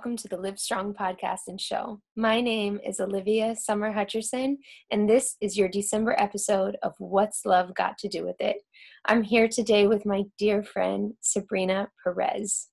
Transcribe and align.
welcome 0.00 0.16
to 0.16 0.28
the 0.28 0.36
Live 0.38 0.58
Strong 0.58 0.94
podcast 0.94 1.40
and 1.48 1.60
show. 1.60 2.00
My 2.16 2.40
name 2.40 2.80
is 2.82 3.00
Olivia 3.00 3.54
Summer 3.54 3.92
Hutcherson, 3.92 4.56
and 4.90 5.06
this 5.06 5.36
is 5.42 5.58
your 5.58 5.68
December 5.68 6.16
episode 6.18 6.78
of 6.82 6.94
What's 6.96 7.44
Love 7.44 7.74
Got 7.74 7.98
to 7.98 8.08
Do 8.08 8.24
with 8.24 8.36
It. 8.40 8.62
I'm 9.04 9.22
here 9.22 9.46
today 9.46 9.86
with 9.86 10.06
my 10.06 10.22
dear 10.38 10.62
friend, 10.62 11.12
Sabrina 11.20 11.90
Perez. 12.02 12.68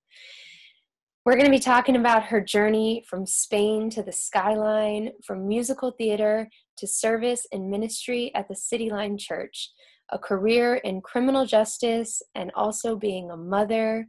We're 1.26 1.34
going 1.34 1.48
to 1.48 1.52
be 1.52 1.60
talking 1.60 1.98
about 1.98 2.24
her 2.24 2.40
journey 2.40 3.04
from 3.10 3.26
Spain 3.26 3.90
to 3.90 4.04
the 4.04 4.14
skyline, 4.14 5.12
from 5.26 5.50
musical 5.50 5.92
theater 5.92 6.48
to 6.78 6.88
service 6.88 7.46
and 7.52 7.70
ministry 7.70 8.32
at 8.36 8.48
the 8.48 8.56
City 8.56 8.90
Line 8.90 9.18
Church, 9.18 9.70
a 10.14 10.18
career 10.18 10.76
in 10.76 11.02
criminal 11.02 11.46
justice, 11.46 12.22
and 12.36 12.52
also 12.56 12.96
being 12.96 13.32
a 13.32 13.36
mother 13.36 14.08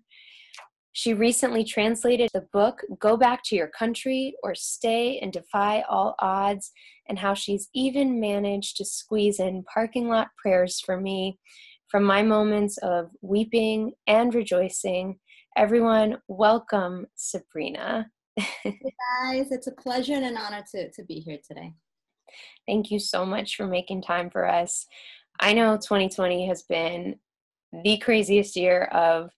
she 0.98 1.14
recently 1.14 1.62
translated 1.62 2.28
the 2.34 2.48
book 2.52 2.82
Go 2.98 3.16
Back 3.16 3.44
to 3.44 3.54
Your 3.54 3.68
Country 3.68 4.34
or 4.42 4.56
Stay 4.56 5.20
and 5.20 5.32
Defy 5.32 5.84
All 5.88 6.16
Odds, 6.18 6.72
and 7.08 7.16
how 7.16 7.34
she's 7.34 7.68
even 7.72 8.18
managed 8.18 8.76
to 8.78 8.84
squeeze 8.84 9.38
in 9.38 9.62
parking 9.72 10.08
lot 10.08 10.26
prayers 10.36 10.80
for 10.80 11.00
me 11.00 11.38
from 11.86 12.02
my 12.02 12.24
moments 12.24 12.78
of 12.78 13.10
weeping 13.22 13.92
and 14.08 14.34
rejoicing. 14.34 15.20
Everyone, 15.56 16.18
welcome 16.26 17.06
Sabrina. 17.14 18.10
hey 18.36 18.48
guys, 19.22 19.52
it's 19.52 19.68
a 19.68 19.72
pleasure 19.80 20.14
and 20.14 20.24
an 20.24 20.36
honor 20.36 20.64
to, 20.72 20.90
to 20.90 21.04
be 21.04 21.20
here 21.20 21.38
today. 21.46 21.74
Thank 22.66 22.90
you 22.90 22.98
so 22.98 23.24
much 23.24 23.54
for 23.54 23.68
making 23.68 24.02
time 24.02 24.30
for 24.30 24.48
us. 24.48 24.84
I 25.38 25.52
know 25.52 25.76
2020 25.76 26.48
has 26.48 26.64
been 26.64 27.20
the 27.84 27.98
craziest 27.98 28.56
year 28.56 28.86
of 28.86 29.30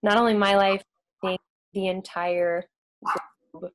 not 0.00 0.16
only 0.16 0.34
my 0.34 0.54
life, 0.54 0.84
the 1.22 1.86
entire 1.86 2.64
globe. 3.52 3.72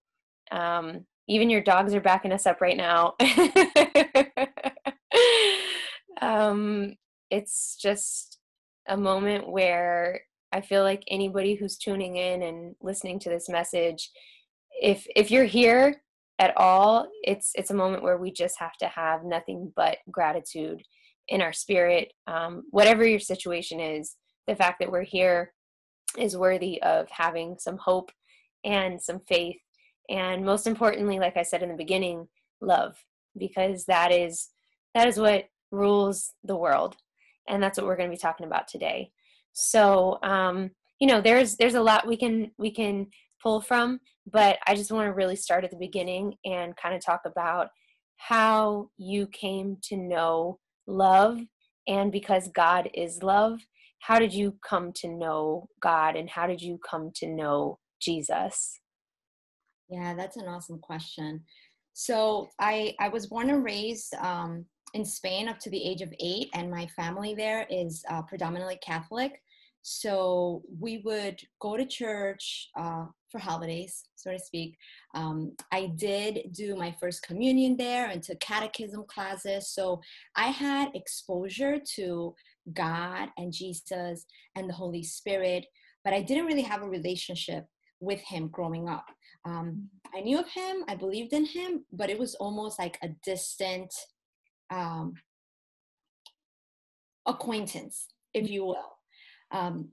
Um, 0.52 1.06
even 1.28 1.50
your 1.50 1.62
dogs 1.62 1.94
are 1.94 2.02
backing 2.02 2.32
us 2.32 2.46
up 2.46 2.62
right 2.62 2.78
now. 2.78 3.16
um, 6.22 6.96
it's 7.30 7.78
just 7.82 8.40
a 8.88 8.98
moment 8.98 9.50
where 9.50 10.22
I 10.52 10.62
feel 10.62 10.84
like 10.84 11.04
anybody 11.08 11.56
who's 11.56 11.78
tuning 11.78 12.18
in 12.18 12.44
and 12.44 12.76
listening 12.82 13.20
to 13.20 13.30
this 13.30 13.50
message, 13.50 14.12
if 14.82 15.08
if 15.16 15.32
you're 15.32 15.46
here 15.46 16.02
at 16.40 16.56
all, 16.58 17.08
it's 17.24 17.52
it's 17.56 17.72
a 17.72 17.76
moment 17.76 18.04
where 18.04 18.18
we 18.18 18.32
just 18.32 18.60
have 18.60 18.78
to 18.78 18.88
have 18.88 19.24
nothing 19.24 19.72
but 19.76 19.98
gratitude 20.12 20.84
in 21.30 21.42
our 21.42 21.54
spirit. 21.54 22.12
Um, 22.28 22.64
whatever 22.70 23.08
your 23.08 23.20
situation 23.20 23.80
is, 23.80 24.16
the 24.48 24.56
fact 24.56 24.80
that 24.80 24.92
we're 24.92 25.04
here 25.04 25.54
is 26.18 26.38
worthy 26.38 26.82
of 26.82 27.10
having 27.10 27.58
some 27.60 27.78
hope 27.78 28.12
and 28.64 29.02
some 29.02 29.20
faith. 29.28 29.58
And 30.10 30.46
most 30.46 30.68
importantly 30.68 31.20
like 31.20 31.38
i 31.38 31.44
said 31.44 31.64
in 31.64 31.70
the 31.70 31.76
beginning 31.76 32.28
love 32.62 32.96
because 33.38 33.86
that 33.86 34.12
is 34.12 34.50
that 34.94 35.08
is 35.08 35.18
what 35.18 35.46
rules 35.72 36.34
the 36.44 36.56
world. 36.56 36.96
And 37.48 37.62
that's 37.62 37.78
what 37.78 37.88
we're 37.88 37.98
going 37.98 38.10
to 38.10 38.16
be 38.16 38.22
talking 38.22 38.46
about 38.46 38.68
today. 38.68 39.12
So 39.54 40.20
um 40.24 40.72
you 41.04 41.08
know 41.08 41.20
there's 41.20 41.58
there's 41.58 41.76
a 41.76 41.82
lot 41.82 42.08
we 42.08 42.16
can 42.16 42.52
we 42.58 42.72
can 42.72 43.08
pull 43.42 43.60
from 43.60 44.00
but 44.32 44.58
i 44.68 44.74
just 44.74 44.90
want 44.90 45.06
to 45.06 45.14
really 45.14 45.36
start 45.36 45.66
at 45.66 45.70
the 45.70 45.76
beginning 45.78 46.34
and 46.46 46.78
kind 46.78 46.96
of 46.96 47.04
talk 47.04 47.22
about 47.26 47.68
how 48.16 48.90
you 48.98 49.28
came 49.28 49.76
to 49.84 49.98
know 49.98 50.58
love 50.88 51.40
and 51.88 52.10
because 52.10 52.48
god 52.50 52.90
is 52.94 53.22
love 53.22 53.60
how 54.04 54.20
did 54.20 54.34
you 54.34 54.54
come 54.68 54.92
to 54.92 55.08
know 55.08 55.70
God 55.82 56.18
and 56.18 56.30
how 56.30 56.46
did 56.46 56.62
you 56.62 56.78
come 56.90 57.12
to 57.16 57.28
know 57.28 57.80
Jesus? 58.02 58.78
Yeah, 59.90 60.14
that's 60.14 60.36
an 60.36 60.46
awesome 60.46 60.80
question. 60.80 61.42
So 61.94 62.50
I 62.60 62.96
I 63.00 63.08
was 63.08 63.28
born 63.28 63.50
and 63.50 63.64
raised 63.64 64.14
um, 64.16 64.66
in 64.94 65.06
Spain 65.06 65.48
up 65.48 65.58
to 65.60 65.70
the 65.70 65.82
age 65.82 66.02
of 66.02 66.14
eight, 66.20 66.50
and 66.54 66.70
my 66.70 66.86
family 66.88 67.34
there 67.34 67.66
is 67.70 68.04
uh, 68.10 68.24
predominantly 68.24 68.78
Catholic. 68.84 69.42
So 69.84 70.64
we 70.80 71.02
would 71.06 71.40
go 71.62 71.78
to 71.78 71.86
church 71.86 72.70
uh, 72.78 73.06
for 73.30 73.40
holidays, 73.40 74.04
so 74.16 74.32
to 74.32 74.40
speak. 74.40 74.78
Um, 75.14 75.56
I 75.72 75.92
did 75.96 76.54
do 76.54 76.76
my 76.76 76.96
first 77.00 77.24
communion 77.24 77.78
there 77.78 78.08
and 78.08 78.22
took 78.24 78.40
catechism 78.40 79.04
classes. 79.08 79.70
So 79.70 80.02
I 80.36 80.48
had 80.48 80.90
exposure 80.94 81.80
to 81.96 82.34
God 82.72 83.30
and 83.38 83.52
Jesus 83.52 84.26
and 84.56 84.70
the 84.70 84.74
Holy 84.74 85.04
Spirit, 85.04 85.66
but 86.04 86.14
I 86.14 86.22
didn't 86.22 86.46
really 86.46 86.62
have 86.62 86.82
a 86.82 86.90
relationship 86.90 87.66
with 88.00 88.20
Him 88.22 88.48
growing 88.48 88.88
up. 88.88 89.06
Um, 89.46 89.90
I 90.16 90.22
knew 90.22 90.40
of 90.40 90.48
Him, 90.48 90.84
I 90.88 90.96
believed 90.96 91.34
in 91.34 91.46
Him, 91.46 91.86
but 91.92 92.10
it 92.10 92.20
was 92.20 92.36
almost 92.36 92.80
like 92.80 92.98
a 93.02 93.10
distant 93.26 93.94
um, 94.70 95.14
acquaintance, 97.26 98.08
if 98.34 98.50
you 98.50 98.66
will. 98.66 98.98
Um, 99.52 99.90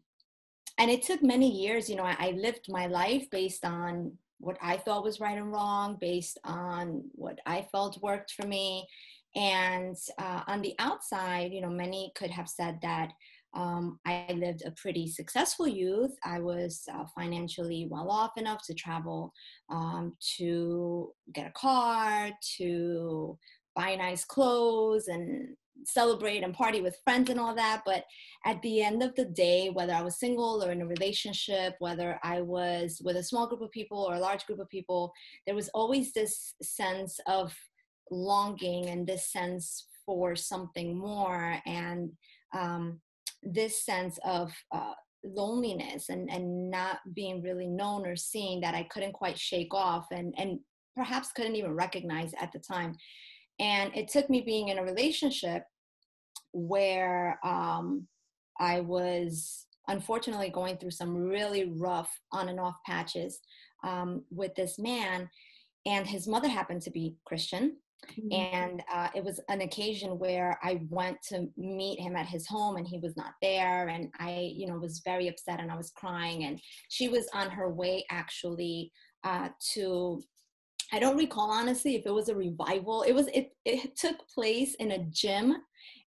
and 0.79 0.91
it 0.91 1.03
took 1.03 1.23
many 1.23 1.51
years, 1.51 1.91
you 1.91 1.97
know, 1.97 2.05
I, 2.05 2.17
I 2.19 2.31
lived 2.31 2.67
my 2.69 2.87
life 2.87 3.29
based 3.31 3.65
on 3.65 4.13
what 4.39 4.57
I 4.63 4.79
thought 4.79 5.05
was 5.05 5.21
right 5.21 5.37
and 5.37 5.53
wrong, 5.53 5.99
based 6.01 6.39
on 6.45 7.05
what 7.13 7.39
I 7.45 7.69
felt 7.71 8.01
worked 8.03 8.33
for 8.33 8.47
me. 8.47 8.89
And 9.37 9.97
uh, 10.19 10.43
on 10.47 10.61
the 10.61 10.75
outside, 10.79 11.53
you 11.53 11.61
know, 11.61 11.71
many 11.71 12.13
could 12.17 12.31
have 12.31 12.49
said 12.49 12.79
that 12.83 13.11
um, 13.55 13.99
I 14.07 14.27
lived 14.33 14.63
a 14.65 14.73
pretty 14.73 15.09
successful 15.09 15.67
youth. 15.67 16.15
I 16.25 16.41
was 16.41 16.83
uh, 16.93 17.05
financially 17.17 17.89
well 17.91 18.11
off 18.11 18.33
enough 18.37 18.65
to 18.67 18.75
travel, 18.75 19.33
um, 19.69 20.15
to 20.39 21.13
get 21.33 21.47
a 21.47 21.53
car, 21.53 22.31
to 22.59 23.39
buy 23.75 23.97
nice 23.97 24.25
clothes 24.25 25.09
and 25.09 25.57
celebrate 25.85 26.43
and 26.43 26.55
party 26.55 26.83
with 26.83 27.01
friends 27.05 27.31
and 27.31 27.41
all 27.41 27.55
that. 27.55 27.83
But 27.85 28.05
at 28.45 28.61
the 28.63 28.83
end 28.83 29.03
of 29.03 29.15
the 29.15 29.25
day, 29.25 29.71
whether 29.71 29.95
I 29.95 30.03
was 30.03 30.19
single 30.19 30.63
or 30.63 30.71
in 30.71 30.83
a 30.83 30.87
relationship, 30.87 31.75
whether 31.79 32.19
I 32.23 32.43
was 32.43 33.01
with 33.05 33.17
a 33.17 33.25
small 33.25 33.47
group 33.47 33.63
of 33.63 33.71
people 33.71 33.99
or 33.99 34.15
a 34.15 34.21
large 34.21 34.47
group 34.47 34.61
of 34.61 34.69
people, 34.69 35.13
there 35.47 35.55
was 35.55 35.69
always 35.71 36.13
this 36.13 36.55
sense 36.63 37.19
of 37.27 37.55
longing 38.11 38.89
and 38.89 39.07
this 39.07 39.31
sense 39.31 39.87
for 40.05 40.35
something 40.35 40.99
more 40.99 41.59
and 41.67 42.11
um, 42.53 43.01
this 43.43 43.85
sense 43.85 44.19
of 44.25 44.53
uh, 44.73 44.93
loneliness 45.25 46.09
and, 46.09 46.31
and 46.31 46.71
not 46.71 46.99
being 47.15 47.43
really 47.43 47.67
known 47.67 48.07
or 48.07 48.17
seen 48.17 48.61
that 48.61 48.75
I 48.75 48.85
couldn't 48.85 49.13
quite 49.13 49.39
shake 49.39 49.75
off 49.75 50.07
and, 50.11 50.35
and 50.37 50.59
perhaps 50.97 51.33
couldn't 51.33 51.57
even 51.57 51.75
recognize 51.75 52.33
at 52.41 52.53
the 52.53 52.59
time. 52.59 52.97
And 53.59 53.95
it 53.95 54.09
took 54.09 54.31
me 54.31 54.41
being 54.41 54.69
in 54.69 54.79
a 54.79 54.85
relationship 54.85 55.65
where 56.53 57.39
um, 57.45 58.07
I 58.59 58.81
was 58.81 59.67
unfortunately 59.89 60.51
going 60.51 60.77
through 60.77 60.93
some 60.93 61.15
really 61.15 61.73
rough 61.77 62.11
on 62.33 62.49
and 62.49 62.59
off 62.59 62.77
patches 62.87 63.41
um, 63.85 64.25
with 64.31 64.55
this 64.55 64.79
man. 64.79 65.29
And 65.87 66.07
his 66.07 66.27
mother 66.27 66.49
happened 66.49 66.83
to 66.83 66.91
be 66.91 67.17
Christian. 67.25 67.77
Mm-hmm. 68.19 68.55
And 68.55 68.83
uh, 68.93 69.09
it 69.15 69.25
was 69.25 69.41
an 69.49 69.61
occasion 69.61 70.19
where 70.19 70.59
I 70.63 70.81
went 70.89 71.19
to 71.29 71.49
meet 71.57 72.01
him 72.01 72.17
at 72.17 72.27
his 72.27 72.47
home 72.47 72.77
and 72.77 72.87
he 72.87 72.99
was 72.99 73.17
not 73.17 73.33
there. 73.43 73.89
And 73.89 74.09
I, 74.19 74.53
you 74.55 74.67
know, 74.67 74.79
was 74.79 75.03
very 75.05 75.29
upset 75.29 75.61
and 75.61 75.71
I 75.71 75.77
was 75.77 75.91
crying. 75.91 76.45
And 76.45 76.61
she 76.89 77.09
was 77.09 77.29
on 77.35 77.51
her 77.51 77.71
way 77.71 78.05
actually 78.11 78.93
uh, 79.25 79.49
to, 79.75 80.23
I 80.93 80.99
don't 80.99 81.19
recall 81.19 81.51
honestly 81.51 81.95
if 81.95 82.07
it 82.07 82.15
was 82.15 82.29
a 82.29 82.35
revival. 82.35 83.03
It 83.03 83.13
was, 83.13 83.29
it, 83.29 83.51
it 83.65 83.97
took 83.97 84.17
place 84.35 84.75
in 84.75 84.93
a 84.93 85.05
gym 85.11 85.57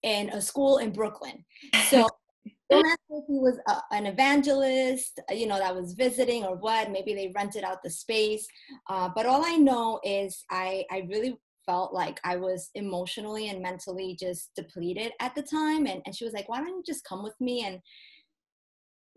in 0.03 0.29
a 0.29 0.41
school 0.41 0.77
in 0.77 0.91
Brooklyn. 0.91 1.43
So 1.89 2.07
don't 2.69 2.85
ask 2.85 2.99
if 3.09 3.25
he 3.27 3.39
was 3.39 3.57
a, 3.67 3.81
an 3.91 4.05
evangelist, 4.05 5.19
uh, 5.29 5.33
you 5.33 5.47
know, 5.47 5.57
that 5.57 5.75
was 5.75 5.93
visiting 5.93 6.43
or 6.43 6.55
what. 6.55 6.91
Maybe 6.91 7.13
they 7.13 7.31
rented 7.35 7.63
out 7.63 7.83
the 7.83 7.89
space. 7.89 8.47
Uh, 8.89 9.09
but 9.15 9.25
all 9.25 9.43
I 9.45 9.55
know 9.55 9.99
is 10.03 10.45
I, 10.49 10.85
I 10.91 11.07
really 11.09 11.37
felt 11.65 11.93
like 11.93 12.19
I 12.23 12.35
was 12.35 12.69
emotionally 12.75 13.49
and 13.49 13.61
mentally 13.61 14.17
just 14.19 14.51
depleted 14.55 15.11
at 15.19 15.35
the 15.35 15.41
time. 15.41 15.85
And, 15.85 16.01
and 16.05 16.15
she 16.15 16.25
was 16.25 16.33
like, 16.33 16.49
why 16.49 16.59
don't 16.59 16.69
you 16.69 16.83
just 16.85 17.05
come 17.05 17.23
with 17.23 17.35
me? 17.39 17.65
And 17.65 17.79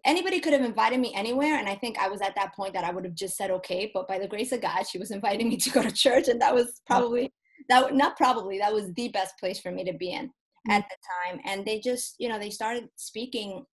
anybody 0.04 0.40
could 0.40 0.52
have 0.52 0.64
invited 0.64 1.00
me 1.00 1.12
anywhere. 1.14 1.58
And 1.58 1.68
I 1.68 1.74
think 1.74 1.98
I 1.98 2.08
was 2.08 2.20
at 2.20 2.34
that 2.36 2.54
point 2.54 2.74
that 2.74 2.84
I 2.84 2.90
would 2.90 3.04
have 3.04 3.14
just 3.14 3.36
said, 3.36 3.50
okay. 3.50 3.90
But 3.92 4.08
by 4.08 4.18
the 4.18 4.28
grace 4.28 4.52
of 4.52 4.60
God, 4.60 4.84
she 4.86 4.98
was 4.98 5.10
inviting 5.18 5.48
me 5.48 5.56
to 5.58 5.70
go 5.70 5.82
to 5.82 5.92
church. 5.92 6.28
And 6.28 6.40
that 6.40 6.54
was 6.54 6.80
probably, 6.86 7.32
that 7.68 7.94
not 7.94 8.16
probably, 8.16 8.58
that 8.58 8.72
was 8.72 8.92
the 8.94 9.08
best 9.08 9.38
place 9.38 9.60
for 9.60 9.70
me 9.70 9.84
to 9.84 9.92
be 9.92 10.12
in 10.12 10.26
mm-hmm. 10.26 10.70
at 10.70 10.84
the 10.88 10.96
time. 11.30 11.40
And 11.44 11.66
they 11.66 11.80
just, 11.80 12.16
you 12.18 12.28
know, 12.28 12.38
they 12.38 12.50
started 12.50 12.88
speaking 12.96 13.64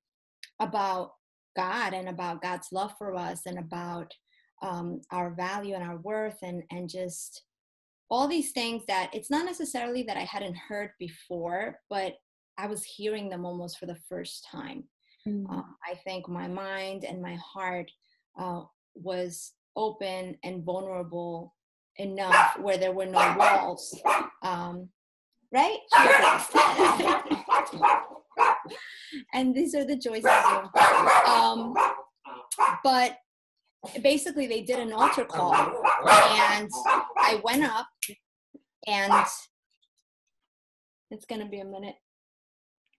about 0.60 1.12
God 1.56 1.94
and 1.94 2.10
about 2.10 2.42
God's 2.42 2.68
love 2.72 2.94
for 2.98 3.16
us 3.16 3.42
and 3.45 3.57
about 3.57 4.12
um, 4.62 5.01
our 5.12 5.33
value 5.36 5.75
and 5.75 5.83
our 5.83 5.98
worth 5.98 6.38
and, 6.42 6.63
and 6.72 6.89
just 6.89 7.44
all 8.09 8.27
these 8.27 8.51
things 8.51 8.83
that 8.87 9.09
it's 9.13 9.31
not 9.31 9.45
necessarily 9.45 10.03
that 10.03 10.17
I 10.17 10.23
hadn't 10.23 10.57
heard 10.57 10.91
before, 10.99 11.79
but 11.89 12.15
I 12.57 12.67
was 12.67 12.83
hearing 12.83 13.29
them 13.29 13.45
almost 13.45 13.79
for 13.79 13.85
the 13.85 13.97
first 14.07 14.47
time. 14.49 14.83
Mm. 15.27 15.45
Uh, 15.49 15.63
I 15.83 15.95
think 16.03 16.29
my 16.29 16.47
mind 16.47 17.03
and 17.03 17.21
my 17.21 17.35
heart 17.35 17.91
uh, 18.39 18.61
was 18.93 19.53
open 19.75 20.37
and 20.43 20.63
vulnerable 20.63 21.53
enough 21.97 22.57
where 22.59 22.77
there 22.77 22.91
were 22.91 23.05
no 23.05 23.35
walls. 23.37 23.99
Um, 24.43 24.89
right? 25.51 25.77
and 29.33 29.55
these 29.55 29.73
are 29.75 29.85
the 29.85 29.95
joys 29.95 30.25
of 30.25 30.43
Zoom. 30.45 30.69
Um, 31.27 31.75
but 32.83 33.17
basically, 34.01 34.47
they 34.47 34.61
did 34.61 34.79
an 34.79 34.93
altar 34.93 35.25
call, 35.25 35.53
and 35.53 36.71
I 37.25 37.42
went 37.44 37.63
up, 37.63 37.88
and 38.88 39.12
it's 41.12 41.25
gonna 41.25 41.50
be 41.50 41.60
a 41.60 41.66
minute. 41.66 41.95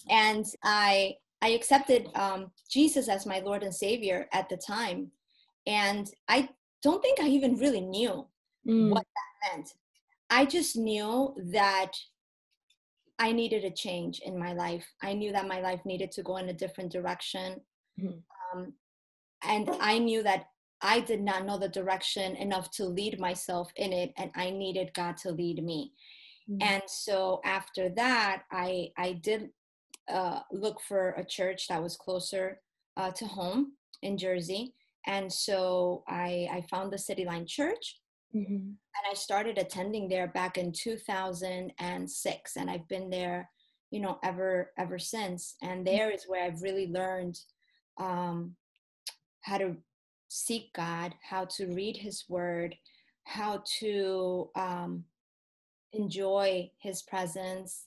and 0.08 0.46
I 0.62 1.16
I 1.42 1.48
accepted 1.48 2.08
um, 2.14 2.50
Jesus 2.70 3.08
as 3.08 3.26
my 3.26 3.40
Lord 3.40 3.62
and 3.62 3.74
Savior 3.74 4.26
at 4.32 4.48
the 4.48 4.56
time, 4.56 5.10
and 5.66 6.10
I 6.28 6.48
don't 6.82 7.02
think 7.02 7.20
I 7.20 7.28
even 7.28 7.56
really 7.56 7.80
knew 7.80 8.26
mm. 8.66 8.90
what 8.90 9.04
that 9.04 9.56
meant. 9.56 9.74
I 10.30 10.46
just 10.46 10.76
knew 10.76 11.34
that 11.52 11.92
I 13.18 13.32
needed 13.32 13.64
a 13.64 13.70
change 13.70 14.20
in 14.20 14.38
my 14.38 14.54
life. 14.54 14.86
I 15.02 15.12
knew 15.12 15.32
that 15.32 15.46
my 15.46 15.60
life 15.60 15.80
needed 15.84 16.10
to 16.12 16.22
go 16.22 16.38
in 16.38 16.48
a 16.48 16.52
different 16.52 16.90
direction. 16.90 17.60
Mm-hmm. 18.00 18.58
Um, 18.58 18.72
and 19.46 19.70
I 19.80 19.98
knew 19.98 20.22
that 20.22 20.46
I 20.80 21.00
did 21.00 21.22
not 21.22 21.46
know 21.46 21.58
the 21.58 21.68
direction 21.68 22.36
enough 22.36 22.70
to 22.72 22.84
lead 22.84 23.18
myself 23.18 23.72
in 23.76 23.92
it, 23.92 24.12
and 24.18 24.30
I 24.34 24.50
needed 24.50 24.92
God 24.94 25.16
to 25.18 25.30
lead 25.30 25.64
me. 25.64 25.92
Mm-hmm. 26.50 26.58
And 26.60 26.82
so 26.86 27.40
after 27.44 27.88
that, 27.90 28.42
I 28.52 28.90
I 28.98 29.12
did 29.12 29.50
uh, 30.08 30.40
look 30.52 30.80
for 30.82 31.10
a 31.12 31.24
church 31.24 31.68
that 31.68 31.82
was 31.82 31.96
closer 31.96 32.60
uh, 32.96 33.10
to 33.12 33.26
home 33.26 33.72
in 34.02 34.18
Jersey, 34.18 34.74
and 35.06 35.32
so 35.32 36.04
I 36.06 36.48
I 36.52 36.64
found 36.70 36.92
the 36.92 36.98
City 36.98 37.24
Line 37.24 37.46
Church, 37.46 38.00
mm-hmm. 38.34 38.54
and 38.54 39.04
I 39.10 39.14
started 39.14 39.56
attending 39.56 40.08
there 40.08 40.28
back 40.28 40.58
in 40.58 40.70
2006, 40.72 42.56
and 42.56 42.70
I've 42.70 42.88
been 42.88 43.08
there, 43.08 43.48
you 43.90 44.00
know, 44.00 44.18
ever 44.22 44.72
ever 44.76 44.98
since. 44.98 45.54
And 45.62 45.86
mm-hmm. 45.86 45.96
there 45.96 46.10
is 46.10 46.24
where 46.26 46.44
I've 46.44 46.60
really 46.60 46.88
learned 46.88 47.38
um, 47.98 48.54
how 49.44 49.58
to 49.58 49.76
seek 50.28 50.72
God, 50.72 51.14
how 51.22 51.44
to 51.56 51.66
read 51.66 51.96
His 51.96 52.24
Word, 52.28 52.74
how 53.24 53.62
to 53.80 54.50
um, 54.56 55.04
enjoy 55.92 56.70
His 56.78 57.02
presence, 57.02 57.84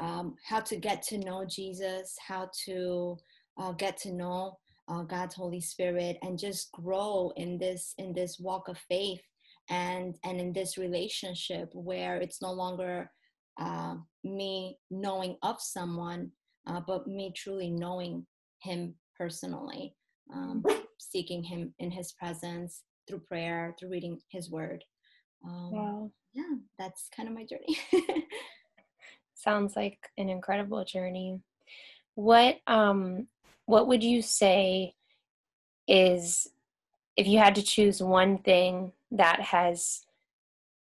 um, 0.00 0.36
how 0.44 0.60
to 0.60 0.76
get 0.76 1.02
to 1.04 1.18
know 1.18 1.44
Jesus, 1.44 2.16
how 2.26 2.50
to 2.64 3.16
uh, 3.58 3.72
get 3.72 3.98
to 3.98 4.12
know 4.12 4.58
uh, 4.88 5.02
God's 5.02 5.34
Holy 5.34 5.60
Spirit, 5.60 6.16
and 6.22 6.38
just 6.38 6.72
grow 6.72 7.32
in 7.36 7.58
this 7.58 7.94
in 7.98 8.14
this 8.14 8.38
walk 8.40 8.68
of 8.68 8.78
faith 8.78 9.22
and 9.68 10.16
and 10.24 10.40
in 10.40 10.52
this 10.52 10.78
relationship 10.78 11.68
where 11.74 12.16
it's 12.16 12.40
no 12.40 12.52
longer 12.52 13.10
uh, 13.60 13.96
me 14.24 14.78
knowing 14.90 15.36
of 15.42 15.60
someone, 15.60 16.30
uh, 16.66 16.80
but 16.86 17.06
me 17.06 17.32
truly 17.36 17.70
knowing 17.70 18.26
Him 18.62 18.94
personally. 19.18 19.94
Um, 20.32 20.64
seeking 20.98 21.42
him 21.42 21.72
in 21.78 21.90
his 21.90 22.12
presence 22.12 22.82
through 23.06 23.20
prayer, 23.20 23.74
through 23.78 23.90
reading 23.90 24.18
his 24.28 24.50
word. 24.50 24.82
Um, 25.44 25.70
wow. 25.72 26.10
Yeah, 26.32 26.56
that's 26.78 27.08
kind 27.14 27.28
of 27.28 27.34
my 27.34 27.44
journey. 27.44 27.78
Sounds 29.34 29.76
like 29.76 29.98
an 30.18 30.28
incredible 30.28 30.84
journey. 30.84 31.40
What 32.14 32.58
um 32.66 33.28
what 33.66 33.88
would 33.88 34.02
you 34.02 34.22
say 34.22 34.94
is 35.88 36.48
if 37.16 37.26
you 37.26 37.38
had 37.38 37.54
to 37.54 37.62
choose 37.62 38.02
one 38.02 38.38
thing 38.38 38.92
that 39.10 39.40
has 39.40 40.04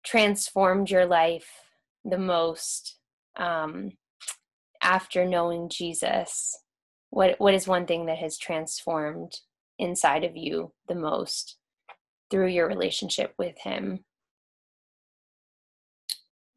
transformed 0.04 0.90
your 0.90 1.06
life 1.06 1.48
the 2.04 2.18
most 2.18 2.96
um, 3.36 3.92
after 4.82 5.24
knowing 5.24 5.68
Jesus? 5.68 6.62
What 7.10 7.36
what 7.38 7.54
is 7.54 7.66
one 7.66 7.86
thing 7.86 8.06
that 8.06 8.18
has 8.18 8.38
transformed 8.38 9.32
inside 9.78 10.24
of 10.24 10.36
you 10.36 10.72
the 10.88 10.94
most 10.94 11.56
through 12.30 12.48
your 12.48 12.68
relationship 12.68 13.34
with 13.38 13.56
him? 13.58 14.04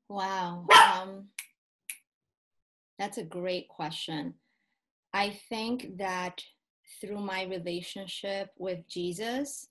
Wow. 0.09 0.65
Um, 0.75 1.27
that's 2.99 3.17
a 3.17 3.23
great 3.23 3.69
question. 3.69 4.33
I 5.13 5.39
think 5.49 5.97
that 5.97 6.41
through 6.99 7.19
my 7.19 7.43
relationship 7.43 8.49
with 8.57 8.79
Jesus, 8.89 9.69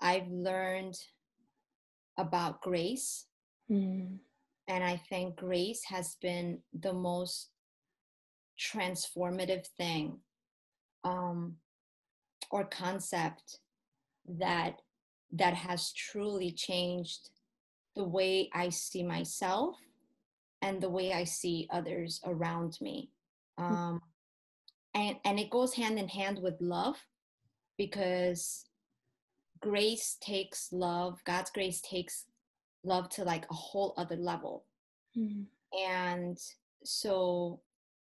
I've 0.00 0.28
learned 0.28 0.98
about 2.18 2.62
grace. 2.62 3.26
Mm. 3.70 4.18
And 4.68 4.84
I 4.84 5.00
think 5.08 5.36
grace 5.36 5.82
has 5.84 6.16
been 6.22 6.60
the 6.78 6.92
most 6.92 7.49
transformative 8.60 9.66
thing 9.78 10.18
um, 11.04 11.56
or 12.50 12.64
concept 12.64 13.58
that 14.28 14.80
that 15.32 15.54
has 15.54 15.92
truly 15.92 16.52
changed 16.52 17.30
the 17.96 18.04
way 18.04 18.50
I 18.52 18.68
see 18.68 19.02
myself 19.02 19.76
and 20.62 20.80
the 20.80 20.90
way 20.90 21.12
I 21.12 21.24
see 21.24 21.68
others 21.70 22.20
around 22.24 22.78
me. 22.80 23.10
Hmm. 23.58 23.64
Um, 23.64 24.02
and, 24.94 25.16
and 25.24 25.38
it 25.38 25.50
goes 25.50 25.72
hand 25.74 25.98
in 25.98 26.08
hand 26.08 26.40
with 26.42 26.60
love 26.60 26.96
because 27.78 28.64
grace 29.60 30.16
takes 30.20 30.72
love, 30.72 31.22
God's 31.24 31.50
grace 31.50 31.80
takes 31.80 32.26
love 32.82 33.08
to 33.10 33.24
like 33.24 33.44
a 33.50 33.54
whole 33.54 33.94
other 33.96 34.16
level. 34.16 34.64
Mm-hmm. 35.16 35.42
And 35.88 36.38
so 36.84 37.60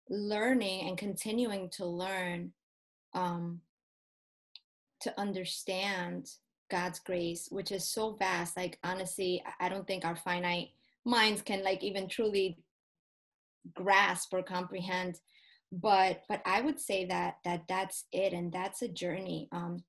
learning 0.10 0.88
and 0.88 0.98
continuing 0.98 1.70
to 1.70 1.86
learn 1.86 2.52
um, 3.14 3.62
to 5.02 5.20
understand 5.20 6.30
God's 6.70 7.00
grace, 7.00 7.48
which 7.52 7.72
is 7.72 7.86
so 7.86 8.14
vast. 8.14 8.58
Like 8.58 8.78
honestly, 8.84 9.44
I 9.60 9.70
don't 9.70 9.88
think 9.88 10.06
our 10.06 10.16
finite 10.16 10.70
minds 11.06 11.42
can 11.42 11.64
like 11.64 11.84
even 11.84 12.08
truly 12.08 12.58
grasp 13.74 14.34
or 14.34 14.44
comprehend. 14.44 15.20
But 15.72 16.24
but 16.28 16.42
I 16.46 16.62
would 16.62 16.80
say 16.80 17.06
that 17.06 17.38
that 17.46 17.64
that's 17.68 18.06
it, 18.12 18.34
and 18.34 18.52
that's 18.52 18.82
a 18.82 18.88
journey. 18.88 19.48
Um, 19.52 19.84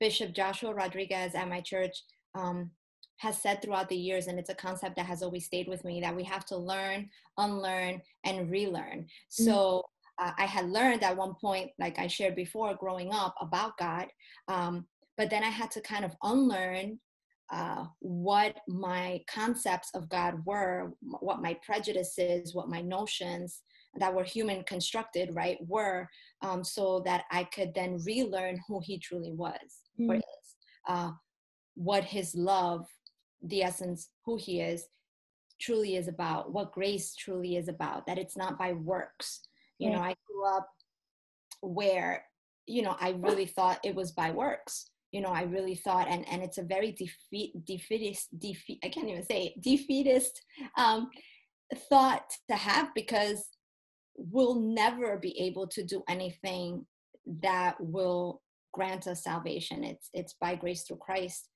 Bishop 0.00 0.32
Joshua 0.32 0.74
Rodriguez 0.74 1.34
at 1.34 1.48
my 1.48 1.60
church 1.60 2.02
um, 2.34 2.70
has 3.18 3.40
said 3.40 3.62
throughout 3.62 3.88
the 3.88 3.96
years, 3.96 4.26
and 4.26 4.38
it's 4.38 4.50
a 4.50 4.54
concept 4.54 4.96
that 4.96 5.06
has 5.06 5.22
always 5.22 5.46
stayed 5.46 5.68
with 5.68 5.84
me, 5.84 6.00
that 6.00 6.14
we 6.14 6.24
have 6.24 6.44
to 6.46 6.56
learn, 6.56 7.08
unlearn, 7.38 8.00
and 8.24 8.50
relearn. 8.50 9.00
Mm-hmm. 9.00 9.44
So 9.44 9.84
uh, 10.18 10.32
I 10.38 10.46
had 10.46 10.68
learned 10.70 11.02
at 11.02 11.16
one 11.16 11.34
point, 11.34 11.70
like 11.78 11.98
I 11.98 12.06
shared 12.06 12.34
before, 12.34 12.74
growing 12.74 13.12
up 13.12 13.34
about 13.40 13.78
God. 13.78 14.06
Um, 14.48 14.86
but 15.16 15.30
then 15.30 15.42
I 15.42 15.48
had 15.48 15.70
to 15.72 15.80
kind 15.80 16.04
of 16.04 16.14
unlearn 16.22 16.98
uh, 17.52 17.86
what 18.00 18.56
my 18.66 19.22
concepts 19.32 19.90
of 19.94 20.08
God 20.08 20.44
were, 20.44 20.92
what 21.00 21.40
my 21.40 21.56
prejudices, 21.64 22.54
what 22.54 22.68
my 22.68 22.80
notions 22.80 23.62
that 23.98 24.12
were 24.12 24.24
human 24.24 24.62
constructed, 24.64 25.30
right, 25.34 25.58
were, 25.66 26.08
um, 26.42 26.62
so 26.64 27.00
that 27.06 27.24
I 27.30 27.44
could 27.44 27.72
then 27.74 27.98
relearn 28.04 28.60
who 28.66 28.80
He 28.82 28.98
truly 28.98 29.32
was, 29.32 29.56
mm. 29.98 30.10
or 30.10 30.14
is, 30.16 30.22
uh, 30.88 31.12
what 31.74 32.04
His 32.04 32.34
love, 32.34 32.86
the 33.42 33.62
essence, 33.62 34.10
who 34.24 34.36
He 34.36 34.60
is, 34.60 34.86
truly 35.60 35.96
is 35.96 36.08
about, 36.08 36.52
what 36.52 36.72
grace 36.72 37.14
truly 37.14 37.56
is 37.56 37.68
about, 37.68 38.06
that 38.06 38.18
it's 38.18 38.36
not 38.36 38.58
by 38.58 38.72
works 38.72 39.40
you 39.78 39.90
know, 39.90 40.00
I 40.00 40.14
grew 40.26 40.46
up 40.46 40.68
where, 41.60 42.24
you 42.66 42.82
know, 42.82 42.96
I 43.00 43.10
really 43.10 43.46
thought 43.46 43.80
it 43.84 43.94
was 43.94 44.12
by 44.12 44.30
works. 44.30 44.90
You 45.12 45.20
know, 45.20 45.28
I 45.28 45.42
really 45.42 45.74
thought, 45.74 46.08
and 46.08 46.26
and 46.28 46.42
it's 46.42 46.58
a 46.58 46.62
very 46.62 46.92
defeat, 46.92 47.52
defeatist, 47.64 48.38
defeat. 48.38 48.80
I 48.84 48.88
can't 48.88 49.08
even 49.08 49.24
say 49.24 49.46
it, 49.46 49.62
defeatist 49.62 50.42
um, 50.76 51.08
thought 51.88 52.32
to 52.50 52.56
have 52.56 52.88
because 52.94 53.46
we'll 54.16 54.60
never 54.60 55.16
be 55.16 55.38
able 55.40 55.68
to 55.68 55.84
do 55.84 56.02
anything 56.08 56.86
that 57.42 57.76
will 57.80 58.42
grant 58.72 59.06
us 59.06 59.24
salvation. 59.24 59.84
It's 59.84 60.10
it's 60.12 60.34
by 60.40 60.54
grace 60.54 60.82
through 60.82 60.98
Christ 60.98 61.48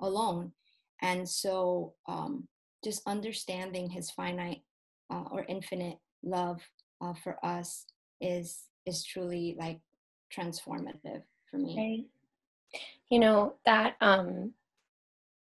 alone, 0.00 0.52
and 1.02 1.28
so 1.28 1.94
um, 2.06 2.48
just 2.84 3.02
understanding 3.06 3.88
His 3.88 4.10
finite 4.10 4.62
uh, 5.12 5.24
or 5.30 5.44
infinite 5.48 5.98
love 6.22 6.60
uh, 7.00 7.14
for 7.22 7.44
us 7.44 7.86
is 8.20 8.64
is 8.86 9.04
truly 9.04 9.56
like 9.58 9.80
transformative 10.36 11.22
for 11.50 11.58
me. 11.58 12.08
Right. 12.72 12.80
You 13.10 13.20
know 13.20 13.54
that 13.64 13.96
um, 14.00 14.52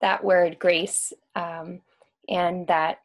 that 0.01 0.25
word 0.25 0.59
grace 0.59 1.13
um, 1.35 1.81
and 2.29 2.67
that 2.69 2.99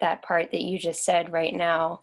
that 0.00 0.22
part 0.22 0.50
that 0.50 0.62
you 0.62 0.78
just 0.78 1.04
said 1.04 1.32
right 1.32 1.54
now, 1.54 2.00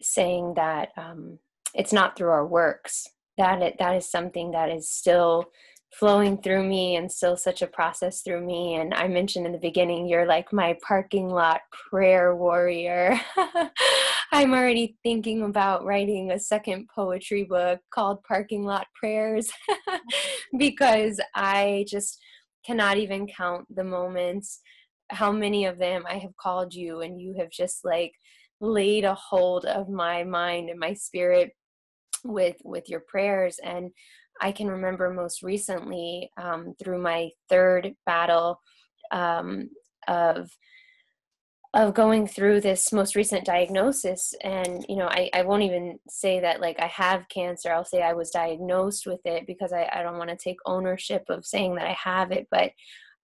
saying 0.00 0.54
that 0.54 0.92
um, 0.96 1.38
it's 1.74 1.92
not 1.92 2.16
through 2.16 2.30
our 2.30 2.46
works 2.46 3.08
that 3.36 3.62
it, 3.62 3.76
that 3.78 3.96
is 3.96 4.10
something 4.10 4.52
that 4.52 4.70
is 4.70 4.88
still 4.88 5.50
flowing 5.92 6.40
through 6.42 6.62
me 6.62 6.96
and 6.96 7.10
still 7.10 7.36
such 7.36 7.62
a 7.62 7.66
process 7.66 8.22
through 8.22 8.44
me. 8.44 8.74
And 8.74 8.92
i 8.94 9.08
mentioned 9.08 9.46
in 9.46 9.52
the 9.52 9.58
beginning 9.58 10.06
you're 10.06 10.26
like 10.26 10.52
my 10.52 10.76
parking 10.86 11.28
lot 11.28 11.60
prayer 11.90 12.34
warrior. 12.36 13.18
I'm 14.32 14.52
already 14.52 14.96
thinking 15.02 15.44
about 15.44 15.84
writing 15.84 16.30
a 16.30 16.38
second 16.38 16.88
poetry 16.94 17.44
book 17.44 17.80
called 17.90 18.22
parking 18.24 18.64
lot 18.64 18.86
prayers 18.94 19.50
because 20.58 21.20
i 21.34 21.84
just 21.88 22.18
cannot 22.66 22.98
even 22.98 23.26
count 23.26 23.64
the 23.74 23.84
moments 23.84 24.60
how 25.10 25.30
many 25.30 25.64
of 25.64 25.78
them 25.78 26.04
i 26.08 26.18
have 26.18 26.36
called 26.36 26.74
you 26.74 27.00
and 27.00 27.20
you 27.20 27.34
have 27.38 27.50
just 27.50 27.84
like 27.84 28.12
laid 28.60 29.04
a 29.04 29.14
hold 29.14 29.64
of 29.64 29.88
my 29.88 30.24
mind 30.24 30.68
and 30.68 30.78
my 30.78 30.92
spirit 30.92 31.52
with 32.24 32.56
with 32.64 32.88
your 32.88 33.00
prayers. 33.00 33.58
And 33.62 33.90
i 34.40 34.52
can 34.52 34.68
remember 34.68 35.10
most 35.10 35.42
recently 35.42 36.30
um, 36.36 36.74
through 36.82 37.00
my 37.00 37.30
third 37.48 37.94
battle 38.06 38.60
um, 39.10 39.68
of 40.08 40.50
of 41.76 41.92
going 41.92 42.26
through 42.26 42.58
this 42.62 42.90
most 42.90 43.14
recent 43.14 43.44
diagnosis. 43.44 44.34
And 44.42 44.84
you 44.88 44.96
know 44.96 45.08
I, 45.08 45.28
I 45.34 45.42
won't 45.42 45.62
even 45.62 45.98
say 46.08 46.40
that 46.40 46.60
like 46.60 46.80
i 46.80 46.86
have 46.86 47.28
cancer. 47.28 47.70
I'll 47.70 47.84
say 47.84 48.02
i 48.02 48.14
was 48.14 48.30
diagnosed 48.30 49.06
with 49.06 49.20
it 49.24 49.46
because 49.46 49.72
i, 49.72 49.88
I 49.92 50.02
don't 50.02 50.18
want 50.18 50.30
to 50.30 50.36
take 50.36 50.56
ownership 50.64 51.24
of 51.28 51.44
saying 51.44 51.74
that 51.76 51.86
i 51.86 51.96
have 52.02 52.32
it. 52.32 52.48
But 52.50 52.70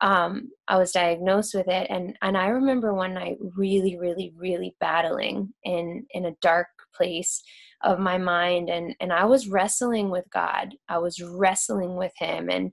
um, 0.02 0.50
i 0.68 0.76
was 0.76 0.92
diagnosed 0.92 1.54
with 1.54 1.68
it 1.68 1.86
and 1.90 2.16
and 2.22 2.36
i 2.36 2.48
remember 2.48 2.92
one 2.92 3.14
night 3.14 3.38
really 3.56 3.96
really 3.96 4.32
really 4.36 4.76
battling 4.80 5.52
in 5.64 6.04
in 6.12 6.26
a 6.26 6.36
dark 6.42 6.66
place 6.94 7.42
of 7.82 7.98
my 7.98 8.18
mind 8.18 8.68
and 8.68 8.94
and 9.00 9.12
I 9.12 9.24
was 9.24 9.48
wrestling 9.48 10.10
with 10.10 10.24
God. 10.32 10.74
I 10.88 10.98
was 10.98 11.20
wrestling 11.20 11.96
with 11.96 12.12
him 12.16 12.48
and 12.48 12.72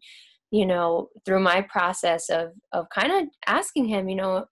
you 0.51 0.65
know 0.65 1.09
through 1.25 1.41
my 1.41 1.61
process 1.61 2.29
of 2.29 2.51
of 2.71 2.87
kind 2.93 3.11
of 3.11 3.29
asking 3.47 3.87
him, 3.87 4.09
you 4.09 4.15
know, 4.15 4.45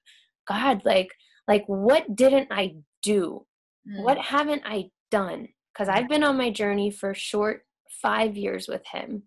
God 0.48 0.82
like 0.86 1.10
like 1.48 1.64
what 1.68 2.16
didn't 2.16 2.48
I 2.52 2.76
do? 3.02 3.46
Mm. 3.88 4.04
What 4.04 4.18
haven't 4.18 4.64
I 4.66 4.90
done? 5.12 5.50
Cuz 5.78 5.90
I've 5.90 6.10
been 6.10 6.24
on 6.24 6.38
my 6.38 6.50
journey 6.50 6.92
for 6.92 7.14
short 7.14 7.64
5 8.02 8.36
years 8.36 8.68
with 8.68 8.86
him 8.88 9.24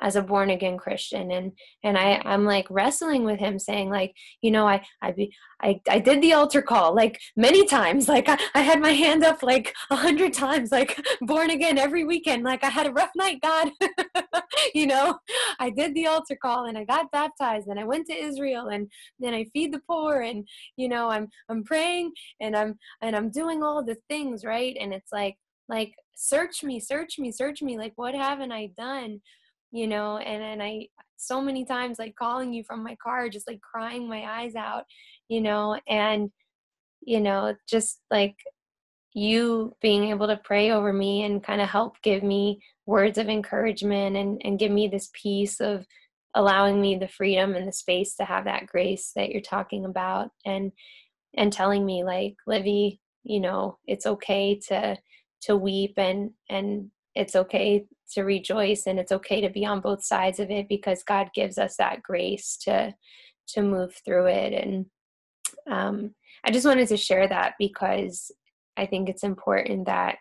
as 0.00 0.16
a 0.16 0.22
born 0.22 0.50
again 0.50 0.76
christian 0.76 1.30
and 1.30 1.52
and 1.82 1.96
i 1.98 2.20
i'm 2.24 2.44
like 2.44 2.66
wrestling 2.70 3.24
with 3.24 3.38
him 3.38 3.58
saying 3.58 3.90
like 3.90 4.14
you 4.42 4.50
know 4.50 4.66
i 4.66 4.80
i 5.02 5.10
be 5.10 5.34
i, 5.62 5.80
I 5.88 5.98
did 5.98 6.20
the 6.20 6.32
altar 6.32 6.62
call 6.62 6.94
like 6.94 7.20
many 7.36 7.66
times 7.66 8.08
like 8.08 8.28
I, 8.28 8.38
I 8.54 8.60
had 8.60 8.80
my 8.80 8.92
hand 8.92 9.24
up 9.24 9.42
like 9.42 9.74
a 9.90 9.96
hundred 9.96 10.32
times 10.32 10.70
like 10.70 11.00
born 11.22 11.50
again 11.50 11.78
every 11.78 12.04
weekend 12.04 12.44
like 12.44 12.64
i 12.64 12.68
had 12.68 12.86
a 12.86 12.92
rough 12.92 13.12
night 13.16 13.40
god. 13.42 13.70
You 14.72 14.86
know 14.86 15.18
i 15.58 15.70
did 15.70 15.94
the 15.94 16.06
altar 16.06 16.36
call 16.40 16.66
and 16.66 16.78
i 16.78 16.84
got 16.84 17.10
baptized 17.10 17.66
and 17.68 17.78
i 17.78 17.84
went 17.84 18.06
to 18.06 18.16
israel 18.16 18.68
and 18.68 18.88
then 19.18 19.34
i 19.34 19.44
feed 19.52 19.72
the 19.72 19.80
poor 19.88 20.20
and 20.20 20.46
you 20.76 20.88
know 20.88 21.08
i'm 21.08 21.28
i'm 21.48 21.64
praying 21.64 22.12
and 22.40 22.56
i'm 22.56 22.78
and 23.02 23.16
i'm 23.16 23.30
doing 23.30 23.62
all 23.62 23.84
the 23.84 23.96
things 24.08 24.44
right? 24.44 24.76
And 24.80 24.92
it's 24.92 25.12
like 25.12 25.36
like 25.68 25.94
search 26.14 26.62
me 26.62 26.78
search 26.78 27.18
me 27.18 27.32
search 27.32 27.62
me 27.62 27.76
like 27.76 27.92
what 27.96 28.14
haven't 28.14 28.52
i 28.52 28.70
done 28.76 29.20
you 29.74 29.88
know 29.88 30.18
and 30.18 30.42
and 30.42 30.62
i 30.62 30.86
so 31.16 31.40
many 31.40 31.64
times 31.64 31.98
like 31.98 32.14
calling 32.14 32.52
you 32.52 32.62
from 32.62 32.82
my 32.82 32.94
car 33.02 33.28
just 33.28 33.48
like 33.48 33.60
crying 33.60 34.08
my 34.08 34.22
eyes 34.22 34.54
out 34.54 34.84
you 35.28 35.40
know 35.40 35.78
and 35.88 36.30
you 37.02 37.20
know 37.20 37.54
just 37.68 38.00
like 38.10 38.36
you 39.14 39.74
being 39.82 40.04
able 40.04 40.28
to 40.28 40.40
pray 40.44 40.70
over 40.70 40.92
me 40.92 41.24
and 41.24 41.42
kind 41.42 41.60
of 41.60 41.68
help 41.68 42.00
give 42.02 42.22
me 42.22 42.60
words 42.86 43.18
of 43.18 43.28
encouragement 43.28 44.16
and 44.16 44.40
and 44.44 44.60
give 44.60 44.70
me 44.70 44.86
this 44.86 45.10
peace 45.12 45.60
of 45.60 45.84
allowing 46.34 46.80
me 46.80 46.96
the 46.96 47.08
freedom 47.08 47.54
and 47.54 47.66
the 47.66 47.72
space 47.72 48.14
to 48.14 48.24
have 48.24 48.44
that 48.44 48.66
grace 48.66 49.12
that 49.16 49.30
you're 49.30 49.40
talking 49.40 49.84
about 49.84 50.30
and 50.46 50.70
and 51.36 51.52
telling 51.52 51.84
me 51.84 52.04
like 52.04 52.34
livy 52.46 53.00
you 53.24 53.40
know 53.40 53.76
it's 53.86 54.06
okay 54.06 54.56
to 54.68 54.96
to 55.40 55.56
weep 55.56 55.94
and 55.96 56.30
and 56.48 56.90
it's 57.14 57.36
okay 57.36 57.86
to 58.12 58.22
rejoice 58.22 58.86
and 58.86 58.98
it's 58.98 59.12
okay 59.12 59.40
to 59.40 59.50
be 59.50 59.64
on 59.64 59.80
both 59.80 60.04
sides 60.04 60.40
of 60.40 60.50
it 60.50 60.68
because 60.68 61.02
God 61.02 61.30
gives 61.34 61.58
us 61.58 61.76
that 61.76 62.02
grace 62.02 62.56
to 62.62 62.94
to 63.46 63.62
move 63.62 63.94
through 64.04 64.26
it. 64.26 64.52
And 64.52 64.86
um, 65.70 66.14
I 66.44 66.50
just 66.50 66.66
wanted 66.66 66.88
to 66.88 66.96
share 66.96 67.28
that 67.28 67.54
because 67.58 68.30
I 68.76 68.86
think 68.86 69.08
it's 69.08 69.24
important 69.24 69.86
that 69.86 70.16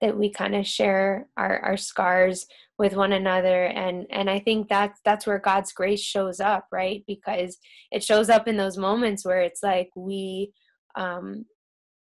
that 0.00 0.18
we 0.18 0.30
kind 0.30 0.56
of 0.56 0.66
share 0.66 1.28
our, 1.36 1.60
our 1.60 1.76
scars 1.76 2.46
with 2.76 2.94
one 2.96 3.12
another. 3.12 3.66
And 3.66 4.06
and 4.10 4.28
I 4.28 4.40
think 4.40 4.68
that's 4.68 5.00
that's 5.04 5.26
where 5.26 5.38
God's 5.38 5.72
grace 5.72 6.02
shows 6.02 6.40
up 6.40 6.66
right? 6.72 7.02
Because 7.06 7.58
it 7.90 8.02
shows 8.02 8.28
up 8.28 8.48
in 8.48 8.56
those 8.56 8.76
moments 8.76 9.24
where 9.24 9.40
it's 9.40 9.62
like 9.62 9.90
we 9.96 10.52
um, 10.96 11.46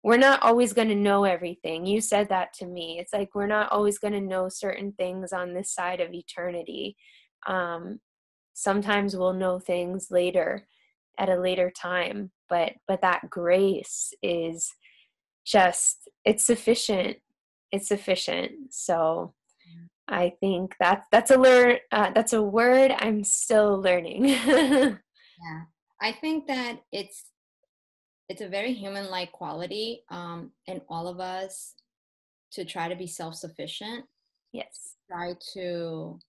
we're 0.04 0.18
not 0.18 0.42
always 0.42 0.74
going 0.74 0.88
to 0.88 0.96
know 0.96 1.26
everything. 1.26 1.86
You 1.86 2.00
said 2.00 2.30
that 2.30 2.54
to 2.54 2.66
me. 2.66 3.00
It's 3.00 3.14
like 3.14 3.36
we're 3.36 3.48
not 3.48 3.72
always 3.72 4.00
going 4.00 4.14
to 4.14 4.22
know 4.22 4.48
certain 4.48 4.94
things 4.94 5.34
on 5.34 5.54
this 5.54 5.74
side 5.74 6.00
of 6.00 6.14
eternity. 6.14 6.96
Um, 7.48 8.00
sometimes 8.54 9.16
we'll 9.16 9.34
know 9.34 9.60
things 9.60 10.08
later 10.10 10.68
at 11.18 11.30
a 11.30 11.40
later 11.40 11.70
time, 11.70 12.32
but 12.48 12.74
but 12.88 13.02
that 13.02 13.30
grace 13.30 14.14
is 14.24 14.72
just 15.46 16.10
it's 16.24 16.46
sufficient. 16.46 17.18
It's 17.72 17.90
sufficient. 17.90 18.52
So 18.72 19.34
I 20.08 20.34
think 20.40 20.76
that's 20.80 21.08
that's 21.12 21.32
a 21.32 21.38
learn 21.38 21.78
uh, 21.92 22.12
that's 22.16 22.34
a 22.34 22.42
word 22.42 22.92
I'm 22.98 23.24
still 23.24 23.82
learning. 23.82 24.28
yeah, 24.28 24.96
I 26.02 26.14
think 26.14 26.48
that 26.48 26.80
it's 26.92 27.26
it's 28.30 28.42
a 28.42 28.48
very 28.48 28.74
human-like 28.74 29.32
quality 29.32 30.04
um, 30.10 30.52
in 30.68 30.82
all 30.88 31.08
of 31.08 31.20
us 31.20 31.74
to 32.52 32.64
try 32.64 32.88
to 32.88 32.96
be 32.96 33.08
self-sufficient. 33.08 34.06
Yes. 34.54 34.96
Try 35.10 35.34
to 35.54 36.20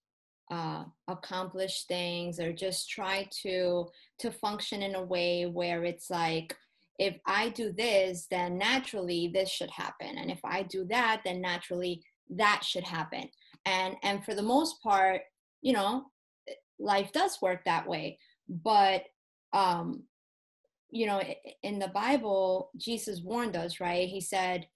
uh, 0.50 0.84
accomplish 1.08 1.84
things 1.84 2.40
or 2.40 2.52
just 2.52 2.90
try 2.90 3.28
to 3.42 3.86
to 4.18 4.32
function 4.32 4.82
in 4.82 4.96
a 4.96 5.02
way 5.02 5.46
where 5.46 5.84
it's 5.84 6.10
like 6.10 6.56
if 6.98 7.16
i 7.24 7.48
do 7.50 7.72
this 7.72 8.26
then 8.30 8.58
naturally 8.58 9.30
this 9.32 9.48
should 9.48 9.70
happen 9.70 10.18
and 10.18 10.28
if 10.28 10.40
i 10.44 10.62
do 10.64 10.84
that 10.84 11.20
then 11.24 11.40
naturally 11.40 12.02
that 12.28 12.62
should 12.64 12.84
happen. 12.84 13.28
And 13.64 13.96
and 14.02 14.24
for 14.24 14.34
the 14.34 14.42
most 14.42 14.82
part 14.82 15.22
you 15.62 15.72
know 15.72 16.06
life 16.80 17.12
does 17.12 17.38
work 17.40 17.64
that 17.64 17.86
way 17.86 18.18
but 18.48 19.04
um 19.52 20.02
you 20.90 21.06
know, 21.06 21.22
in 21.62 21.78
the 21.78 21.88
Bible, 21.88 22.70
Jesus 22.76 23.20
warned 23.22 23.56
us, 23.56 23.80
right? 23.80 24.08
He 24.08 24.20
said, 24.20 24.66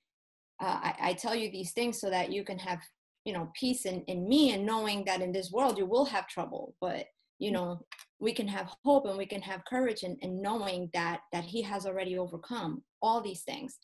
uh, 0.60 0.78
I, 0.82 0.94
I, 1.00 1.12
tell 1.14 1.34
you 1.34 1.50
these 1.50 1.72
things 1.72 2.00
so 2.00 2.10
that 2.10 2.32
you 2.32 2.44
can 2.44 2.58
have, 2.58 2.78
you 3.24 3.32
know, 3.32 3.50
peace 3.58 3.86
in, 3.86 4.02
in 4.02 4.28
me 4.28 4.52
and 4.52 4.64
knowing 4.64 5.04
that 5.04 5.20
in 5.20 5.32
this 5.32 5.50
world 5.50 5.76
you 5.76 5.86
will 5.86 6.04
have 6.04 6.28
trouble, 6.28 6.74
but, 6.80 7.06
you 7.38 7.50
know, 7.50 7.84
we 8.20 8.32
can 8.32 8.46
have 8.46 8.72
hope 8.84 9.06
and 9.06 9.18
we 9.18 9.26
can 9.26 9.42
have 9.42 9.64
courage 9.64 10.04
and, 10.04 10.16
knowing 10.22 10.88
that, 10.94 11.20
that 11.32 11.44
he 11.44 11.60
has 11.62 11.86
already 11.86 12.16
overcome 12.16 12.82
all 13.02 13.20
these 13.20 13.42
things. 13.42 13.78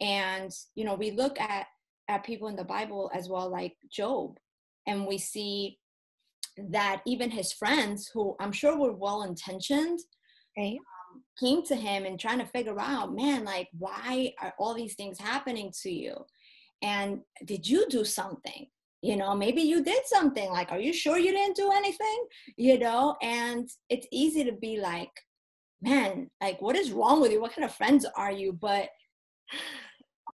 And, 0.00 0.50
you 0.74 0.84
know, 0.84 0.94
we 0.94 1.10
look 1.10 1.38
at, 1.38 1.66
at 2.08 2.24
people 2.24 2.48
in 2.48 2.56
the 2.56 2.64
Bible 2.64 3.10
as 3.14 3.28
well, 3.28 3.50
like 3.50 3.74
Job, 3.90 4.38
and 4.86 5.06
we 5.06 5.18
see 5.18 5.78
that 6.70 7.02
even 7.06 7.30
his 7.30 7.52
friends, 7.52 8.10
who 8.12 8.34
I'm 8.40 8.52
sure 8.52 8.78
were 8.78 8.94
well 8.94 9.24
intentioned, 9.24 10.00
right 10.56 10.78
came 11.38 11.62
to 11.64 11.76
him 11.76 12.04
and 12.04 12.18
trying 12.18 12.38
to 12.38 12.46
figure 12.46 12.80
out, 12.80 13.14
man, 13.14 13.44
like, 13.44 13.68
why 13.78 14.32
are 14.40 14.54
all 14.58 14.74
these 14.74 14.94
things 14.94 15.18
happening 15.18 15.72
to 15.82 15.90
you? 15.90 16.14
And 16.82 17.20
did 17.44 17.68
you 17.68 17.86
do 17.88 18.04
something? 18.04 18.66
You 19.02 19.16
know, 19.16 19.34
maybe 19.34 19.62
you 19.62 19.82
did 19.84 20.06
something. 20.06 20.50
Like, 20.50 20.72
are 20.72 20.80
you 20.80 20.92
sure 20.92 21.18
you 21.18 21.30
didn't 21.32 21.56
do 21.56 21.70
anything? 21.72 22.26
You 22.56 22.78
know, 22.78 23.16
and 23.22 23.68
it's 23.88 24.06
easy 24.10 24.44
to 24.44 24.52
be 24.52 24.80
like, 24.80 25.10
man, 25.82 26.30
like, 26.40 26.60
what 26.62 26.76
is 26.76 26.90
wrong 26.92 27.20
with 27.20 27.32
you? 27.32 27.40
What 27.40 27.54
kind 27.54 27.64
of 27.64 27.74
friends 27.74 28.06
are 28.16 28.32
you? 28.32 28.52
But 28.52 28.88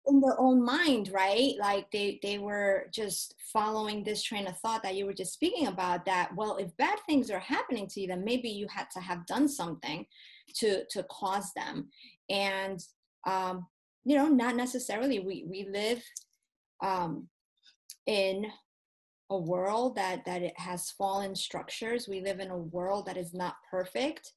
in 0.08 0.20
their 0.20 0.40
own 0.40 0.64
mind 0.64 1.10
right 1.12 1.54
like 1.60 1.90
they 1.90 2.18
they 2.22 2.38
were 2.38 2.86
just 2.92 3.34
following 3.52 4.02
this 4.02 4.22
train 4.22 4.46
of 4.46 4.58
thought 4.58 4.82
that 4.82 4.94
you 4.94 5.04
were 5.04 5.12
just 5.12 5.34
speaking 5.34 5.66
about 5.66 6.04
that 6.06 6.34
well 6.34 6.56
if 6.56 6.74
bad 6.78 6.98
things 7.06 7.30
are 7.30 7.38
happening 7.38 7.86
to 7.86 8.00
you 8.00 8.08
then 8.08 8.24
maybe 8.24 8.48
you 8.48 8.66
had 8.70 8.86
to 8.90 9.00
have 9.00 9.26
done 9.26 9.46
something 9.46 10.06
to 10.56 10.84
to 10.90 11.02
cause 11.04 11.52
them. 11.54 11.88
And 12.28 12.80
um 13.26 13.66
you 14.04 14.16
know 14.16 14.28
not 14.28 14.56
necessarily. 14.56 15.18
We 15.20 15.44
we 15.48 15.68
live 15.70 16.02
um 16.82 17.28
in 18.06 18.46
a 19.30 19.38
world 19.38 19.96
that 19.96 20.24
that 20.24 20.42
it 20.42 20.58
has 20.58 20.90
fallen 20.92 21.34
structures. 21.34 22.08
We 22.08 22.20
live 22.20 22.40
in 22.40 22.50
a 22.50 22.56
world 22.56 23.06
that 23.06 23.16
is 23.16 23.34
not 23.34 23.56
perfect. 23.70 24.32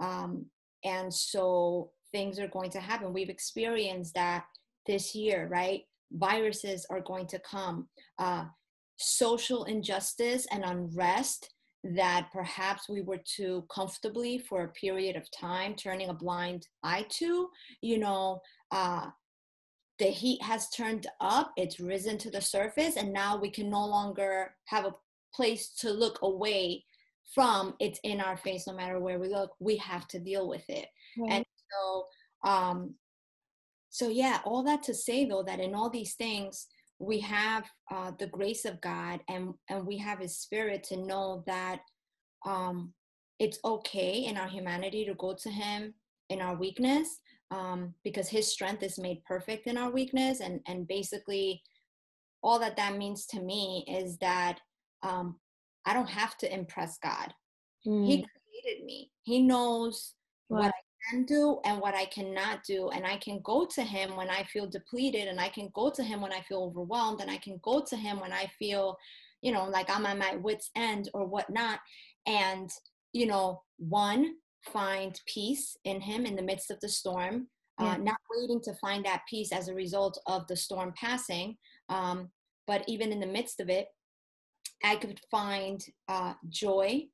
Um 0.00 0.46
and 0.84 1.12
so 1.12 1.92
things 2.12 2.38
are 2.38 2.48
going 2.48 2.70
to 2.70 2.80
happen. 2.80 3.12
We've 3.12 3.28
experienced 3.30 4.14
that 4.14 4.44
this 4.86 5.14
year 5.14 5.48
right? 5.50 5.82
Viruses 6.12 6.86
are 6.90 7.00
going 7.00 7.26
to 7.28 7.38
come, 7.38 7.86
uh, 8.18 8.46
social 8.98 9.64
injustice 9.64 10.46
and 10.50 10.64
unrest 10.64 11.48
that 11.82 12.28
perhaps 12.32 12.88
we 12.88 13.00
were 13.00 13.20
too 13.24 13.64
comfortably 13.72 14.38
for 14.38 14.64
a 14.64 14.72
period 14.72 15.16
of 15.16 15.30
time 15.30 15.74
turning 15.74 16.10
a 16.10 16.14
blind 16.14 16.66
eye 16.82 17.06
to 17.08 17.48
you 17.80 17.98
know 17.98 18.40
uh, 18.70 19.06
the 19.98 20.06
heat 20.06 20.42
has 20.42 20.68
turned 20.70 21.06
up 21.20 21.52
it's 21.56 21.80
risen 21.80 22.18
to 22.18 22.30
the 22.30 22.40
surface 22.40 22.96
and 22.96 23.12
now 23.12 23.36
we 23.36 23.50
can 23.50 23.70
no 23.70 23.84
longer 23.86 24.54
have 24.66 24.84
a 24.84 24.94
place 25.34 25.70
to 25.70 25.90
look 25.90 26.18
away 26.22 26.84
from 27.34 27.74
it's 27.80 28.00
in 28.04 28.20
our 28.20 28.36
face 28.36 28.66
no 28.66 28.74
matter 28.74 29.00
where 29.00 29.18
we 29.18 29.28
look 29.28 29.52
we 29.58 29.76
have 29.76 30.06
to 30.06 30.18
deal 30.18 30.48
with 30.48 30.68
it 30.68 30.86
right. 31.18 31.32
and 31.32 31.44
so 31.72 32.50
um 32.50 32.94
so 33.88 34.08
yeah 34.08 34.40
all 34.44 34.62
that 34.62 34.82
to 34.82 34.92
say 34.92 35.24
though 35.24 35.42
that 35.42 35.60
in 35.60 35.74
all 35.74 35.88
these 35.88 36.14
things 36.14 36.66
we 37.00 37.18
have 37.18 37.64
uh, 37.90 38.12
the 38.18 38.26
grace 38.26 38.64
of 38.66 38.80
God 38.82 39.20
and 39.28 39.54
and 39.68 39.86
we 39.86 39.96
have 39.96 40.20
His 40.20 40.36
Spirit 40.36 40.84
to 40.84 40.98
know 40.98 41.42
that 41.46 41.80
um, 42.46 42.92
it's 43.38 43.58
okay 43.64 44.26
in 44.26 44.36
our 44.36 44.46
humanity 44.46 45.04
to 45.06 45.14
go 45.14 45.34
to 45.34 45.50
Him 45.50 45.94
in 46.28 46.40
our 46.40 46.54
weakness 46.54 47.18
um, 47.50 47.94
because 48.04 48.28
His 48.28 48.46
strength 48.46 48.82
is 48.82 48.98
made 48.98 49.24
perfect 49.24 49.66
in 49.66 49.78
our 49.78 49.90
weakness 49.90 50.40
and 50.40 50.60
and 50.68 50.86
basically 50.86 51.62
all 52.42 52.58
that 52.58 52.76
that 52.76 52.96
means 52.96 53.26
to 53.26 53.40
me 53.40 53.84
is 53.88 54.18
that 54.18 54.58
um, 55.02 55.36
I 55.86 55.94
don't 55.94 56.08
have 56.08 56.36
to 56.38 56.52
impress 56.52 56.98
God. 56.98 57.32
Mm. 57.86 58.06
He 58.06 58.26
created 58.62 58.84
me. 58.84 59.10
He 59.22 59.42
knows 59.42 60.14
wow. 60.48 60.60
what 60.60 60.68
I 60.68 60.80
can 61.08 61.24
do 61.24 61.60
and 61.64 61.80
what 61.80 61.94
I 61.94 62.04
cannot 62.06 62.64
do. 62.64 62.88
And 62.90 63.06
I 63.06 63.16
can 63.18 63.40
go 63.42 63.66
to 63.74 63.82
him 63.82 64.16
when 64.16 64.28
I 64.28 64.44
feel 64.44 64.66
depleted, 64.66 65.28
and 65.28 65.40
I 65.40 65.48
can 65.48 65.70
go 65.74 65.90
to 65.90 66.02
him 66.02 66.20
when 66.20 66.32
I 66.32 66.40
feel 66.42 66.62
overwhelmed, 66.62 67.20
and 67.20 67.30
I 67.30 67.38
can 67.38 67.60
go 67.62 67.82
to 67.88 67.96
him 67.96 68.20
when 68.20 68.32
I 68.32 68.50
feel, 68.58 68.96
you 69.42 69.52
know, 69.52 69.68
like 69.68 69.88
I'm 69.88 70.06
at 70.06 70.18
my 70.18 70.36
wits' 70.36 70.70
end 70.76 71.10
or 71.14 71.26
whatnot. 71.26 71.80
And, 72.26 72.70
you 73.12 73.26
know, 73.26 73.62
one, 73.78 74.34
find 74.72 75.18
peace 75.26 75.76
in 75.84 76.00
him 76.00 76.26
in 76.26 76.36
the 76.36 76.42
midst 76.42 76.70
of 76.70 76.80
the 76.80 76.88
storm, 76.88 77.48
uh, 77.80 77.84
yeah. 77.84 77.92
uh, 77.92 77.96
not 77.96 78.20
waiting 78.36 78.60
to 78.62 78.74
find 78.74 79.04
that 79.04 79.22
peace 79.28 79.52
as 79.52 79.68
a 79.68 79.74
result 79.74 80.20
of 80.26 80.46
the 80.48 80.56
storm 80.56 80.92
passing. 80.96 81.56
Um, 81.88 82.30
but 82.66 82.84
even 82.86 83.10
in 83.10 83.20
the 83.20 83.26
midst 83.26 83.60
of 83.60 83.68
it, 83.70 83.88
I 84.84 84.96
could 84.96 85.20
find 85.30 85.84
uh, 86.08 86.34
joy 86.48 87.06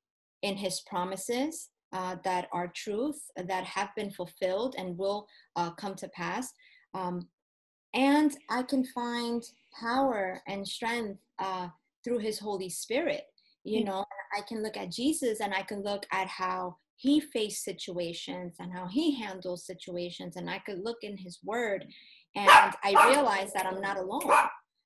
in 0.43 0.57
his 0.57 0.83
promises 0.89 1.71
uh, 1.97 2.17
that 2.25 2.47
are 2.53 2.71
truth, 2.75 3.19
that 3.37 3.65
have 3.65 3.89
been 3.97 4.11
fulfilled 4.11 4.75
and 4.77 4.99
will 4.99 5.27
uh, 5.57 5.71
come 5.71 5.95
to 5.95 6.09
pass. 6.09 6.53
Um, 6.93 7.27
and 7.95 8.37
I 8.51 8.63
can 8.65 8.85
find 8.85 9.43
power 9.81 10.43
and 10.47 10.69
strength 10.69 11.19
uh, 11.39 11.69
through 12.05 12.19
His 12.19 12.39
Holy 12.39 12.69
Spirit. 12.69 13.23
You 13.65 13.83
know, 13.83 14.05
I 14.37 14.43
can 14.43 14.63
look 14.63 14.77
at 14.77 14.93
Jesus 14.93 15.41
and 15.41 15.55
I 15.55 15.63
can 15.63 15.83
look 15.83 16.05
at 16.13 16.29
how 16.29 16.77
he 16.97 17.19
faced 17.19 17.65
situations 17.65 18.57
and 18.61 18.73
how 18.73 18.87
he 18.87 19.19
handles 19.19 19.67
situations, 19.67 20.37
and 20.37 20.49
I 20.49 20.59
could 20.59 20.85
look 20.85 20.99
in 21.03 21.17
His 21.17 21.39
Word, 21.43 21.85
and 22.37 22.49
I 22.49 23.09
realize 23.09 23.53
that 23.55 23.67
I'm 23.67 23.81
not 23.81 23.97
alone. 23.97 24.23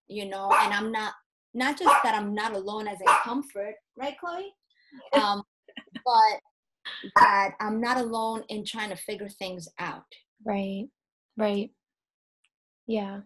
You 0.08 0.28
know, 0.28 0.50
and 0.62 0.72
I'm 0.72 0.90
not 0.90 1.12
not 1.54 1.78
just 1.78 1.94
that 2.04 2.14
I'm 2.14 2.34
not 2.34 2.54
alone 2.54 2.88
as 2.88 2.98
a 3.00 3.10
comfort, 3.24 3.74
right, 3.98 4.16
Chloe? 4.18 4.54
Um, 5.22 5.44
but 6.04 6.40
that 7.16 7.54
I'm 7.60 7.80
not 7.80 7.98
alone 7.98 8.44
in 8.48 8.64
trying 8.64 8.90
to 8.90 8.96
figure 8.96 9.28
things 9.28 9.68
out. 9.78 10.04
Right, 10.44 10.86
right. 11.36 11.70
Yeah, 12.86 13.20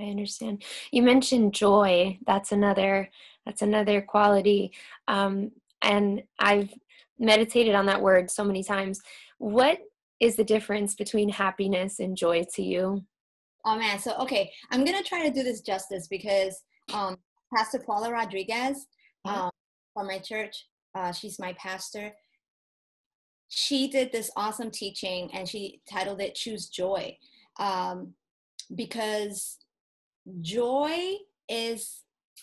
I 0.00 0.04
understand. 0.04 0.62
You 0.90 1.02
mentioned 1.02 1.54
joy. 1.54 2.18
That's 2.26 2.52
another. 2.52 3.10
That's 3.46 3.62
another 3.62 4.00
quality. 4.00 4.72
Um, 5.08 5.52
and 5.82 6.22
I've 6.38 6.72
meditated 7.18 7.74
on 7.74 7.86
that 7.86 8.00
word 8.00 8.30
so 8.30 8.44
many 8.44 8.62
times. 8.62 9.00
What 9.38 9.78
is 10.20 10.36
the 10.36 10.44
difference 10.44 10.94
between 10.94 11.28
happiness 11.28 11.98
and 12.00 12.16
joy 12.16 12.44
to 12.54 12.62
you? 12.62 13.04
Oh 13.66 13.78
man, 13.78 13.98
so 13.98 14.14
okay, 14.18 14.50
I'm 14.70 14.84
gonna 14.84 15.02
try 15.02 15.26
to 15.26 15.32
do 15.32 15.42
this 15.42 15.60
justice 15.60 16.06
because 16.08 16.62
um, 16.92 17.16
Pastor 17.54 17.78
Paula 17.78 18.12
Rodriguez 18.12 18.86
um, 19.24 19.50
from 19.94 20.06
my 20.06 20.18
church, 20.18 20.66
uh, 20.94 21.12
she's 21.12 21.38
my 21.38 21.54
pastor 21.54 22.12
she 23.54 23.88
did 23.88 24.10
this 24.10 24.30
awesome 24.36 24.70
teaching 24.70 25.30
and 25.32 25.48
she 25.48 25.80
titled 25.90 26.20
it 26.20 26.34
Choose 26.34 26.68
Joy 26.68 27.16
um, 27.58 28.14
because 28.74 29.58
joy 30.40 31.14
is 31.48 32.00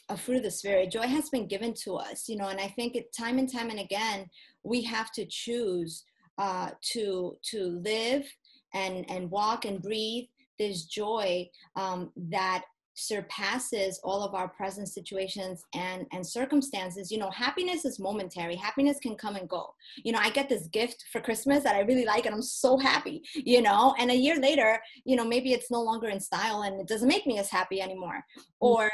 a 0.10 0.16
fruit 0.16 0.38
of 0.38 0.44
the 0.44 0.52
spirit. 0.52 0.92
Joy 0.92 1.08
has 1.08 1.30
been 1.30 1.48
given 1.48 1.74
to 1.84 1.96
us 1.96 2.30
you 2.30 2.38
know 2.38 2.48
and 2.48 2.60
i 2.60 2.68
think 2.68 2.96
it 2.96 3.14
time 3.14 3.40
and 3.40 3.52
time 3.52 3.70
and 3.70 3.80
again 3.80 4.26
we 4.64 4.82
have 4.82 5.12
to 5.12 5.26
choose 5.26 6.04
uh, 6.38 6.70
to 6.82 7.38
to 7.44 7.82
live 7.84 8.26
and 8.74 9.10
and 9.10 9.30
walk 9.30 9.66
and 9.66 9.82
breathe 9.82 10.26
this 10.58 10.86
joy 10.86 11.48
um, 11.76 12.12
that 12.16 12.64
surpasses 13.02 14.00
all 14.04 14.24
of 14.24 14.36
our 14.36 14.48
present 14.48 14.88
situations 14.88 15.64
and 15.74 16.06
and 16.12 16.26
circumstances. 16.26 17.12
You 17.12 17.18
know 17.18 17.32
happiness 17.32 17.86
is 17.86 18.00
momentary. 18.00 18.56
Happiness 18.56 18.98
can 19.02 19.16
come 19.16 19.36
and 19.36 19.48
go. 19.50 19.74
You 20.04 20.12
know 20.12 20.20
i 20.20 20.30
get 20.30 20.50
this 20.50 20.68
gift 20.68 21.06
for 21.12 21.20
christmas 21.22 21.64
that 21.64 21.76
i 21.76 21.82
really 21.82 22.06
like 22.06 22.26
and 22.26 22.36
i'm 22.36 22.42
so 22.42 22.78
happy 22.78 23.24
you 23.34 23.62
know? 23.62 23.96
And 24.00 24.12
a 24.12 24.16
year 24.16 24.40
later 24.40 24.80
you 25.06 25.16
know 25.16 25.26
maybe 25.26 25.54
it's 25.54 25.72
no 25.72 25.82
longer 25.82 26.10
in 26.10 26.20
style 26.20 26.64
and 26.64 26.80
it 26.80 26.88
doesn't 26.88 27.08
make 27.08 27.26
me 27.26 27.40
as 27.40 27.50
happy 27.50 27.82
anymore. 27.82 28.20
Mm-hmm. 28.38 28.68
or 28.68 28.92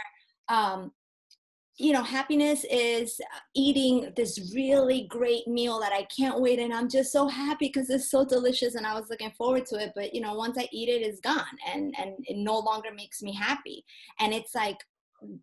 um 0.50 0.92
you 1.78 1.94
know, 1.94 2.02
happiness 2.02 2.66
is 2.72 3.20
eating 3.56 4.12
this 4.16 4.52
really 4.56 5.06
great 5.10 5.48
meal 5.48 5.80
that 5.80 5.94
I 5.94 6.04
can't 6.06 6.42
wait. 6.42 6.58
And 6.58 6.74
I'm 6.74 6.90
just 6.90 7.12
so 7.12 7.28
happy 7.28 7.68
because 7.68 7.90
it's 7.92 8.10
so 8.10 8.26
delicious 8.26 8.74
and 8.74 8.86
I 8.86 8.96
was 8.96 9.10
looking 9.12 9.32
forward 9.38 9.68
to 9.68 9.76
it. 9.76 9.92
But, 9.96 10.14
you 10.14 10.22
know, 10.22 10.34
once 10.34 10.58
I 10.58 10.68
eat 10.72 10.90
it, 10.90 11.04
it's 11.04 11.20
gone 11.20 11.46
and, 11.72 11.94
and 12.00 12.16
it 12.26 12.38
no 12.38 12.58
longer 12.58 12.90
makes 12.96 13.22
me 13.22 13.32
happy. 13.32 13.86
And 14.20 14.34
it's 14.34 14.56
like 14.56 14.78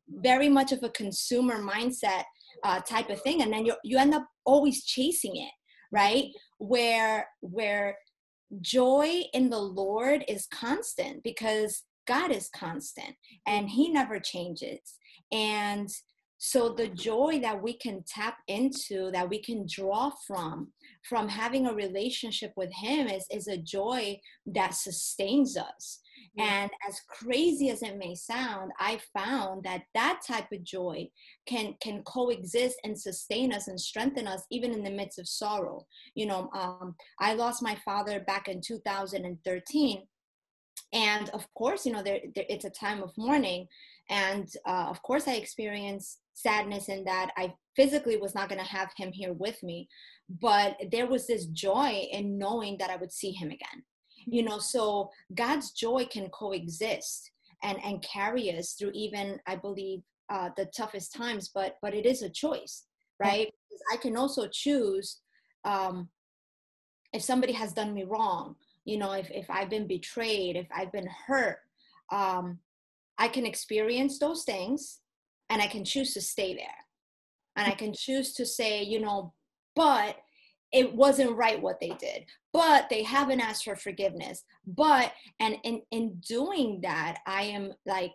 very 0.09 0.49
much 0.49 0.73
of 0.73 0.83
a 0.83 0.91
consumer 0.91 1.63
mindset 1.63 2.25
uh, 2.65 2.81
type 2.81 3.11
of 3.11 3.23
thing. 3.23 3.43
And 3.43 3.53
then 3.53 3.65
you, 3.65 3.75
you 3.85 3.99
end 3.99 4.13
up 4.13 4.27
always 4.45 4.85
chasing 4.85 5.37
it, 5.37 5.53
right? 5.93 6.27
Where, 6.59 7.29
where 7.43 7.97
joy 8.61 9.23
in 9.33 9.51
the 9.51 9.59
Lord 9.59 10.25
is 10.27 10.47
constant 10.47 11.23
because 11.23 11.85
God 12.09 12.33
is 12.33 12.51
constant 12.55 13.15
and 13.47 13.71
he 13.71 13.89
never 13.89 14.19
changes. 14.19 14.97
And 15.33 15.89
so 16.47 16.69
the 16.69 16.89
joy 16.89 17.41
that 17.41 17.63
we 17.63 17.73
can 17.73 18.05
tap 18.07 18.37
into 18.49 19.11
that 19.13 19.31
we 19.31 19.41
can 19.41 19.67
draw 19.67 20.11
from 20.27 20.71
from 21.09 21.27
having 21.27 21.67
a 21.67 21.73
relationship 21.73 22.53
with 22.55 22.71
him 22.71 23.09
is, 23.09 23.27
is 23.31 23.49
a 23.49 23.57
joy 23.57 24.19
that 24.45 24.75
sustains 24.75 25.57
us. 25.57 26.01
And 26.39 26.71
as 26.87 27.01
crazy 27.09 27.71
as 27.71 27.83
it 27.83 27.97
may 27.97 28.15
sound 28.15 28.73
i 28.79 29.01
found 29.17 29.65
that 29.65 29.85
that 29.95 30.21
type 30.27 30.53
of 30.53 30.63
joy 30.65 31.09
can 31.47 31.77
can 31.81 32.03
coexist 32.03 32.77
and 32.85 33.01
sustain 33.01 33.51
us 33.51 33.69
and 33.69 33.81
strengthen 33.81 34.27
us 34.27 34.43
even 34.51 34.75
in 34.75 34.85
the 34.85 34.91
midst 34.91 35.19
of 35.19 35.27
sorrow. 35.27 35.87
You 36.15 36.27
know 36.27 36.51
um, 36.55 36.95
i 37.21 37.33
lost 37.33 37.63
my 37.63 37.77
father 37.87 38.21
back 38.21 38.49
in 38.49 38.61
2013 38.61 40.03
and 40.93 41.31
of 41.31 41.47
course 41.55 41.87
you 41.87 41.93
know 41.93 42.03
there, 42.03 42.21
there 42.35 42.45
it's 42.51 42.67
a 42.67 42.71
time 42.85 43.03
of 43.03 43.17
mourning 43.17 43.67
and 44.11 44.49
uh, 44.67 44.87
of 44.91 45.01
course 45.03 45.27
i 45.27 45.35
experienced 45.35 46.19
sadness 46.35 46.89
in 46.89 47.05
that 47.05 47.31
I 47.37 47.55
physically 47.77 48.17
was 48.17 48.35
not 48.35 48.49
going 48.49 48.61
to 48.61 48.67
have 48.67 48.91
him 48.97 49.13
here 49.13 49.33
with 49.33 49.63
me, 49.63 49.89
but 50.29 50.77
there 50.91 51.07
was 51.07 51.27
this 51.27 51.47
joy 51.47 52.07
in 52.13 52.39
knowing 52.39 52.77
that 52.79 52.91
I 52.91 52.97
would 52.97 53.13
see 53.13 53.33
him 53.33 53.49
again. 53.49 53.85
You 54.27 54.43
know, 54.43 54.59
so 54.59 55.11
God's 55.35 55.73
joy 55.73 56.07
can 56.07 56.29
coexist 56.31 57.31
and 57.63 57.79
and 57.85 58.03
carry 58.03 58.57
us 58.57 58.73
through 58.73 58.93
even 58.95 59.39
I 59.47 59.57
believe 59.57 60.01
uh, 60.31 60.51
the 60.57 60.67
toughest 60.77 61.15
times, 61.15 61.51
but 61.55 61.77
but 61.83 61.95
it 61.95 62.07
is 62.07 62.23
a 62.23 62.31
choice, 62.31 62.85
right? 63.23 63.47
Because 63.47 63.83
I 63.93 63.97
can 63.97 64.17
also 64.17 64.49
choose 64.49 65.21
um, 65.65 66.09
if 67.13 67.23
somebody 67.23 67.53
has 67.53 67.73
done 67.73 67.95
me 67.95 68.05
wrong. 68.05 68.57
You 68.85 68.99
know, 68.99 69.13
if 69.13 69.31
if 69.31 69.51
I've 69.51 69.71
been 69.71 69.87
betrayed, 69.87 70.57
if 70.57 70.67
I've 70.75 70.93
been 70.93 71.09
hurt, 71.27 71.59
um, 72.11 72.59
I 73.19 73.29
can 73.29 73.47
experience 73.47 74.19
those 74.19 74.45
things 74.45 75.01
and 75.51 75.61
I 75.61 75.67
can 75.67 75.85
choose 75.85 76.15
to 76.15 76.21
stay 76.21 76.55
there. 76.55 76.67
And 77.57 77.67
I 77.67 77.75
can 77.75 77.93
choose 77.93 78.33
to 78.35 78.47
say, 78.47 78.83
you 78.83 79.01
know, 79.01 79.33
but 79.77 80.17
it 80.73 80.93
wasn't 80.93 81.37
right 81.37 81.61
what 81.61 81.79
they 81.81 81.93
did. 82.01 82.25
But 82.53 82.89
they 82.91 83.05
haven't 83.05 83.41
asked 83.41 83.65
for 83.65 83.77
forgiveness. 83.77 84.43
But 84.67 85.13
and 85.41 85.57
in 85.63 85.83
in 85.91 86.21
doing 86.27 86.81
that 86.83 87.19
i 87.27 87.43
am 87.43 87.73
like 87.87 88.15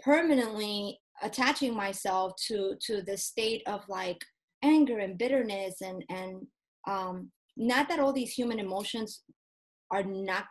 permanently 0.00 1.00
attaching 1.22 1.74
myself 1.74 2.32
to 2.48 2.74
to 2.80 3.02
the 3.02 3.16
state 3.16 3.62
of 3.66 3.82
like 3.88 4.18
anger 4.62 4.98
and 4.98 5.18
bitterness 5.18 5.80
and 5.80 6.04
and 6.08 6.46
um 6.88 7.30
not 7.56 7.88
that 7.88 8.00
all 8.00 8.12
these 8.12 8.32
human 8.32 8.58
emotions 8.58 9.22
are 9.90 10.02
not 10.02 10.44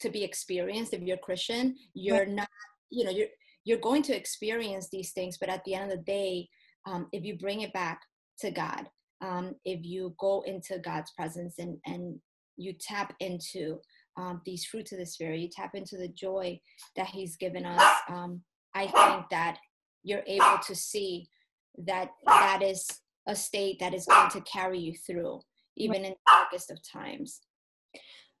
to 0.00 0.10
be 0.10 0.22
experienced 0.24 0.92
if 0.92 1.02
you're 1.02 1.16
christian. 1.16 1.76
You're 1.94 2.26
not 2.26 2.48
you 2.90 3.04
know 3.04 3.10
you're 3.10 3.28
you're 3.68 3.78
going 3.78 4.02
to 4.02 4.16
experience 4.16 4.88
these 4.90 5.12
things 5.12 5.36
but 5.38 5.48
at 5.48 5.62
the 5.64 5.74
end 5.74 5.90
of 5.90 5.98
the 5.98 6.04
day 6.04 6.48
um, 6.86 7.06
if 7.12 7.24
you 7.24 7.36
bring 7.38 7.60
it 7.60 7.72
back 7.72 8.00
to 8.38 8.50
god 8.50 8.86
um, 9.20 9.54
if 9.64 9.84
you 9.84 10.14
go 10.18 10.42
into 10.46 10.78
god's 10.78 11.12
presence 11.12 11.54
and 11.58 11.76
and 11.86 12.18
you 12.56 12.72
tap 12.80 13.14
into 13.20 13.78
um, 14.16 14.40
these 14.44 14.64
fruits 14.64 14.92
of 14.92 14.98
the 14.98 15.06
spirit 15.06 15.40
you 15.40 15.48
tap 15.48 15.74
into 15.74 15.96
the 15.96 16.08
joy 16.08 16.58
that 16.96 17.06
he's 17.06 17.36
given 17.36 17.64
us 17.66 17.82
um, 18.08 18.40
i 18.74 18.86
think 18.86 19.28
that 19.30 19.58
you're 20.02 20.24
able 20.26 20.58
to 20.66 20.74
see 20.74 21.28
that 21.76 22.10
that 22.26 22.62
is 22.62 22.86
a 23.28 23.36
state 23.36 23.78
that 23.78 23.94
is 23.94 24.06
going 24.06 24.30
to 24.30 24.40
carry 24.40 24.78
you 24.78 24.94
through 25.06 25.40
even 25.78 26.04
in 26.04 26.12
the 26.12 26.16
darkest 26.26 26.70
of 26.70 26.78
times. 26.82 27.40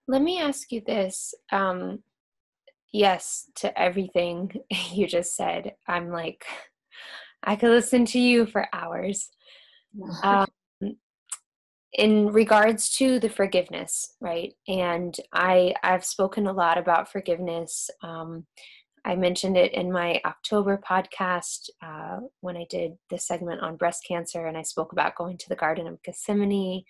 Let 0.06 0.22
me 0.22 0.40
ask 0.40 0.72
you 0.72 0.82
this 0.86 1.34
um, 1.52 2.02
yes 2.92 3.50
to 3.56 3.80
everything 3.80 4.52
you 4.92 5.06
just 5.06 5.36
said. 5.36 5.74
I'm 5.86 6.10
like, 6.10 6.44
I 7.42 7.56
could 7.56 7.70
listen 7.70 8.04
to 8.06 8.18
you 8.18 8.46
for 8.46 8.66
hours. 8.72 9.30
Um, 10.22 10.46
in 11.94 12.28
regards 12.28 12.90
to 12.96 13.18
the 13.18 13.28
forgiveness, 13.28 14.14
right? 14.20 14.52
And 14.68 15.16
I 15.32 15.74
I've 15.82 16.04
spoken 16.04 16.46
a 16.46 16.52
lot 16.52 16.78
about 16.78 17.10
forgiveness. 17.10 17.88
Um, 18.02 18.46
I 19.04 19.16
mentioned 19.16 19.56
it 19.56 19.72
in 19.72 19.90
my 19.90 20.20
October 20.24 20.78
podcast 20.88 21.70
uh, 21.82 22.18
when 22.40 22.56
I 22.56 22.66
did 22.68 22.92
the 23.10 23.18
segment 23.18 23.62
on 23.62 23.76
breast 23.76 24.04
cancer, 24.06 24.46
and 24.46 24.56
I 24.56 24.62
spoke 24.62 24.92
about 24.92 25.16
going 25.16 25.38
to 25.38 25.48
the 25.48 25.56
Garden 25.56 25.86
of 25.86 26.02
Gethsemane, 26.02 26.84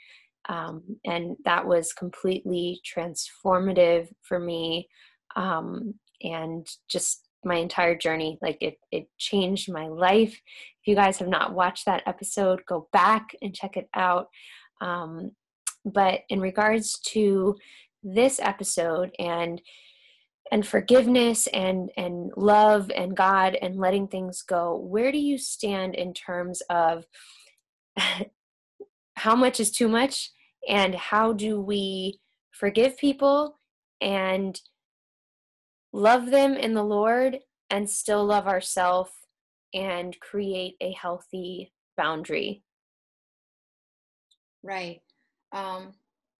um, 0.49 0.83
and 1.07 1.37
that 1.45 1.67
was 1.67 1.93
completely 1.93 2.81
transformative 2.85 4.09
for 4.23 4.41
me 4.41 4.89
um, 5.39 5.95
and 6.23 6.67
just 6.89 7.29
my 7.45 7.55
entire 7.55 7.97
journey 7.97 8.37
like 8.43 8.59
it 8.61 8.79
it 8.91 9.07
changed 9.19 9.73
my 9.73 9.87
life. 9.87 10.33
If 10.33 10.87
you 10.87 10.95
guys 10.95 11.19
have 11.19 11.29
not 11.29 11.55
watched 11.55 11.87
that 11.87 12.03
episode 12.07 12.63
go 12.67 12.89
back 12.93 13.29
and 13.41 13.55
check 13.55 13.77
it 13.77 13.89
out. 13.95 14.29
Um, 14.81 15.33
but 15.85 16.21
in 16.29 16.41
regards 16.41 16.99
to 17.13 17.57
this 18.03 18.41
episode 18.41 19.11
and 19.19 19.63
and 20.51 20.67
forgiveness 20.67 21.47
and 21.49 21.91
and 21.97 22.33
love 22.37 22.91
and 22.95 23.17
god 23.17 23.55
and 23.61 23.77
letting 23.77 24.09
things 24.09 24.43
go 24.43 24.77
where 24.77 25.13
do 25.13 25.19
you 25.19 25.37
stand 25.37 25.95
in 25.95 26.15
terms 26.15 26.63
of 26.71 27.05
how 29.19 29.35
much 29.35 29.61
is 29.61 29.71
too 29.71 29.89
much? 29.89 30.31
And 30.69 30.95
how 30.95 31.33
do 31.33 31.61
we 31.61 32.21
forgive 32.53 32.97
people? 32.97 33.59
And 34.01 34.59
love 35.93 36.31
them 36.31 36.55
in 36.55 36.75
the 36.75 36.83
Lord 36.83 37.39
and 37.71 37.89
still 37.89 38.25
love 38.25 38.47
ourselves 38.47 39.11
and 39.75 40.19
create 40.21 40.77
a 40.81 40.93
healthy 40.93 41.73
boundary. 41.97 42.63
Right. 44.63 45.03
Um, 45.53 45.93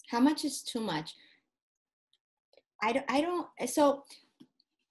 how 0.09 0.21
much 0.21 0.45
is 0.45 0.63
too 0.63 0.81
much? 0.81 1.15
I 2.83 2.93
don't, 2.93 3.05
I 3.09 3.21
don't, 3.21 3.47
so 3.69 4.05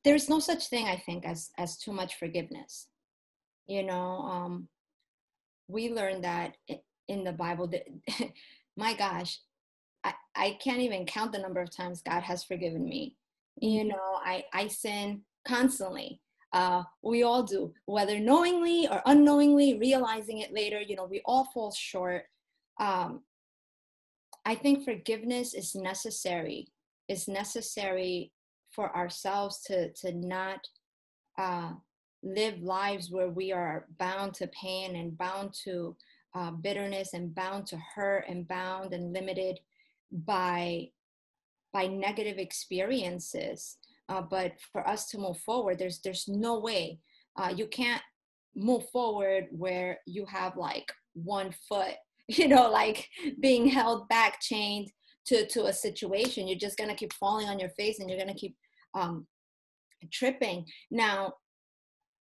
there's 0.03 0.29
no 0.29 0.39
such 0.39 0.67
thing, 0.67 0.85
I 0.85 0.97
think, 0.97 1.25
as, 1.25 1.51
as 1.57 1.77
too 1.77 1.91
much 1.91 2.15
forgiveness. 2.15 2.87
You 3.67 3.83
know, 3.83 4.21
um, 4.21 4.67
we 5.67 5.89
learned 5.91 6.23
that 6.23 6.55
in 7.07 7.23
the 7.23 7.31
Bible 7.31 7.67
that, 7.67 7.83
my 8.77 8.93
gosh, 8.93 9.39
I, 10.03 10.13
I 10.35 10.57
can't 10.61 10.79
even 10.79 11.05
count 11.05 11.31
the 11.31 11.39
number 11.39 11.61
of 11.61 11.75
times 11.75 12.01
God 12.01 12.23
has 12.23 12.43
forgiven 12.43 12.85
me 12.85 13.15
you 13.59 13.81
mm-hmm. 13.81 13.89
know 13.89 14.19
i 14.23 14.43
i 14.53 14.67
sin 14.67 15.21
constantly 15.47 16.19
uh, 16.53 16.81
we 17.03 17.23
all 17.23 17.43
do 17.43 17.73
whether 17.85 18.19
knowingly 18.19 18.87
or 18.87 19.01
unknowingly 19.05 19.77
realizing 19.77 20.39
it 20.39 20.53
later 20.53 20.79
you 20.79 20.95
know 20.95 21.05
we 21.05 21.21
all 21.25 21.45
fall 21.53 21.71
short 21.71 22.23
um, 22.79 23.21
i 24.45 24.55
think 24.55 24.83
forgiveness 24.83 25.53
is 25.53 25.75
necessary 25.75 26.67
is 27.07 27.27
necessary 27.27 28.31
for 28.71 28.95
ourselves 28.95 29.61
to 29.61 29.91
to 29.93 30.13
not 30.13 30.59
uh, 31.37 31.71
live 32.23 32.59
lives 32.61 33.11
where 33.11 33.29
we 33.29 33.51
are 33.51 33.85
bound 33.99 34.33
to 34.33 34.47
pain 34.47 34.95
and 34.95 35.17
bound 35.17 35.53
to 35.53 35.95
uh, 36.35 36.51
bitterness 36.51 37.13
and 37.13 37.33
bound 37.33 37.65
to 37.65 37.77
hurt 37.95 38.25
and 38.27 38.47
bound 38.47 38.93
and 38.93 39.13
limited 39.13 39.59
by 40.11 40.87
by 41.73 41.87
negative 41.87 42.37
experiences. 42.37 43.77
Uh, 44.09 44.21
but 44.21 44.53
for 44.71 44.87
us 44.87 45.09
to 45.09 45.17
move 45.17 45.37
forward, 45.39 45.77
there's 45.77 45.99
there's 45.99 46.27
no 46.27 46.59
way 46.59 46.99
uh, 47.37 47.53
you 47.55 47.67
can't 47.67 48.01
move 48.55 48.89
forward 48.89 49.47
where 49.51 49.99
you 50.05 50.25
have 50.25 50.57
like 50.57 50.91
one 51.13 51.53
foot, 51.69 51.95
you 52.27 52.47
know, 52.47 52.69
like 52.69 53.07
being 53.39 53.67
held 53.67 54.07
back, 54.09 54.41
chained 54.41 54.91
to 55.27 55.47
to 55.47 55.65
a 55.65 55.73
situation. 55.73 56.47
You're 56.47 56.57
just 56.57 56.77
gonna 56.77 56.95
keep 56.95 57.13
falling 57.13 57.47
on 57.47 57.59
your 57.59 57.69
face, 57.69 57.99
and 57.99 58.09
you're 58.09 58.19
gonna 58.19 58.33
keep 58.33 58.55
um, 58.93 59.27
tripping. 60.11 60.65
Now, 60.89 61.33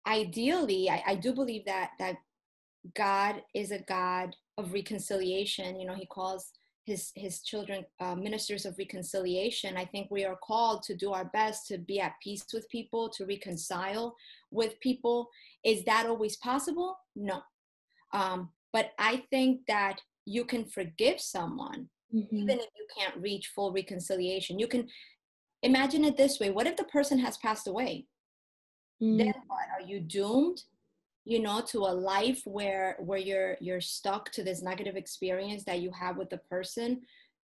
ideally, 0.07 0.91
I, 0.91 1.03
I 1.07 1.15
do 1.15 1.33
believe 1.33 1.65
that 1.67 1.91
that 1.99 2.17
God 2.95 3.43
is 3.55 3.71
a 3.71 3.81
God 3.81 4.37
of 4.59 4.73
reconciliation. 4.73 5.81
You 5.81 5.87
know, 5.87 5.95
He 5.95 6.07
calls 6.07 6.53
his 6.87 7.11
his 7.17 7.43
children 7.43 7.85
uh, 8.01 8.15
ministers 8.15 8.65
of 8.65 8.79
reconciliation 8.79 9.77
i 9.77 9.85
think 9.85 10.09
we 10.09 10.25
are 10.25 10.37
called 10.37 10.83
to 10.85 10.95
do 10.95 11.13
our 11.13 11.27
best 11.27 11.67
to 11.67 11.79
be 11.79 12.01
at 12.01 12.15
peace 12.23 12.45
with 12.55 12.69
people 12.71 13.09
to 13.09 13.27
reconcile 13.27 14.15
with 14.51 14.79
people. 14.81 15.29
Is 15.65 15.85
that 15.85 16.07
always 16.07 16.37
possible? 16.37 16.97
No. 17.15 17.43
Um, 18.13 18.51
but 18.73 18.93
i 18.99 19.25
think 19.31 19.61
that 19.69 20.01
you 20.25 20.45
can 20.45 20.65
forgive 20.65 21.21
someone 21.21 21.89
mm-hmm. 22.15 22.37
even 22.37 22.59
if 22.59 22.67
you 22.77 22.87
can't 22.97 23.17
reach 23.21 23.53
full 23.55 23.73
reconciliation. 23.73 24.59
You 24.59 24.69
can 24.69 24.89
imagine 25.63 26.05
it 26.05 26.17
this 26.17 26.39
way 26.39 26.51
what 26.51 26.67
if 26.67 26.77
the 26.77 26.85
person 26.85 27.19
has 27.19 27.37
passed 27.39 27.67
away? 27.67 28.07
Mm-hmm. 29.03 29.19
then 29.19 29.35
what? 29.49 29.67
Are 29.75 29.87
you 29.87 30.01
doomed 30.01 30.63
you 31.27 31.41
know 31.41 31.61
to 31.61 31.81
a 31.81 31.99
life 32.13 32.41
where 32.45 32.97
where 33.01 33.19
you're 33.19 33.57
you're 33.61 33.81
stuck 33.81 34.31
to 34.31 34.45
this 34.45 34.63
negative 34.63 34.97
experience 34.97 35.65
that 35.65 35.81
you 35.81 35.91
have 35.91 36.17
with 36.17 36.31
the 36.31 36.39
person 36.39 37.01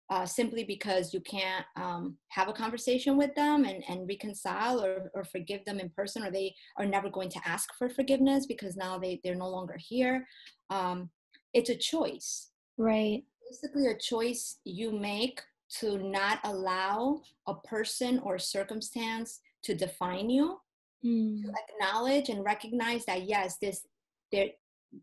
uh, 0.08 0.26
simply 0.26 0.62
because 0.62 1.14
you 1.14 1.20
can't 1.20 1.64
um, 1.76 2.16
have 2.28 2.48
a 2.48 2.52
conversation 2.52 3.16
with 3.16 3.34
them 3.34 3.64
and, 3.64 3.82
and 3.88 4.06
reconcile 4.06 4.84
or, 4.84 5.10
or 5.14 5.24
forgive 5.24 5.64
them 5.64 5.80
in 5.80 5.88
person 5.90 6.22
or 6.22 6.30
they 6.30 6.54
are 6.76 6.84
never 6.84 7.08
going 7.08 7.30
to 7.30 7.40
ask 7.46 7.70
for 7.78 7.88
forgiveness 7.88 8.44
because 8.44 8.76
now 8.76 8.98
they, 8.98 9.20
they're 9.24 9.34
no 9.34 9.48
longer 9.48 9.76
here. 9.78 10.26
Um, 10.68 11.08
it's 11.54 11.70
a 11.70 11.74
choice. 11.74 12.50
Right. 12.76 13.24
Basically 13.48 13.86
a 13.86 13.96
choice 13.96 14.58
you 14.64 14.92
make 14.92 15.40
to 15.80 15.96
not 15.96 16.40
allow 16.44 17.22
a 17.46 17.54
person 17.54 18.18
or 18.18 18.38
circumstance 18.38 19.40
to 19.62 19.74
define 19.74 20.28
you 20.28 20.58
mm. 21.04 21.42
to 21.42 21.52
acknowledge 21.62 22.28
and 22.28 22.44
recognize 22.44 23.04
that 23.04 23.22
yes 23.22 23.56
this 23.60 23.86
there 24.30 24.48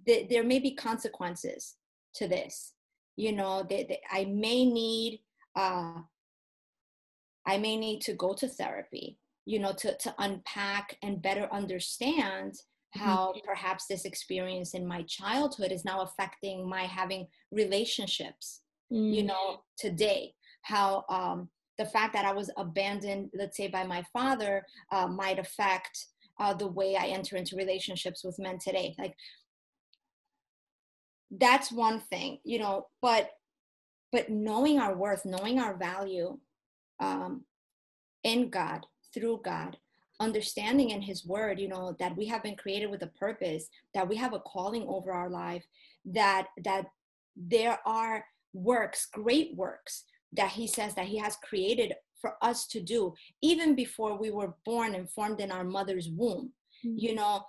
there, 0.06 0.24
there 0.30 0.44
may 0.44 0.60
be 0.60 0.76
consequences 0.76 1.76
to 2.14 2.28
this 2.28 2.74
you 3.16 3.32
know 3.32 3.66
that 3.70 3.88
i 4.12 4.26
may 4.26 4.66
need 4.66 5.20
uh 5.56 5.94
i 7.46 7.58
may 7.58 7.76
need 7.76 8.02
to 8.02 8.14
go 8.14 8.34
to 8.34 8.48
therapy 8.48 9.18
you 9.46 9.60
know 9.60 9.74
to 9.74 9.96
to 9.98 10.14
unpack 10.20 10.98
and 11.04 11.22
better 11.22 11.48
understand 11.52 12.54
mm-hmm. 12.54 13.04
how 13.04 13.30
mm-hmm. 13.30 13.46
perhaps 13.46 13.86
this 13.88 14.06
experience 14.06 14.74
in 14.74 14.88
my 14.88 15.04
childhood 15.04 15.72
is 15.72 15.86
now 15.86 16.02
affecting 16.02 16.68
my 16.68 16.84
having 16.84 17.28
relationships 17.52 18.62
mm. 18.92 19.14
you 19.14 19.24
know 19.24 19.62
today 19.78 20.34
how 20.62 21.04
um 21.10 21.50
the 21.80 21.86
fact 21.86 22.14
that 22.14 22.26
I 22.26 22.34
was 22.34 22.52
abandoned, 22.58 23.32
let's 23.34 23.56
say, 23.56 23.70
by 23.70 23.86
my 23.86 24.04
father, 24.12 24.66
uh, 24.92 25.08
might 25.08 25.40
affect 25.40 26.08
uh, 26.38 26.54
the 26.54 26.68
way 26.68 26.98
I 26.98 27.08
enter 27.08 27.38
into 27.38 27.56
relationships 27.56 28.24
with 28.24 28.38
men 28.38 28.60
today. 28.60 28.94
Like, 29.00 29.16
that's 31.32 31.72
one 31.72 32.02
thing, 32.02 32.40
you 32.44 32.60
know, 32.60 32.88
but 33.02 33.32
but 34.12 34.30
knowing 34.30 34.80
our 34.80 34.96
worth, 34.96 35.24
knowing 35.24 35.60
our 35.60 35.78
value 35.78 36.40
um, 37.00 37.46
in 38.24 38.50
God, 38.50 38.86
through 39.14 39.42
God, 39.46 39.78
understanding 40.20 40.90
in 40.90 41.02
His 41.02 41.26
Word, 41.26 41.60
you 41.60 41.70
know, 41.70 41.96
that 42.00 42.18
we 42.18 42.26
have 42.26 42.44
been 42.44 42.56
created 42.56 42.90
with 42.90 43.04
a 43.04 43.08
purpose, 43.08 43.68
that 43.94 44.10
we 44.10 44.18
have 44.18 44.34
a 44.34 44.40
calling 44.40 44.86
over 44.88 45.14
our 45.14 45.30
life, 45.30 45.66
that 46.06 46.48
that 46.66 46.88
there 47.38 47.80
are 47.86 48.26
works, 48.54 49.08
great 49.14 49.56
works 49.56 50.04
that 50.34 50.52
he 50.52 50.68
says 50.68 50.96
that 50.96 51.06
he 51.06 51.18
has 51.18 51.36
created 51.38 51.94
for 52.22 52.34
us 52.42 52.68
to 52.68 52.82
do 52.82 53.14
even 53.42 53.76
before 53.76 54.18
we 54.18 54.30
were 54.30 54.54
born 54.66 54.96
and 54.96 55.10
formed 55.10 55.40
in 55.40 55.52
our 55.52 55.64
mother's 55.64 56.10
womb. 56.10 56.52
Mm-hmm. 56.86 56.98
you 56.98 57.16
know 57.16 57.44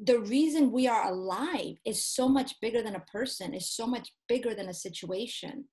the 0.00 0.18
reason 0.18 0.72
we 0.72 0.88
are 0.88 1.12
alive 1.12 1.76
is 1.84 2.04
so 2.04 2.28
much 2.28 2.60
bigger 2.60 2.82
than 2.82 2.96
a 2.96 3.06
person 3.12 3.54
is 3.54 3.70
so 3.70 3.86
much 3.86 4.12
bigger 4.28 4.52
than 4.52 4.68
a 4.68 4.74
situation 4.74 5.64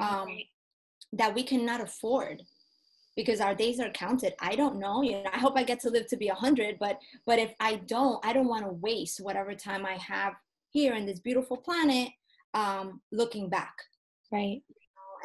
um, 0.00 0.28
that 1.12 1.34
we 1.34 1.42
cannot 1.42 1.80
afford 1.80 2.42
because 3.16 3.40
our 3.40 3.54
days 3.54 3.80
are 3.80 3.90
counted. 3.90 4.34
I 4.40 4.54
don't 4.54 4.78
know 4.78 5.02
you 5.02 5.12
know 5.12 5.30
i 5.32 5.38
hope 5.38 5.54
i 5.56 5.64
get 5.64 5.80
to 5.80 5.90
live 5.90 6.06
to 6.08 6.16
be 6.16 6.28
100 6.28 6.78
but 6.78 6.98
but 7.26 7.38
if 7.38 7.52
i 7.58 7.76
don't 7.86 8.24
i 8.24 8.32
don't 8.32 8.48
want 8.48 8.64
to 8.64 8.72
waste 8.72 9.20
whatever 9.20 9.54
time 9.54 9.84
i 9.84 9.94
have 9.94 10.34
here 10.70 10.94
in 10.94 11.06
this 11.06 11.20
beautiful 11.20 11.56
planet 11.56 12.10
um 12.54 13.00
looking 13.10 13.48
back. 13.48 13.74
Right 14.32 14.62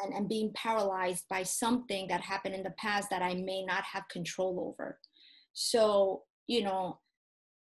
and, 0.02 0.12
and 0.14 0.28
being 0.28 0.50
paralyzed 0.54 1.24
by 1.28 1.42
something 1.42 2.06
that 2.08 2.20
happened 2.20 2.54
in 2.54 2.62
the 2.62 2.74
past 2.78 3.08
that 3.10 3.22
i 3.22 3.34
may 3.34 3.64
not 3.64 3.82
have 3.84 4.08
control 4.08 4.68
over 4.68 4.98
so 5.52 6.22
you 6.46 6.62
know 6.62 6.98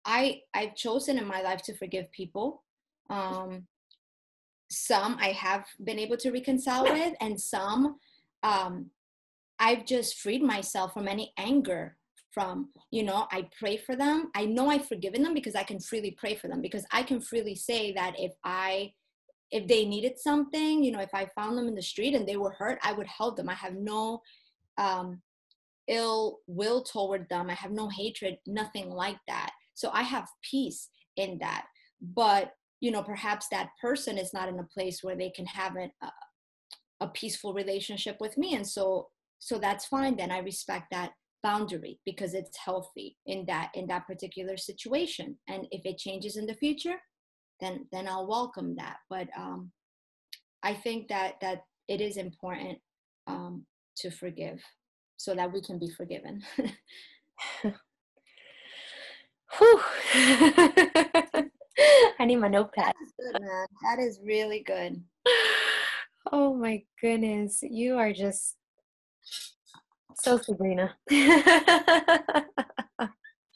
i 0.05 0.39
i've 0.53 0.75
chosen 0.75 1.17
in 1.17 1.25
my 1.25 1.41
life 1.41 1.61
to 1.61 1.75
forgive 1.75 2.11
people 2.11 2.63
um 3.09 3.65
some 4.71 5.17
i 5.19 5.29
have 5.29 5.65
been 5.83 5.99
able 5.99 6.17
to 6.17 6.31
reconcile 6.31 6.83
with 6.83 7.13
and 7.21 7.39
some 7.39 7.95
um 8.43 8.89
I've 9.59 9.85
just 9.85 10.17
freed 10.19 10.41
myself 10.41 10.93
from 10.93 11.07
any 11.07 11.33
anger 11.37 11.97
from, 12.31 12.69
you 12.91 13.03
know, 13.03 13.27
I 13.31 13.49
pray 13.59 13.77
for 13.77 13.95
them. 13.95 14.31
I 14.35 14.45
know 14.45 14.69
I've 14.69 14.87
forgiven 14.87 15.23
them 15.23 15.33
because 15.33 15.55
I 15.55 15.63
can 15.63 15.79
freely 15.79 16.15
pray 16.17 16.35
for 16.35 16.47
them 16.47 16.61
because 16.61 16.85
I 16.91 17.03
can 17.03 17.19
freely 17.19 17.55
say 17.55 17.91
that 17.93 18.13
if 18.17 18.33
I 18.43 18.93
if 19.51 19.67
they 19.67 19.85
needed 19.85 20.19
something, 20.19 20.83
you 20.83 20.91
know, 20.91 20.99
if 20.99 21.13
I 21.13 21.27
found 21.35 21.57
them 21.57 21.67
in 21.67 21.75
the 21.75 21.81
street 21.81 22.13
and 22.13 22.27
they 22.27 22.37
were 22.37 22.51
hurt, 22.51 22.79
I 22.83 22.93
would 22.93 23.07
help 23.07 23.37
them. 23.37 23.49
I 23.49 23.55
have 23.55 23.75
no 23.75 24.21
um 24.77 25.21
ill 25.87 26.39
will 26.47 26.83
toward 26.83 27.27
them. 27.29 27.49
I 27.49 27.55
have 27.55 27.71
no 27.71 27.89
hatred, 27.89 28.37
nothing 28.45 28.91
like 28.91 29.17
that. 29.27 29.51
So 29.73 29.89
I 29.91 30.03
have 30.03 30.27
peace 30.43 30.89
in 31.15 31.39
that. 31.39 31.65
But, 31.99 32.51
you 32.79 32.91
know, 32.91 33.01
perhaps 33.01 33.47
that 33.49 33.69
person 33.81 34.17
is 34.17 34.31
not 34.31 34.49
in 34.49 34.59
a 34.59 34.63
place 34.63 34.99
where 35.01 35.15
they 35.15 35.31
can 35.31 35.47
have 35.47 35.75
an, 35.75 35.91
a, 36.03 36.11
a 37.01 37.07
peaceful 37.07 37.53
relationship 37.53 38.17
with 38.21 38.37
me. 38.37 38.53
And 38.53 38.67
so 38.67 39.07
so 39.39 39.57
that's 39.57 39.85
fine 39.85 40.15
then 40.15 40.31
i 40.31 40.39
respect 40.39 40.87
that 40.91 41.11
boundary 41.41 41.99
because 42.05 42.33
it's 42.33 42.57
healthy 42.57 43.17
in 43.25 43.45
that 43.45 43.71
in 43.73 43.87
that 43.87 44.05
particular 44.05 44.57
situation 44.57 45.37
and 45.47 45.65
if 45.71 45.85
it 45.85 45.97
changes 45.97 46.35
in 46.35 46.45
the 46.45 46.53
future 46.55 46.95
then 47.59 47.85
then 47.91 48.07
i'll 48.07 48.27
welcome 48.27 48.75
that 48.75 48.97
but 49.09 49.27
um 49.37 49.71
i 50.63 50.73
think 50.73 51.07
that 51.07 51.35
that 51.41 51.63
it 51.87 52.01
is 52.01 52.17
important 52.17 52.77
um 53.27 53.65
to 53.95 54.09
forgive 54.09 54.61
so 55.19 55.35
that 55.35 55.51
we 55.51 55.61
can 55.61 55.77
be 55.77 55.89
forgiven. 55.89 56.41
I 62.19 62.25
need 62.25 62.37
my 62.37 62.47
notepad. 62.47 62.93
That 62.93 62.95
is 63.01 63.11
good. 63.17 63.41
That 63.83 63.99
is 63.99 64.19
really 64.23 64.63
good. 64.65 65.03
Oh 66.31 66.53
my 66.53 66.83
goodness. 67.01 67.59
You 67.63 67.97
are 67.97 68.13
just 68.13 68.55
so, 70.15 70.37
Sabrina. 70.37 70.95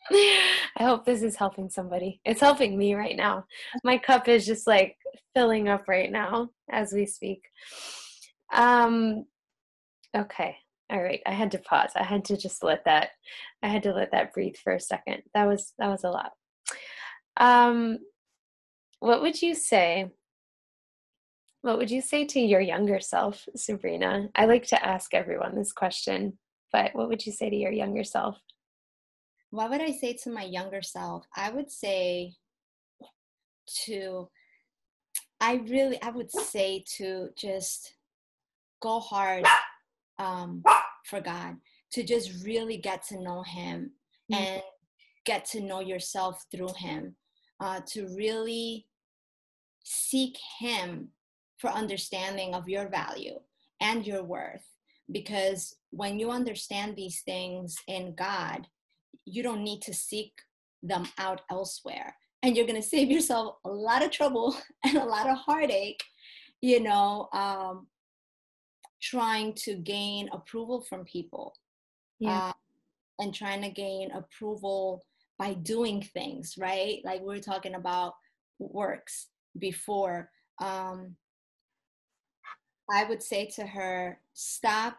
I 0.12 0.84
hope 0.84 1.06
this 1.06 1.24
is 1.24 1.36
helping 1.36 1.70
somebody. 1.70 2.20
It's 2.26 2.42
helping 2.42 2.78
me 2.78 2.94
right 2.94 3.16
now. 3.16 3.46
My 3.84 3.98
cup 3.98 4.28
is 4.28 4.46
just 4.46 4.68
like 4.68 4.98
filling 5.34 5.70
up 5.70 5.88
right 5.88 6.12
now 6.12 6.50
as 6.70 6.92
we 6.92 7.06
speak. 7.06 7.44
Um 8.54 9.26
okay. 10.16 10.58
All 10.92 11.02
right. 11.02 11.22
I 11.26 11.32
had 11.32 11.52
to 11.52 11.60
pause. 11.60 11.92
I 11.96 12.04
had 12.04 12.26
to 12.26 12.38
just 12.38 12.63
let 12.63 12.86
that 12.86 13.12
I 13.62 13.68
had 13.68 13.84
to 13.84 13.94
let 13.94 14.12
that 14.12 14.34
breathe 14.34 14.56
for 14.62 14.74
a 14.74 14.80
second. 14.80 15.24
That 15.34 15.48
was 15.48 15.74
that 15.80 15.89
was 15.89 16.04
a 16.04 16.10
lot. 16.10 16.32
Um 17.38 18.00
what 19.00 19.22
would 19.22 19.42
you 19.42 19.56
say 19.56 20.12
what 21.62 21.78
would 21.78 21.89
you 21.89 22.02
say 22.02 22.26
to 22.26 22.42
your 22.42 22.60
younger 22.60 23.00
self, 23.00 23.48
Sabrina? 23.56 24.28
I 24.36 24.46
like 24.46 24.68
to 24.68 24.86
ask 24.86 25.13
everyone 25.13 25.56
this 25.56 25.72
question 25.72 26.38
but 26.74 26.94
what 26.94 27.08
would 27.08 27.26
you 27.26 27.32
say 27.32 27.50
to 27.50 27.56
your 27.56 27.72
younger 27.72 28.04
self? 28.04 28.38
What 29.54 29.70
would 29.70 29.82
I 29.82 29.92
say 29.92 30.13
to 30.24 30.32
my 30.32 30.46
younger 30.46 30.82
self? 30.82 31.28
I 31.36 31.52
would 31.52 31.70
say 31.70 32.34
to, 33.86 34.28
I 35.39 35.62
really, 35.68 36.02
I 36.02 36.10
would 36.10 36.32
say 36.32 36.84
to 36.98 37.30
just 37.38 37.94
go 38.82 39.00
hard 39.00 39.46
um, 40.18 40.63
for 41.06 41.22
God, 41.22 41.58
to 41.92 42.02
just 42.02 42.44
really 42.44 42.78
get 42.78 43.06
to 43.10 43.22
know 43.22 43.44
Him 43.44 43.92
mm-hmm. 44.32 44.44
and 44.44 44.62
get 45.24 45.46
to 45.52 45.62
know 45.62 45.82
yourself 45.82 46.44
through 46.52 46.74
Him, 46.76 47.16
uh, 47.60 47.82
to 47.89 48.08
really 48.18 48.88
seek 49.84 50.36
Him 50.60 51.10
for 51.60 51.70
understanding 51.70 52.56
of 52.56 52.68
your 52.68 52.89
value 52.89 53.39
and 53.80 54.08
your 54.08 54.24
worth 54.24 54.66
because 55.12 55.76
when 55.92 56.18
you 56.18 56.32
understand 56.32 56.96
these 56.96 57.22
things 57.22 57.76
in 57.88 58.16
God, 58.16 58.68
you 59.26 59.44
don't 59.44 59.64
need 59.64 59.82
to 59.84 59.94
seek 59.94 60.34
them 60.82 61.08
out 61.18 61.42
elsewhere. 61.50 62.16
And 62.42 62.56
you're 62.58 62.68
going 62.68 62.82
to 62.82 62.88
save 62.88 63.10
yourself 63.10 63.56
a 63.66 63.70
lot 63.70 64.04
of 64.04 64.12
trouble 64.12 64.56
and 64.86 64.98
a 64.98 65.06
lot 65.06 65.30
of 65.30 65.38
heartache, 65.38 66.04
you 66.62 66.82
know, 66.82 67.30
um, 67.34 67.88
trying 69.02 69.54
to 69.54 69.76
gain 69.76 70.30
approval 70.34 70.82
from 70.82 71.06
people. 71.06 71.54
Yeah. 72.20 72.48
Uh, 72.48 72.54
and 73.20 73.34
trying 73.34 73.62
to 73.62 73.70
gain 73.70 74.12
approval 74.12 75.06
by 75.38 75.54
doing 75.54 76.02
things, 76.02 76.56
right? 76.58 77.00
Like 77.04 77.22
we 77.22 77.38
are 77.38 77.42
talking 77.42 77.76
about 77.76 78.14
works 78.60 79.28
before. 79.58 80.30
Um, 80.62 81.16
I 82.92 83.06
would 83.06 83.24
say 83.24 83.48
to 83.56 83.66
her, 83.66 84.20
stop 84.34 84.98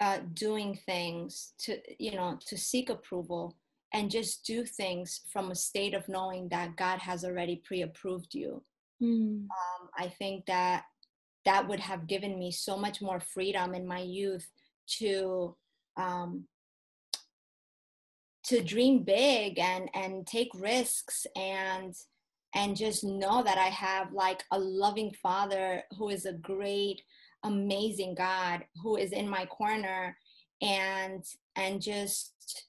uh, 0.00 0.18
doing 0.34 0.78
things 0.86 1.52
to, 1.58 1.78
you 1.98 2.12
know, 2.12 2.38
to 2.46 2.56
seek 2.56 2.90
approval 2.90 3.56
and 3.92 4.10
just 4.10 4.44
do 4.44 4.64
things 4.64 5.20
from 5.32 5.50
a 5.50 5.54
state 5.54 5.94
of 5.94 6.08
knowing 6.08 6.48
that 6.48 6.76
God 6.76 6.98
has 6.98 7.24
already 7.24 7.62
pre 7.64 7.82
approved 7.82 8.34
you. 8.34 8.62
Mm. 9.02 9.44
Um, 9.44 9.88
I 9.96 10.08
think 10.08 10.46
that 10.46 10.84
that 11.44 11.68
would 11.68 11.80
have 11.80 12.06
given 12.06 12.38
me 12.38 12.50
so 12.50 12.76
much 12.76 13.00
more 13.00 13.20
freedom 13.20 13.74
in 13.74 13.86
my 13.86 14.00
youth 14.00 14.46
to 14.98 15.56
um, 15.96 16.46
to 18.44 18.62
dream 18.62 19.02
big 19.02 19.58
and 19.58 19.88
and 19.94 20.26
take 20.26 20.50
risks 20.54 21.26
and 21.36 21.94
and 22.54 22.76
just 22.76 23.04
know 23.04 23.42
that 23.42 23.58
I 23.58 23.66
have 23.66 24.12
like 24.12 24.42
a 24.50 24.58
loving 24.58 25.12
father 25.22 25.82
who 25.98 26.08
is 26.08 26.24
a 26.24 26.32
great, 26.32 27.02
amazing 27.46 28.14
God 28.14 28.64
who 28.82 28.96
is 28.96 29.12
in 29.12 29.28
my 29.28 29.46
corner 29.46 30.16
and 30.62 31.24
and 31.56 31.80
just 31.80 32.64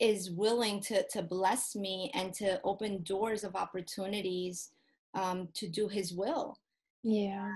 is 0.00 0.30
willing 0.30 0.80
to 0.80 1.06
to 1.10 1.22
bless 1.22 1.76
me 1.76 2.10
and 2.14 2.34
to 2.34 2.60
open 2.64 3.02
doors 3.04 3.44
of 3.44 3.54
opportunities 3.54 4.70
um, 5.14 5.48
to 5.54 5.68
do 5.68 5.88
his 5.88 6.12
will. 6.12 6.58
Yeah. 7.02 7.50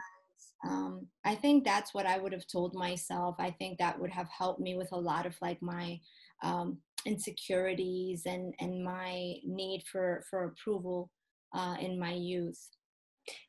Um, 0.66 1.06
I 1.24 1.34
think 1.34 1.64
that's 1.64 1.92
what 1.92 2.06
I 2.06 2.18
would 2.18 2.32
have 2.32 2.46
told 2.46 2.74
myself. 2.74 3.36
I 3.38 3.50
think 3.50 3.78
that 3.78 3.98
would 3.98 4.10
have 4.10 4.28
helped 4.28 4.60
me 4.60 4.76
with 4.76 4.90
a 4.92 4.98
lot 4.98 5.26
of 5.26 5.34
like 5.40 5.60
my 5.60 6.00
um, 6.42 6.78
insecurities 7.04 8.22
and 8.26 8.54
and 8.60 8.82
my 8.84 9.36
need 9.44 9.82
for 9.90 10.24
for 10.28 10.44
approval 10.44 11.10
uh, 11.54 11.76
in 11.80 11.98
my 11.98 12.12
youth 12.12 12.68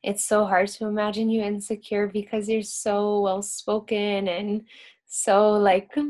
it's 0.02 0.24
so 0.24 0.44
hard 0.44 0.68
to 0.68 0.86
imagine 0.86 1.30
you 1.30 1.42
insecure 1.42 2.06
because 2.06 2.48
you're 2.48 2.62
so 2.62 3.20
well 3.20 3.42
spoken 3.42 4.28
and 4.28 4.62
so 5.06 5.52
like 5.52 5.90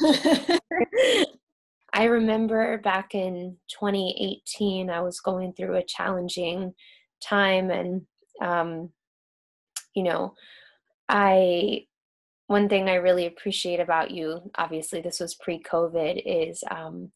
I 1.92 2.04
remember 2.04 2.78
back 2.78 3.14
in 3.14 3.56
2018 3.68 4.90
I 4.90 5.00
was 5.00 5.20
going 5.20 5.52
through 5.52 5.76
a 5.76 5.84
challenging 5.84 6.74
time 7.22 7.70
and 7.70 8.02
um 8.42 8.90
you 9.94 10.02
know 10.02 10.34
I 11.08 11.86
one 12.46 12.68
thing 12.68 12.88
I 12.88 12.94
really 12.94 13.26
appreciate 13.26 13.80
about 13.80 14.10
you, 14.10 14.50
obviously, 14.56 15.00
this 15.00 15.20
was 15.20 15.34
pre 15.34 15.62
COVID, 15.62 16.22
is, 16.24 16.62
um, 16.70 17.10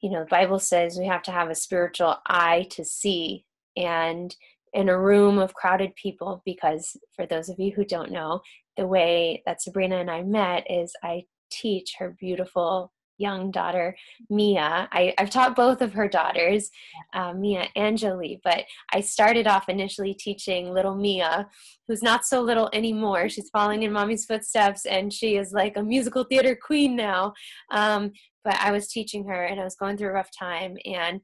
you 0.00 0.10
know, 0.10 0.20
the 0.20 0.30
Bible 0.30 0.58
says 0.58 0.98
we 0.98 1.06
have 1.06 1.22
to 1.24 1.30
have 1.30 1.48
a 1.48 1.54
spiritual 1.54 2.16
eye 2.26 2.66
to 2.70 2.84
see. 2.84 3.44
And 3.76 4.34
in 4.72 4.88
a 4.88 4.98
room 4.98 5.38
of 5.38 5.54
crowded 5.54 5.94
people, 5.96 6.42
because 6.44 6.96
for 7.14 7.26
those 7.26 7.48
of 7.48 7.58
you 7.58 7.72
who 7.72 7.84
don't 7.84 8.10
know, 8.10 8.40
the 8.76 8.86
way 8.86 9.42
that 9.46 9.62
Sabrina 9.62 9.96
and 9.96 10.10
I 10.10 10.22
met 10.22 10.66
is 10.70 10.92
I 11.02 11.24
teach 11.50 11.94
her 11.98 12.16
beautiful 12.18 12.92
young 13.18 13.50
daughter, 13.50 13.96
Mia. 14.28 14.88
I, 14.90 15.14
have 15.18 15.30
taught 15.30 15.54
both 15.54 15.80
of 15.80 15.92
her 15.92 16.08
daughters, 16.08 16.70
uh, 17.14 17.32
Mia 17.32 17.68
and 17.76 17.96
Jolie, 17.96 18.40
but 18.42 18.64
I 18.92 19.00
started 19.00 19.46
off 19.46 19.68
initially 19.68 20.14
teaching 20.14 20.72
little 20.72 20.96
Mia, 20.96 21.48
who's 21.86 22.02
not 22.02 22.24
so 22.24 22.40
little 22.40 22.68
anymore. 22.72 23.28
She's 23.28 23.50
following 23.50 23.84
in 23.84 23.92
mommy's 23.92 24.24
footsteps 24.24 24.86
and 24.86 25.12
she 25.12 25.36
is 25.36 25.52
like 25.52 25.76
a 25.76 25.82
musical 25.82 26.24
theater 26.24 26.58
queen 26.60 26.96
now. 26.96 27.32
Um, 27.70 28.12
but 28.44 28.56
I 28.56 28.72
was 28.72 28.88
teaching 28.88 29.24
her 29.28 29.44
and 29.44 29.60
I 29.60 29.64
was 29.64 29.76
going 29.76 29.96
through 29.96 30.08
a 30.08 30.12
rough 30.12 30.30
time 30.36 30.76
and 30.84 31.20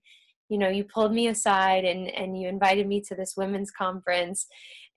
you 0.48 0.58
know 0.58 0.68
you 0.68 0.84
pulled 0.84 1.12
me 1.12 1.28
aside 1.28 1.84
and 1.84 2.08
and 2.08 2.40
you 2.40 2.48
invited 2.48 2.86
me 2.86 3.00
to 3.00 3.14
this 3.14 3.34
women's 3.36 3.70
conference 3.70 4.46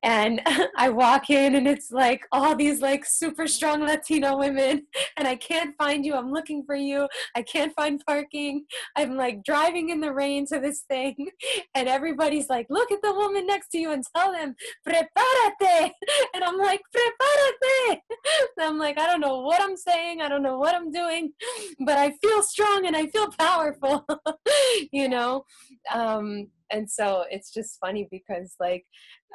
and 0.04 0.42
I 0.78 0.90
walk 0.90 1.30
in 1.30 1.56
and 1.56 1.68
it's 1.68 1.92
like 1.92 2.26
all 2.32 2.56
these 2.56 2.82
like 2.82 3.06
super 3.06 3.48
strong 3.48 3.82
Latino 3.82 4.38
women 4.38 4.88
and 5.18 5.28
I 5.28 5.36
can't 5.36 5.76
find 5.78 6.06
you. 6.06 6.16
I'm 6.16 6.32
looking 6.32 6.64
for 6.66 6.76
you. 6.76 7.08
I 7.36 7.42
can't 7.42 7.74
find 7.76 8.02
parking. 8.06 8.66
I'm 8.96 9.16
like 9.16 9.44
driving 9.44 9.90
in 9.90 10.02
the 10.02 10.14
rain 10.14 10.46
to 10.48 10.60
this 10.60 10.82
thing 10.82 11.28
and 11.76 11.88
everybody's 11.88 12.50
like, 12.50 12.68
look 12.70 12.92
at 12.92 13.02
the 13.02 13.14
woman 13.14 13.46
next 13.46 13.70
to 13.70 13.78
you 13.78 13.92
and 13.92 14.04
tell 14.16 14.32
them, 14.32 14.56
prepárate. 14.88 15.92
And 16.34 16.44
I'm 16.44 16.58
like, 16.58 16.82
prepárate. 16.96 18.00
And 18.58 18.66
I'm 18.66 18.78
like, 18.78 18.98
I 18.98 19.06
don't 19.06 19.22
know 19.22 19.40
what 19.40 19.62
I'm 19.62 19.76
saying. 19.76 20.22
I 20.22 20.30
don't 20.30 20.44
know 20.44 20.58
what 20.58 20.76
I'm 20.76 20.92
doing, 20.92 21.32
but 21.86 21.98
I 21.98 22.12
feel 22.22 22.42
strong 22.42 22.86
and 22.86 22.96
I 22.96 23.08
feel 23.08 23.30
powerful, 23.38 24.06
you 24.92 25.10
know? 25.10 25.46
Um, 25.94 26.48
and 26.72 26.90
so 26.90 27.24
it's 27.30 27.54
just 27.54 27.78
funny 27.80 28.08
because 28.12 28.56
like 28.60 28.86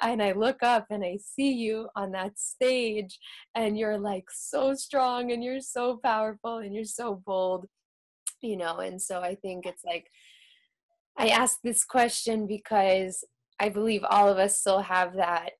and 0.02 0.22
i 0.22 0.32
look 0.32 0.62
up 0.62 0.86
and 0.90 1.04
i 1.04 1.16
see 1.22 1.52
you 1.52 1.88
on 1.96 2.12
that 2.12 2.38
stage 2.38 3.18
and 3.54 3.78
you're 3.78 3.98
like 3.98 4.24
so 4.32 4.74
strong 4.74 5.32
and 5.32 5.42
you're 5.42 5.60
so 5.60 5.98
powerful 6.02 6.58
and 6.58 6.74
you're 6.74 6.84
so 6.84 7.22
bold 7.26 7.66
you 8.42 8.56
know? 8.56 8.78
And 8.78 9.00
so 9.00 9.20
i 9.20 9.34
think 9.34 9.66
it's 9.66 9.84
like 9.84 10.06
i 11.18 11.28
ask 11.28 11.58
this 11.62 11.84
question 11.84 12.46
because 12.46 13.24
i 13.60 13.68
believe 13.68 14.04
all 14.04 14.28
of 14.28 14.38
us 14.38 14.58
still 14.58 14.80
have 14.80 15.16
that 15.16 15.50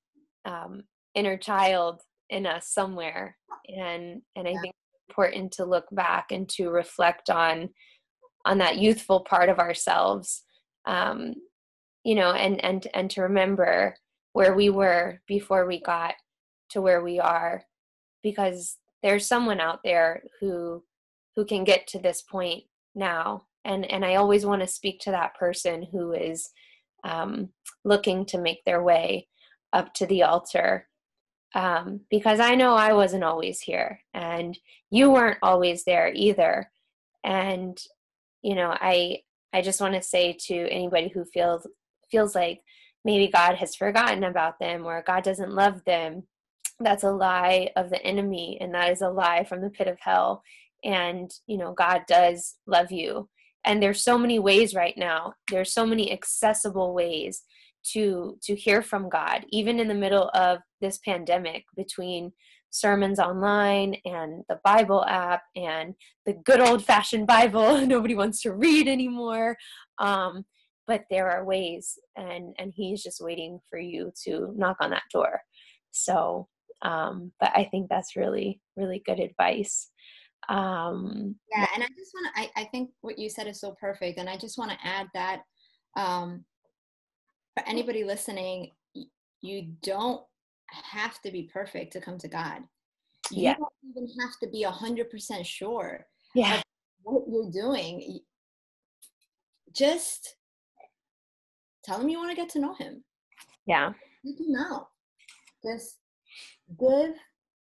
um, 0.45 0.85
inner 1.15 1.37
child 1.37 2.03
in 2.31 2.47
us 2.47 2.69
somewhere. 2.73 3.37
And 3.69 4.23
and 4.37 4.47
i 4.47 4.53
think 4.53 4.75
it's 4.75 5.11
important 5.11 5.53
to 5.53 5.65
look 5.65 5.87
back 5.93 6.31
and 6.31 6.49
to 6.51 6.71
reflect 6.71 7.31
on 7.31 7.71
on 8.45 8.59
that 8.59 8.79
youthful 8.79 9.21
part 9.21 9.49
of 9.49 9.59
ourselves 9.59 10.45
um, 10.87 11.35
you 12.07 12.15
know 12.15 12.31
and 12.31 12.65
and 12.65 12.87
and 12.95 13.11
to 13.11 13.23
remember 13.23 13.97
where 14.33 14.55
we 14.55 14.71
were 14.71 15.21
before 15.27 15.67
we 15.67 15.81
got 15.81 16.15
to 16.71 16.81
where 16.81 17.03
we 17.03 17.19
are. 17.19 17.65
Because 18.23 18.77
there's 19.03 19.27
someone 19.27 19.61
out 19.61 19.81
there 19.83 20.23
who 20.41 20.85
who 21.35 21.45
can 21.45 21.65
get 21.65 21.89
to 21.89 21.99
this 21.99 22.23
point 22.23 22.65
now. 22.95 23.47
And 23.65 23.91
and 23.91 24.05
i 24.05 24.15
always 24.15 24.47
want 24.47 24.63
to 24.63 24.69
speak 24.69 25.01
to 25.01 25.11
that 25.11 25.35
person 25.35 25.89
who 25.91 26.13
is 26.13 26.51
um, 27.03 27.49
looking 27.85 28.25
to 28.27 28.39
make 28.39 28.65
their 28.65 28.83
way 28.83 29.27
up 29.73 29.93
to 29.95 30.07
the 30.07 30.23
altar. 30.23 30.89
Um, 31.55 32.03
because 32.11 32.39
i 32.39 32.55
know 32.55 32.75
i 32.75 32.93
wasn't 32.93 33.25
always 33.25 33.61
here 33.61 34.01
and 34.15 34.57
you 34.91 35.11
weren't 35.11 35.39
always 35.43 35.83
there 35.85 36.13
either. 36.15 36.71
And 37.25 37.77
you 38.43 38.55
know 38.55 38.77
i 38.81 39.23
i 39.53 39.61
just 39.61 39.81
want 39.81 39.95
to 39.95 40.03
say 40.03 40.37
to 40.49 40.69
anybody 40.71 41.09
who 41.09 41.25
feels 41.25 41.67
feels 42.11 42.35
like 42.35 42.61
maybe 43.05 43.31
God 43.31 43.57
has 43.57 43.75
forgotten 43.75 44.25
about 44.25 44.59
them 44.59 44.85
or 44.85 45.03
God 45.07 45.23
doesn't 45.23 45.55
love 45.55 45.85
them, 45.85 46.25
that's 46.81 47.05
a 47.05 47.11
lie 47.11 47.71
of 47.77 47.91
the 47.91 48.03
enemy 48.03 48.59
and 48.61 48.75
that 48.75 48.91
is 48.91 49.01
a 49.01 49.09
lie 49.09 49.45
from 49.45 49.63
the 49.63 49.71
pit 49.71 49.89
of 49.89 49.99
hell. 50.01 50.43
And, 50.85 51.31
you 51.47 51.57
know, 51.57 51.73
God 51.73 52.03
does 52.07 52.57
love 52.67 52.93
you. 52.93 53.29
And 53.65 53.83
there's 53.83 54.03
so 54.03 54.17
many 54.19 54.39
ways 54.39 54.75
right 54.75 54.97
now. 54.97 55.35
There's 55.51 55.73
so 55.73 55.87
many 55.87 56.13
accessible 56.13 56.95
ways 56.95 57.43
to 57.93 58.37
to 58.43 58.55
hear 58.55 58.83
from 58.83 59.09
God, 59.09 59.45
even 59.51 59.79
in 59.79 59.89
the 59.89 59.95
middle 59.95 60.31
of 60.35 60.59
this 60.81 60.99
pandemic 60.99 61.65
between 61.77 62.33
sermons 62.71 63.19
online 63.19 63.97
and 64.05 64.45
the 64.49 64.59
Bible 64.65 65.05
app 65.07 65.43
and 65.55 65.95
the 66.27 66.35
good 66.45 66.61
old 66.61 66.85
fashioned 66.85 67.27
Bible 67.27 67.81
nobody 67.87 68.15
wants 68.15 68.43
to 68.43 68.53
read 68.53 68.89
anymore. 68.89 69.57
Um, 69.99 70.45
but 70.87 71.05
there 71.11 71.31
are 71.31 71.45
ways 71.45 71.99
and 72.17 72.55
and 72.59 72.73
he's 72.75 73.03
just 73.03 73.21
waiting 73.21 73.59
for 73.69 73.79
you 73.79 74.13
to 74.25 74.53
knock 74.57 74.77
on 74.81 74.91
that 74.91 75.03
door. 75.13 75.41
So 75.91 76.49
um 76.83 77.33
but 77.41 77.51
i 77.57 77.65
think 77.65 77.89
that's 77.89 78.17
really 78.17 78.61
really 78.77 79.03
good 79.07 79.19
advice. 79.19 79.91
Um 80.49 81.35
yeah 81.51 81.67
and 81.75 81.83
i 81.83 81.87
just 81.87 82.13
want 82.15 82.35
to 82.35 82.41
I, 82.41 82.51
I 82.63 82.65
think 82.67 82.91
what 83.01 83.19
you 83.19 83.29
said 83.29 83.49
is 83.49 83.59
so 83.59 83.75
perfect 83.81 84.19
and 84.19 84.29
i 84.29 84.37
just 84.37 84.59
want 84.59 84.71
to 84.71 84.77
add 84.85 85.09
that 85.15 85.43
um 85.97 86.45
for 87.57 87.67
anybody 87.67 88.05
listening 88.05 88.71
you 89.41 89.73
don't 89.83 90.23
have 90.71 91.21
to 91.23 91.31
be 91.31 91.51
perfect 91.53 91.93
to 91.93 92.01
come 92.01 92.19
to 92.19 92.29
god. 92.29 92.63
You 93.31 93.45
yeah. 93.45 93.55
don't 93.55 93.73
even 93.91 94.09
have 94.21 94.39
to 94.43 94.49
be 94.49 94.65
a 94.65 94.71
hundred 94.71 95.11
percent 95.11 95.47
sure 95.47 96.07
yeah. 96.35 96.61
what 97.03 97.25
you're 97.29 97.51
doing. 97.51 98.21
Just 99.73 100.36
tell 101.87 102.01
him 102.01 102.09
you 102.09 102.19
want 102.19 102.31
to 102.31 102.37
get 102.37 102.49
to 102.51 102.59
know 102.59 102.75
him. 102.75 103.05
Yeah. 103.67 103.93
You 104.23 104.35
can 104.35 104.53
know. 104.53 104.89
Just 105.65 105.99
give 106.79 107.15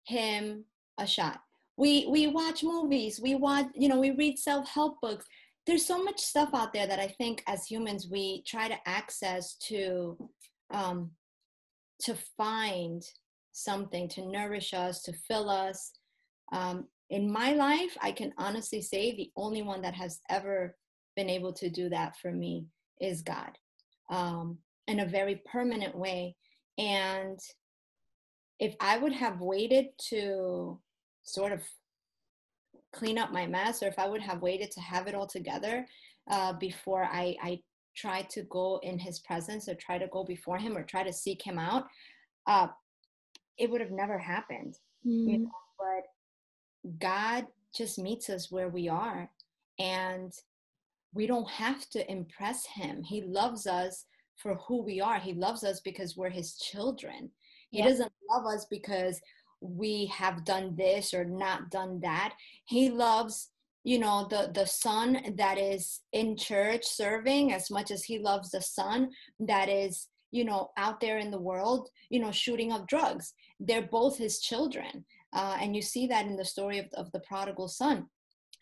him 0.04 0.64
a 0.98 1.06
shot. 1.06 1.40
We 1.76 2.06
we 2.06 2.26
watch 2.26 2.64
movies, 2.64 3.20
we 3.22 3.34
watch, 3.34 3.66
you 3.74 3.88
know, 3.88 4.00
we 4.00 4.10
read 4.10 4.38
self-help 4.38 5.00
books. 5.00 5.24
There's 5.66 5.86
so 5.86 6.02
much 6.02 6.18
stuff 6.18 6.50
out 6.54 6.72
there 6.72 6.86
that 6.86 6.98
I 6.98 7.08
think 7.18 7.42
as 7.46 7.66
humans 7.66 8.08
we 8.10 8.42
try 8.46 8.68
to 8.68 8.76
access 8.86 9.56
to 9.68 10.16
um 10.72 11.10
to 12.00 12.16
find 12.36 13.02
something 13.52 14.08
to 14.08 14.26
nourish 14.26 14.72
us, 14.72 15.02
to 15.02 15.12
fill 15.12 15.50
us. 15.50 15.92
Um, 16.52 16.86
in 17.10 17.30
my 17.30 17.52
life, 17.52 17.96
I 18.00 18.12
can 18.12 18.32
honestly 18.38 18.80
say 18.80 19.12
the 19.12 19.30
only 19.36 19.62
one 19.62 19.82
that 19.82 19.94
has 19.94 20.20
ever 20.28 20.76
been 21.16 21.28
able 21.28 21.52
to 21.54 21.68
do 21.68 21.88
that 21.88 22.16
for 22.18 22.30
me 22.30 22.66
is 23.00 23.22
God 23.22 23.50
um, 24.08 24.58
in 24.86 25.00
a 25.00 25.06
very 25.06 25.42
permanent 25.50 25.96
way. 25.96 26.34
And 26.78 27.38
if 28.58 28.74
I 28.80 28.98
would 28.98 29.12
have 29.12 29.40
waited 29.40 29.86
to 30.10 30.80
sort 31.22 31.52
of 31.52 31.62
clean 32.92 33.18
up 33.18 33.32
my 33.32 33.46
mess, 33.46 33.82
or 33.82 33.86
if 33.86 33.98
I 33.98 34.08
would 34.08 34.22
have 34.22 34.42
waited 34.42 34.70
to 34.72 34.80
have 34.80 35.06
it 35.06 35.14
all 35.14 35.26
together 35.26 35.86
uh, 36.30 36.52
before 36.54 37.04
I, 37.04 37.36
I 37.42 37.60
try 37.96 38.22
to 38.22 38.42
go 38.44 38.80
in 38.82 38.98
his 38.98 39.18
presence 39.20 39.68
or 39.68 39.74
try 39.74 39.98
to 39.98 40.06
go 40.08 40.24
before 40.24 40.58
him 40.58 40.76
or 40.76 40.82
try 40.82 41.02
to 41.02 41.12
seek 41.12 41.42
him 41.42 41.58
out, 41.58 41.86
uh, 42.46 42.68
it 43.58 43.70
would 43.70 43.80
have 43.80 43.90
never 43.90 44.18
happened. 44.18 44.78
Mm. 45.06 45.30
You 45.30 45.38
know? 45.38 45.50
But 45.78 46.98
God 46.98 47.46
just 47.74 47.98
meets 47.98 48.30
us 48.30 48.50
where 48.50 48.68
we 48.68 48.88
are. 48.88 49.30
And 49.78 50.32
we 51.12 51.26
don't 51.26 51.48
have 51.48 51.88
to 51.90 52.10
impress 52.10 52.66
him. 52.66 53.02
He 53.02 53.22
loves 53.22 53.66
us 53.66 54.04
for 54.36 54.54
who 54.66 54.82
we 54.82 55.00
are. 55.00 55.18
He 55.18 55.34
loves 55.34 55.64
us 55.64 55.80
because 55.80 56.16
we're 56.16 56.30
his 56.30 56.56
children. 56.56 57.30
He 57.70 57.78
yeah. 57.78 57.88
doesn't 57.88 58.12
love 58.30 58.46
us 58.46 58.66
because 58.70 59.20
we 59.60 60.06
have 60.06 60.44
done 60.44 60.74
this 60.76 61.12
or 61.12 61.24
not 61.24 61.70
done 61.70 62.00
that. 62.00 62.34
He 62.64 62.90
loves 62.90 63.50
you 63.84 63.98
know 63.98 64.26
the 64.28 64.50
the 64.54 64.66
son 64.66 65.18
that 65.36 65.56
is 65.56 66.00
in 66.12 66.36
church 66.36 66.84
serving 66.84 67.52
as 67.52 67.70
much 67.70 67.90
as 67.90 68.04
he 68.04 68.18
loves 68.18 68.50
the 68.50 68.60
son 68.60 69.08
that 69.38 69.68
is 69.68 70.08
you 70.30 70.44
know 70.44 70.70
out 70.76 71.00
there 71.00 71.18
in 71.18 71.30
the 71.30 71.40
world 71.40 71.88
you 72.10 72.20
know 72.20 72.32
shooting 72.32 72.72
up 72.72 72.86
drugs 72.88 73.32
they're 73.60 73.88
both 73.90 74.18
his 74.18 74.40
children 74.40 75.04
uh, 75.32 75.56
and 75.60 75.76
you 75.76 75.82
see 75.82 76.06
that 76.06 76.26
in 76.26 76.36
the 76.36 76.44
story 76.44 76.78
of, 76.78 76.86
of 76.94 77.10
the 77.12 77.20
prodigal 77.20 77.68
son 77.68 78.06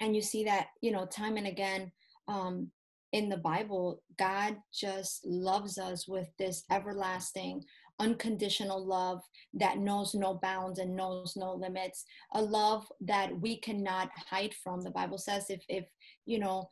and 0.01 0.15
you 0.15 0.23
see 0.23 0.45
that 0.45 0.69
you 0.81 0.93
know 0.93 1.07
time 1.07 1.37
and 1.37 1.47
again 1.47 1.91
um, 2.29 2.71
in 3.13 3.29
the 3.29 3.37
Bible, 3.37 4.03
God 4.19 4.57
just 4.75 5.25
loves 5.25 5.79
us 5.79 6.07
with 6.09 6.29
this 6.39 6.65
everlasting, 6.71 7.63
unconditional 7.99 8.85
love 8.85 9.23
that 9.55 9.79
knows 9.79 10.15
no 10.15 10.35
bounds 10.35 10.79
and 10.79 10.95
knows 10.95 11.35
no 11.37 11.55
limits. 11.55 12.05
A 12.35 12.43
love 12.43 12.87
that 13.01 13.41
we 13.41 13.59
cannot 13.61 14.11
hide 14.29 14.55
from. 14.63 14.83
The 14.83 14.91
Bible 14.91 15.19
says 15.19 15.47
if 15.49 15.63
if 15.69 15.87
you 16.27 16.39
know 16.39 16.69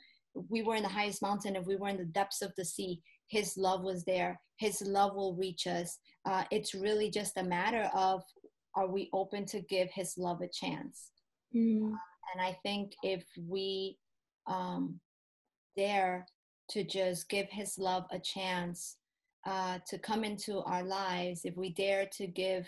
we 0.51 0.63
were 0.63 0.75
in 0.75 0.83
the 0.83 0.89
highest 0.89 1.23
mountain, 1.23 1.57
if 1.57 1.67
we 1.67 1.77
were 1.77 1.89
in 1.89 1.97
the 1.97 2.05
depths 2.05 2.43
of 2.43 2.53
the 2.57 2.65
sea, 2.65 3.01
His 3.29 3.57
love 3.57 3.83
was 3.83 4.05
there. 4.05 4.41
His 4.59 4.83
love 4.83 5.15
will 5.15 5.37
reach 5.37 5.67
us. 5.67 5.99
Uh, 6.27 6.45
it's 6.51 6.75
really 6.75 7.11
just 7.11 7.37
a 7.37 7.43
matter 7.43 7.91
of 7.95 8.23
are 8.77 8.89
we 8.89 9.09
open 9.13 9.47
to 9.47 9.61
give 9.61 9.89
His 9.93 10.15
love 10.19 10.41
a 10.41 10.49
chance? 10.49 11.11
Mm. 11.55 11.93
And 12.33 12.43
I 12.43 12.59
think 12.65 12.93
if 13.03 13.25
we 13.39 13.97
um, 14.47 15.01
dare 15.77 16.27
to 16.71 16.85
just 16.85 17.29
give 17.29 17.47
his 17.51 17.79
love 17.79 18.05
a 18.11 18.19
chance 18.19 18.97
uh, 19.47 19.79
to 19.87 19.99
come 19.99 20.25
into 20.25 20.61
our 20.61 20.83
lives, 20.83 21.43
if 21.45 21.57
we 21.57 21.71
dare 21.71 22.07
to 22.13 22.27
give 22.27 22.67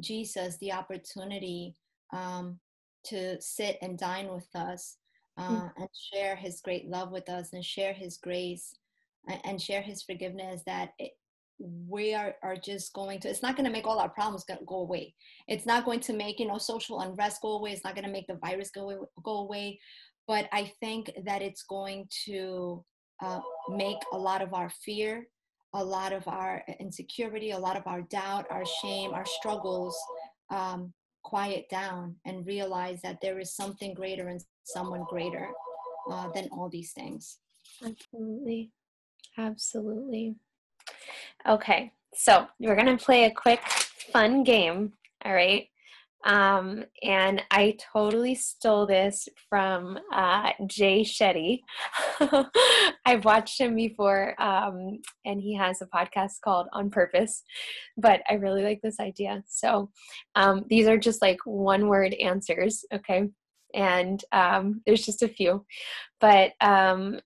Jesus 0.00 0.56
the 0.58 0.72
opportunity 0.72 1.76
um, 2.12 2.58
to 3.04 3.40
sit 3.40 3.78
and 3.82 3.98
dine 3.98 4.28
with 4.28 4.48
us 4.54 4.96
uh, 5.38 5.48
mm. 5.48 5.72
and 5.76 5.88
share 6.12 6.34
his 6.34 6.60
great 6.60 6.88
love 6.88 7.12
with 7.12 7.28
us 7.28 7.52
and 7.52 7.64
share 7.64 7.92
his 7.92 8.16
grace 8.16 8.74
and, 9.44 9.60
share 9.60 9.82
his 9.82 10.02
forgiveness, 10.02 10.62
that 10.66 10.90
it, 10.98 11.12
we 11.58 12.14
are, 12.14 12.34
are 12.42 12.56
just 12.56 12.92
going 12.92 13.18
to 13.18 13.28
it's 13.28 13.42
not 13.42 13.56
going 13.56 13.64
to 13.64 13.72
make 13.72 13.86
all 13.86 13.98
our 13.98 14.08
problems 14.08 14.44
go, 14.44 14.76
away. 14.76 15.14
It's 15.48 15.66
not 15.66 15.84
going 15.84 16.00
to 16.00 16.12
make 16.12 16.38
you 16.38 16.46
know 16.46 16.58
social 16.58 17.00
unrest 17.00 17.40
go 17.42 17.52
away. 17.52 17.72
It's 17.72 17.84
not 17.84 17.94
going 17.94 18.04
to 18.04 18.12
make 18.12 18.26
the 18.26 18.38
virus 18.44 18.70
go 18.70 18.82
away, 18.82 18.96
go 19.22 19.38
away 19.38 19.80
but 20.26 20.48
I 20.52 20.72
think 20.80 21.10
that 21.24 21.42
it's 21.42 21.62
going 21.62 22.08
to 22.26 22.84
uh, 23.22 23.40
make 23.70 23.98
a 24.12 24.18
lot 24.18 24.42
of 24.42 24.54
our 24.54 24.70
fear, 24.84 25.26
a 25.74 25.84
lot 25.84 26.12
of 26.12 26.26
our 26.26 26.62
insecurity, 26.80 27.50
a 27.50 27.58
lot 27.58 27.76
of 27.76 27.86
our 27.86 28.02
doubt, 28.02 28.46
our 28.50 28.64
shame, 28.82 29.12
our 29.12 29.26
struggles 29.26 29.96
um, 30.50 30.92
quiet 31.22 31.66
down 31.70 32.16
and 32.24 32.46
realize 32.46 33.00
that 33.02 33.18
there 33.20 33.38
is 33.38 33.54
something 33.54 33.94
greater 33.94 34.28
and 34.28 34.40
someone 34.64 35.04
greater 35.08 35.48
uh, 36.10 36.28
than 36.32 36.48
all 36.52 36.68
these 36.68 36.92
things. 36.92 37.38
Absolutely. 37.84 38.70
Absolutely. 39.38 40.36
Okay, 41.46 41.92
so 42.14 42.46
we're 42.58 42.76
going 42.76 42.96
to 42.96 43.04
play 43.04 43.24
a 43.24 43.30
quick, 43.30 43.60
fun 44.12 44.44
game. 44.44 44.92
All 45.24 45.34
right. 45.34 45.68
Um, 46.24 46.84
and 47.02 47.42
I 47.50 47.76
totally 47.92 48.34
stole 48.34 48.86
this 48.86 49.28
from 49.48 49.98
uh, 50.12 50.50
Jay 50.66 51.02
Shetty. 51.02 51.60
I've 53.06 53.24
watched 53.24 53.60
him 53.60 53.76
before, 53.76 54.40
um, 54.42 54.98
and 55.24 55.40
he 55.40 55.54
has 55.54 55.80
a 55.80 55.86
podcast 55.86 56.40
called 56.42 56.66
On 56.72 56.90
Purpose. 56.90 57.44
But 57.96 58.22
I 58.28 58.34
really 58.34 58.62
like 58.62 58.80
this 58.82 58.98
idea. 58.98 59.44
So 59.46 59.90
um, 60.34 60.64
these 60.68 60.88
are 60.88 60.98
just 60.98 61.22
like 61.22 61.38
one 61.44 61.86
word 61.86 62.14
answers, 62.14 62.84
okay? 62.92 63.28
And 63.74 64.24
um, 64.32 64.82
there's 64.86 65.04
just 65.04 65.22
a 65.22 65.28
few. 65.28 65.64
But 66.20 66.52
um, 66.60 67.20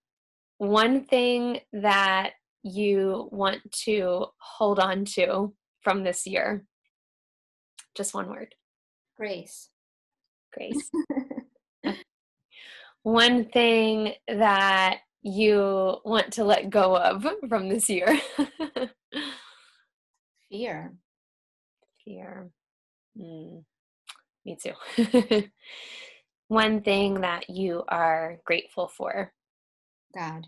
one 0.58 1.04
thing 1.04 1.60
that 1.72 2.32
you 2.62 3.28
want 3.32 3.60
to 3.84 4.26
hold 4.38 4.78
on 4.78 5.04
to 5.06 5.54
from 5.80 6.04
this 6.04 6.26
year? 6.26 6.66
Just 7.94 8.14
one 8.14 8.28
word. 8.28 8.54
Grace. 9.20 9.68
Grace. 10.50 10.90
one 13.02 13.44
thing 13.50 14.14
that 14.26 15.00
you 15.20 15.98
want 16.06 16.32
to 16.32 16.44
let 16.44 16.70
go 16.70 16.96
of 16.96 17.26
from 17.46 17.68
this 17.68 17.90
year? 17.90 18.18
Fear. 20.50 20.94
Fear. 22.02 22.48
Mm, 23.20 23.62
me 24.46 24.56
too. 24.56 25.44
one 26.48 26.80
thing 26.80 27.20
that 27.20 27.50
you 27.50 27.84
are 27.88 28.38
grateful 28.46 28.88
for? 28.88 29.34
God. 30.14 30.46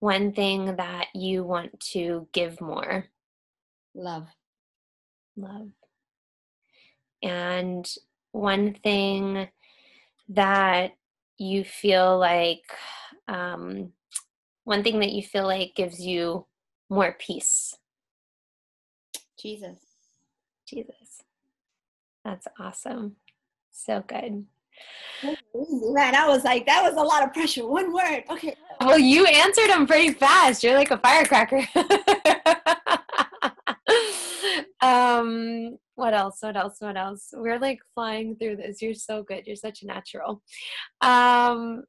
one 0.00 0.32
thing 0.34 0.76
that 0.76 1.06
you 1.14 1.44
want 1.44 1.80
to 1.92 2.28
give 2.34 2.60
more? 2.60 3.06
Love. 3.94 4.28
Love. 5.36 5.68
And 7.22 7.88
one 8.32 8.74
thing 8.74 9.48
that 10.28 10.92
you 11.38 11.64
feel 11.64 12.18
like, 12.18 12.64
um, 13.28 13.92
one 14.64 14.82
thing 14.82 15.00
that 15.00 15.12
you 15.12 15.22
feel 15.22 15.46
like 15.46 15.74
gives 15.74 16.00
you 16.00 16.46
more 16.88 17.16
peace? 17.18 17.76
Jesus. 19.38 19.78
Jesus. 20.66 21.22
That's 22.24 22.46
awesome. 22.58 23.16
So 23.70 24.04
good. 24.06 24.46
Man, 25.22 26.14
I 26.14 26.26
was 26.28 26.44
like, 26.44 26.66
that 26.66 26.82
was 26.82 26.94
a 26.94 27.04
lot 27.04 27.22
of 27.22 27.32
pressure. 27.32 27.66
One 27.66 27.92
word. 27.92 28.24
Okay. 28.30 28.54
Well, 28.80 28.98
you 28.98 29.26
answered 29.26 29.68
them 29.68 29.86
pretty 29.86 30.12
fast. 30.12 30.62
You're 30.62 30.76
like 30.76 30.90
a 30.90 30.98
firecracker. 30.98 31.66
um, 34.82 35.78
what 35.94 36.12
else? 36.12 36.38
What 36.40 36.56
else? 36.56 36.76
What 36.80 36.96
else? 36.96 37.28
We're 37.32 37.58
like 37.58 37.78
flying 37.94 38.36
through 38.36 38.56
this. 38.56 38.82
You're 38.82 38.94
so 38.94 39.22
good. 39.22 39.46
You're 39.46 39.56
such 39.56 39.82
a 39.82 39.86
natural. 39.86 40.42
Um, 41.00 41.84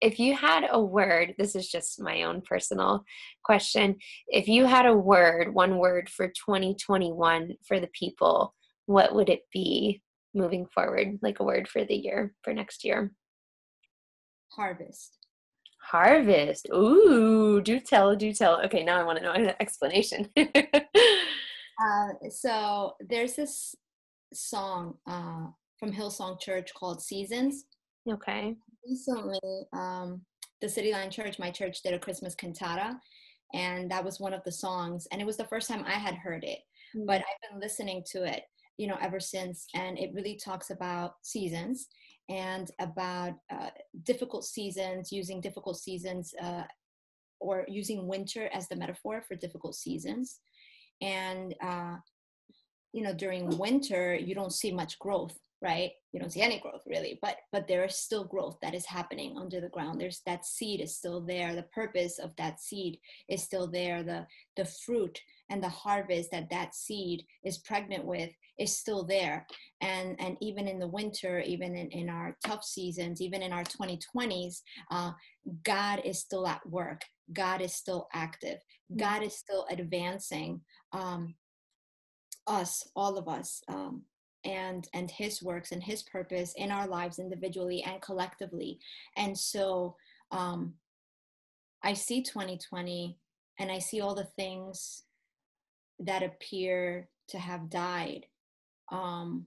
if 0.00 0.18
you 0.18 0.34
had 0.34 0.64
a 0.70 0.80
word, 0.80 1.34
this 1.36 1.54
is 1.54 1.68
just 1.68 2.00
my 2.00 2.22
own 2.22 2.40
personal 2.40 3.04
question. 3.44 3.96
If 4.28 4.48
you 4.48 4.64
had 4.64 4.86
a 4.86 4.96
word, 4.96 5.52
one 5.52 5.78
word 5.78 6.08
for 6.08 6.28
2021 6.28 7.54
for 7.66 7.80
the 7.80 7.88
people, 7.88 8.54
what 8.86 9.14
would 9.14 9.28
it 9.28 9.42
be 9.52 10.00
moving 10.32 10.66
forward? 10.74 11.18
Like 11.20 11.40
a 11.40 11.44
word 11.44 11.68
for 11.68 11.84
the 11.84 11.94
year, 11.94 12.32
for 12.42 12.54
next 12.54 12.84
year? 12.84 13.12
Harvest. 14.52 15.18
Harvest. 15.82 16.68
Ooh, 16.72 17.60
do 17.60 17.80
tell, 17.80 18.14
do 18.16 18.32
tell. 18.32 18.62
Okay, 18.64 18.84
now 18.84 18.98
I 18.98 19.04
want 19.04 19.18
to 19.18 19.24
know 19.24 19.32
an 19.32 19.52
explanation. 19.60 20.28
uh, 21.80 22.08
so 22.30 22.94
there's 23.08 23.34
this 23.34 23.74
song 24.32 24.94
uh, 25.06 25.46
from 25.78 25.92
Hillsong 25.92 26.40
Church 26.40 26.72
called 26.74 27.02
Seasons. 27.02 27.64
Okay. 28.08 28.56
Recently, 28.86 29.66
um, 29.72 30.20
the 30.60 30.68
City 30.68 30.92
Line 30.92 31.10
Church, 31.10 31.38
my 31.38 31.50
church, 31.50 31.82
did 31.82 31.94
a 31.94 31.98
Christmas 31.98 32.34
cantata, 32.34 32.98
and 33.54 33.90
that 33.90 34.04
was 34.04 34.20
one 34.20 34.34
of 34.34 34.44
the 34.44 34.52
songs. 34.52 35.06
And 35.10 35.20
it 35.20 35.26
was 35.26 35.36
the 35.36 35.46
first 35.46 35.68
time 35.68 35.84
I 35.86 35.92
had 35.92 36.14
heard 36.14 36.44
it, 36.44 36.58
mm-hmm. 36.96 37.06
but 37.06 37.20
I've 37.20 37.50
been 37.50 37.60
listening 37.60 38.04
to 38.12 38.24
it, 38.24 38.42
you 38.76 38.86
know, 38.86 38.98
ever 39.00 39.20
since. 39.20 39.66
And 39.74 39.98
it 39.98 40.10
really 40.14 40.38
talks 40.42 40.70
about 40.70 41.14
seasons 41.22 41.88
and 42.28 42.70
about 42.78 43.34
uh, 43.50 43.70
difficult 44.04 44.44
seasons, 44.44 45.10
using 45.10 45.40
difficult 45.40 45.78
seasons 45.78 46.32
uh, 46.42 46.62
or 47.40 47.64
using 47.68 48.06
winter 48.06 48.48
as 48.52 48.68
the 48.68 48.76
metaphor 48.76 49.22
for 49.26 49.34
difficult 49.34 49.74
seasons. 49.74 50.40
And, 51.00 51.54
uh, 51.62 51.96
you 52.92 53.02
know, 53.02 53.14
during 53.14 53.56
winter, 53.58 54.14
you 54.14 54.34
don't 54.34 54.52
see 54.52 54.72
much 54.72 54.98
growth, 54.98 55.36
right? 55.62 55.92
You 56.12 56.20
don't 56.20 56.30
see 56.30 56.42
any 56.42 56.58
growth 56.58 56.82
really, 56.86 57.18
but 57.22 57.36
but 57.52 57.68
there 57.68 57.84
is 57.84 57.96
still 57.96 58.24
growth 58.24 58.58
that 58.62 58.74
is 58.74 58.84
happening 58.84 59.36
under 59.38 59.60
the 59.60 59.68
ground. 59.68 60.00
There's 60.00 60.22
that 60.26 60.44
seed 60.44 60.80
is 60.80 60.96
still 60.96 61.20
there. 61.20 61.54
The 61.54 61.70
purpose 61.74 62.18
of 62.18 62.34
that 62.36 62.60
seed 62.60 62.98
is 63.28 63.42
still 63.42 63.68
there. 63.68 64.02
The 64.02 64.26
the 64.56 64.64
fruit 64.64 65.20
and 65.50 65.62
the 65.62 65.68
harvest 65.68 66.30
that 66.30 66.48
that 66.50 66.74
seed 66.74 67.24
is 67.44 67.58
pregnant 67.58 68.04
with 68.04 68.30
is 68.58 68.76
still 68.76 69.04
there. 69.04 69.46
And 69.80 70.16
and 70.20 70.36
even 70.40 70.68
in 70.68 70.78
the 70.78 70.88
winter 70.88 71.40
even 71.40 71.74
in, 71.76 71.90
in 71.90 72.08
our 72.08 72.36
tough 72.46 72.64
seasons 72.64 73.20
even 73.20 73.42
in 73.42 73.52
our 73.52 73.64
2020s 73.64 74.60
uh, 74.90 75.12
god 75.64 76.02
is 76.04 76.18
still 76.20 76.46
at 76.46 76.64
work. 76.68 77.02
God 77.32 77.60
is 77.60 77.74
still 77.74 78.08
active. 78.12 78.58
Mm. 78.92 78.98
god 78.98 79.22
is 79.22 79.36
still 79.36 79.66
advancing 79.70 80.60
um, 80.92 81.34
us 82.46 82.88
all 82.96 83.18
of 83.18 83.28
us 83.28 83.62
um, 83.68 84.02
and 84.44 84.88
and 84.94 85.10
his 85.10 85.42
works 85.42 85.72
and 85.72 85.82
his 85.82 86.02
purpose 86.04 86.54
in 86.56 86.70
our 86.70 86.86
lives 86.86 87.18
individually 87.18 87.82
and 87.82 88.00
collectively. 88.00 88.78
And 89.16 89.36
so 89.36 89.96
um, 90.30 90.74
i 91.82 91.92
see 91.92 92.22
2020 92.22 93.16
and 93.58 93.70
i 93.70 93.78
see 93.78 94.00
all 94.00 94.14
the 94.14 94.28
things 94.36 95.04
that 96.00 96.22
appear 96.22 97.08
to 97.28 97.38
have 97.38 97.70
died. 97.70 98.26
Um, 98.90 99.46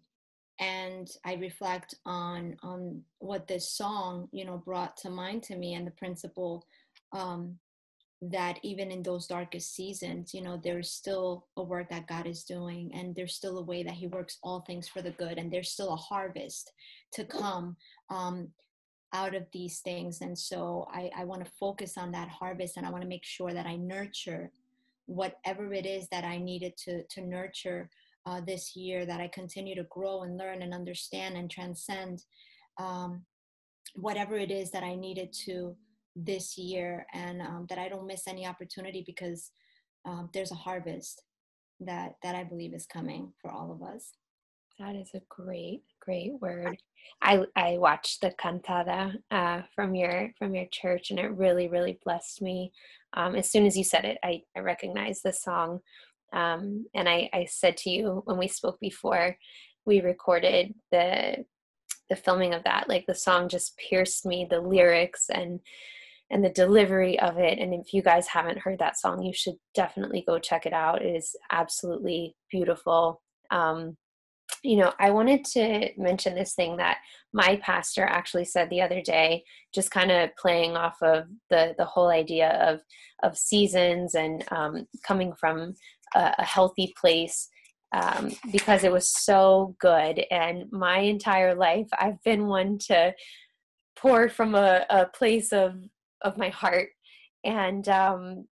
and 0.60 1.10
i 1.26 1.34
reflect 1.34 1.95
on 2.06 2.56
on 2.62 3.01
what 3.20 3.47
this 3.47 3.72
song 3.72 4.28
you 4.32 4.45
know 4.45 4.58
brought 4.58 4.95
to 4.95 5.10
mind 5.10 5.41
to 5.41 5.56
me 5.56 5.74
and 5.74 5.86
the 5.86 5.91
principle 5.91 6.66
um, 7.12 7.56
that 8.22 8.58
even 8.64 8.91
in 8.91 9.04
those 9.04 9.28
darkest 9.28 9.76
seasons 9.76 10.34
you 10.34 10.41
know 10.41 10.60
there's 10.64 10.91
still 10.91 11.47
a 11.58 11.64
work 11.64 11.89
that 11.89 12.08
god 12.08 12.28
is 12.28 12.43
doing 12.43 12.91
and 12.93 13.16
there's 13.16 13.36
still 13.36 13.58
a 13.58 13.64
way 13.64 13.84
that 13.84 13.95
he 13.95 14.08
works 14.08 14.38
all 14.43 14.62
things 14.62 14.88
for 14.88 15.01
the 15.01 15.12
good 15.12 15.38
and 15.38 15.51
there's 15.51 15.72
still 15.72 15.93
a 15.93 15.97
harvest 15.97 16.72
to 17.12 17.26
come 17.26 17.76
um, 18.10 18.47
out 19.16 19.36
of 19.36 19.43
these 19.54 19.80
things. 19.82 20.22
And 20.22 20.38
so 20.38 20.88
i, 20.93 21.10
I 21.16 21.26
want 21.26 21.43
to 21.43 21.51
focus 21.60 21.97
on 21.97 22.12
that 22.12 22.30
harvest 22.30 22.78
and 22.78 22.86
i 22.86 22.89
want 22.89 23.04
to 23.04 23.10
make 23.10 23.26
sure 23.26 23.54
that 23.54 23.66
i 23.66 23.76
nurture 23.76 24.51
whatever 25.06 25.74
it 25.74 25.86
is 25.86 26.08
that 26.10 26.24
I 26.24 26.38
needed 26.38 26.74
to 26.86 27.04
to 27.04 27.22
nurture 27.22 27.89
uh, 28.26 28.41
this 28.45 28.76
year, 28.76 29.06
that 29.06 29.20
I 29.20 29.28
continue 29.28 29.76
to 29.76 29.88
grow 29.89 30.24
and 30.24 30.38
learn 30.38 30.62
and 30.62 30.74
understand 30.74 31.36
and 31.36 31.49
transcend 31.49 32.24
um, 32.80 33.26
whatever 33.95 34.38
it 34.38 34.51
is 34.51 34.72
that 34.72 34.84
I 34.84 34.95
needed 34.95 35.34
to 35.45 35.76
this 36.16 36.58
year, 36.58 37.06
and 37.14 37.41
um, 37.41 37.66
that 37.70 37.80
I 37.80 37.89
don't 37.89 38.08
miss 38.08 38.28
any 38.28 38.45
opportunity 38.45 39.04
because 39.06 39.51
um, 40.06 40.30
there's 40.34 40.51
a 40.51 40.56
harvest 40.56 41.24
that 41.80 42.16
that 42.24 42.36
I 42.36 42.43
believe 42.43 42.74
is 42.74 42.86
coming 42.86 43.34
for 43.41 43.51
all 43.51 43.72
of 43.72 43.82
us. 43.82 44.12
That 44.80 44.95
is 44.95 45.12
a 45.14 45.22
great, 45.30 45.84
great 46.04 46.34
word. 46.41 46.78
I 47.22 47.43
I 47.56 47.78
watched 47.78 48.22
the 48.22 48.32
cantata 48.32 49.14
uh, 49.32 49.62
from 49.76 49.95
your 49.95 50.32
from 50.38 50.56
your 50.56 50.66
church, 50.72 51.12
and 51.12 51.20
it 51.20 51.32
really, 51.32 51.68
really 51.68 51.99
blessed 52.04 52.41
me. 52.41 52.72
Um, 53.14 53.36
as 53.36 53.51
soon 53.51 53.66
as 53.66 53.78
you 53.78 53.84
said 53.84 54.06
it, 54.06 54.18
I, 54.24 54.41
I 54.56 54.60
recognized 54.60 55.22
the 55.24 55.34
song, 55.34 55.80
um, 56.34 56.86
and 56.93 57.08
I, 57.08 57.30
I 57.34 57.45
said 57.45 57.78
to 57.78 57.89
you 57.89 58.22
when 58.26 58.38
we 58.38 58.47
spoke 58.47 58.80
before 58.80 59.38
we 59.86 60.01
recorded 60.01 60.74
the 60.91 61.45
the 62.10 62.16
filming 62.16 62.54
of 62.54 62.64
that, 62.66 62.89
like 62.89 63.06
the 63.06 63.16
song 63.16 63.49
just 63.49 63.78
pierced 63.78 64.26
me, 64.26 64.47
the 64.49 64.62
lyrics 64.62 65.30
and 65.30 65.60
and 66.30 66.43
the 66.43 66.49
delivery 66.49 67.20
of 67.20 67.38
it. 67.38 67.60
And 67.60 67.74
if 67.74 67.93
you 67.93 68.01
guys 68.01 68.28
haven't 68.28 68.60
heard 68.60 68.80
that 68.80 68.97
song, 68.99 69.22
you 69.22 69.34
should 69.34 69.56
definitely 69.76 70.24
go 70.28 70.39
check 70.39 70.66
it 70.66 70.74
out. 70.74 71.01
It 71.01 71.16
is 71.16 71.36
absolutely 71.51 72.36
beautiful. 72.49 73.22
Um, 73.51 73.97
you 74.64 74.78
know, 74.78 74.93
I 74.97 75.11
wanted 75.11 75.43
to 75.45 75.89
mention 75.97 76.36
this 76.36 76.53
thing 76.53 76.78
that 76.78 76.97
my 77.34 77.59
pastor 77.61 78.03
actually 78.05 78.45
said 78.45 78.70
the 78.70 78.82
other 78.82 79.01
day, 79.01 79.43
just 79.74 79.91
kind 79.91 80.09
of 80.09 80.30
playing 80.38 80.78
off 80.78 80.95
of 81.01 81.26
the 81.49 81.76
the 81.78 81.86
whole 81.86 82.07
idea 82.07 82.49
of 82.49 82.82
of 83.24 83.38
seasons 83.38 84.16
and 84.16 84.43
um, 84.51 84.88
coming 85.05 85.34
from 85.34 85.74
a, 86.16 86.34
a 86.39 86.43
healthy 86.43 86.93
place. 86.99 87.49
Um, 87.95 88.32
because 88.51 88.84
it 88.84 88.91
was 88.91 89.07
so 89.07 89.76
good, 89.80 90.26
and 90.32 90.66
my 90.72 90.97
entire 90.97 91.53
life 91.53 91.88
I've 91.99 92.22
been 92.24 92.47
one 92.47 92.80
to 92.88 93.14
pour 93.95 94.30
from 94.30 94.55
a, 94.55 94.86
a 94.89 95.05
place 95.05 95.53
of 95.53 95.76
of 96.24 96.38
my 96.38 96.49
heart, 96.49 96.89
and 97.43 97.88
um, 97.89 98.47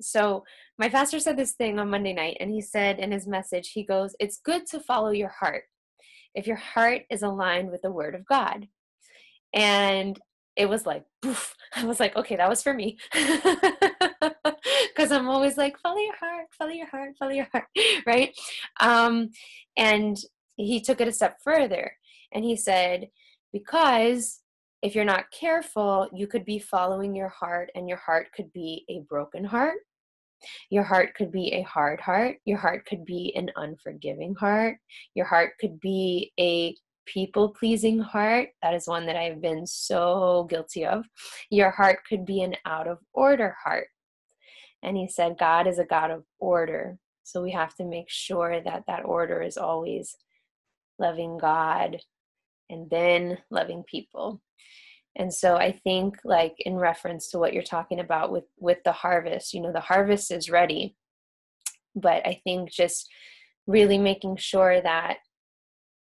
so 0.00 0.44
my 0.78 0.88
pastor 0.88 1.20
said 1.20 1.36
this 1.36 1.52
thing 1.52 1.78
on 1.78 1.90
Monday 1.90 2.12
night, 2.12 2.36
and 2.40 2.50
he 2.50 2.60
said 2.60 2.98
in 2.98 3.12
his 3.12 3.26
message, 3.26 3.70
he 3.72 3.84
goes, 3.84 4.14
It's 4.18 4.40
good 4.44 4.66
to 4.68 4.80
follow 4.80 5.10
your 5.10 5.28
heart 5.28 5.64
if 6.34 6.46
your 6.46 6.56
heart 6.56 7.02
is 7.10 7.22
aligned 7.22 7.70
with 7.70 7.82
the 7.82 7.92
word 7.92 8.14
of 8.14 8.26
God. 8.26 8.66
And 9.54 10.18
it 10.56 10.68
was 10.68 10.86
like, 10.86 11.04
poof. 11.22 11.54
I 11.76 11.84
was 11.84 12.00
like, 12.00 12.16
okay, 12.16 12.36
that 12.36 12.48
was 12.48 12.62
for 12.62 12.74
me. 12.74 12.98
Because 14.96 15.10
I'm 15.10 15.28
always 15.28 15.56
like, 15.56 15.76
follow 15.80 15.98
your 15.98 16.16
heart, 16.16 16.46
follow 16.56 16.70
your 16.70 16.86
heart, 16.86 17.16
follow 17.18 17.32
your 17.32 17.48
heart, 17.50 17.64
right? 18.06 18.30
Um, 18.80 19.30
and 19.76 20.16
he 20.56 20.80
took 20.80 21.00
it 21.00 21.08
a 21.08 21.12
step 21.12 21.38
further 21.42 21.92
and 22.32 22.44
he 22.44 22.54
said, 22.56 23.08
because 23.52 24.40
if 24.82 24.94
you're 24.94 25.04
not 25.04 25.30
careful, 25.32 26.08
you 26.14 26.26
could 26.26 26.44
be 26.44 26.58
following 26.58 27.16
your 27.16 27.30
heart, 27.30 27.70
and 27.74 27.88
your 27.88 27.96
heart 27.96 28.28
could 28.36 28.52
be 28.52 28.84
a 28.90 29.00
broken 29.08 29.44
heart. 29.44 29.78
Your 30.70 30.82
heart 30.82 31.14
could 31.14 31.32
be 31.32 31.52
a 31.52 31.62
hard 31.62 32.00
heart. 32.00 32.36
Your 32.44 32.58
heart 32.58 32.86
could 32.86 33.04
be 33.04 33.32
an 33.36 33.50
unforgiving 33.56 34.34
heart. 34.34 34.78
Your 35.14 35.26
heart 35.26 35.52
could 35.60 35.80
be 35.80 36.32
a 36.38 36.76
people 37.06 37.50
pleasing 37.50 37.98
heart. 37.98 38.48
That 38.62 38.74
is 38.74 38.86
one 38.86 39.06
that 39.06 39.16
I've 39.16 39.40
been 39.40 39.66
so 39.66 40.46
guilty 40.48 40.86
of. 40.86 41.04
Your 41.50 41.70
heart 41.70 41.98
could 42.08 42.24
be 42.24 42.42
an 42.42 42.56
out 42.64 42.88
of 42.88 42.98
order 43.12 43.56
heart. 43.62 43.88
And 44.82 44.96
he 44.96 45.08
said, 45.08 45.38
God 45.38 45.66
is 45.66 45.78
a 45.78 45.84
God 45.84 46.10
of 46.10 46.24
order. 46.38 46.98
So 47.22 47.42
we 47.42 47.52
have 47.52 47.74
to 47.76 47.84
make 47.84 48.10
sure 48.10 48.60
that 48.60 48.84
that 48.86 49.04
order 49.04 49.40
is 49.40 49.56
always 49.56 50.16
loving 50.98 51.38
God 51.38 51.98
and 52.70 52.88
then 52.90 53.38
loving 53.50 53.82
people 53.84 54.40
and 55.16 55.32
so 55.32 55.56
i 55.56 55.70
think 55.70 56.16
like 56.24 56.54
in 56.58 56.74
reference 56.74 57.28
to 57.28 57.38
what 57.38 57.52
you're 57.52 57.62
talking 57.62 58.00
about 58.00 58.32
with 58.32 58.44
with 58.58 58.78
the 58.84 58.92
harvest 58.92 59.52
you 59.52 59.60
know 59.60 59.72
the 59.72 59.80
harvest 59.80 60.30
is 60.30 60.50
ready 60.50 60.96
but 61.94 62.26
i 62.26 62.40
think 62.44 62.70
just 62.70 63.08
really 63.66 63.98
making 63.98 64.36
sure 64.36 64.80
that 64.80 65.18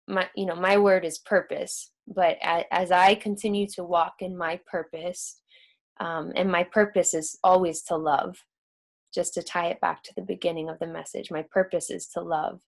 my 0.07 0.29
you 0.35 0.47
know 0.47 0.57
my 0.57 0.77
word 0.77 1.05
is 1.05 1.19
purpose 1.19 1.91
but 2.07 2.37
as, 2.43 2.91
i 2.91 3.15
continue 3.15 3.67
to 3.67 3.85
walk 3.85 4.15
in 4.21 4.37
my 4.37 4.59
purpose 4.71 5.41
um, 6.01 6.33
and 6.37 6.51
my 6.51 6.63
purpose 6.63 7.13
is 7.13 7.39
always 7.43 7.83
to 7.83 7.97
love 7.97 8.37
just 9.13 9.35
to 9.35 9.43
tie 9.43 9.67
it 9.67 9.81
back 9.81 10.03
to 10.05 10.13
the 10.15 10.23
beginning 10.23 10.69
of 10.69 10.79
the 10.79 10.87
message 10.87 11.31
my 11.31 11.43
purpose 11.43 11.91
is 11.91 12.07
to 12.09 12.21
love. 12.21 12.61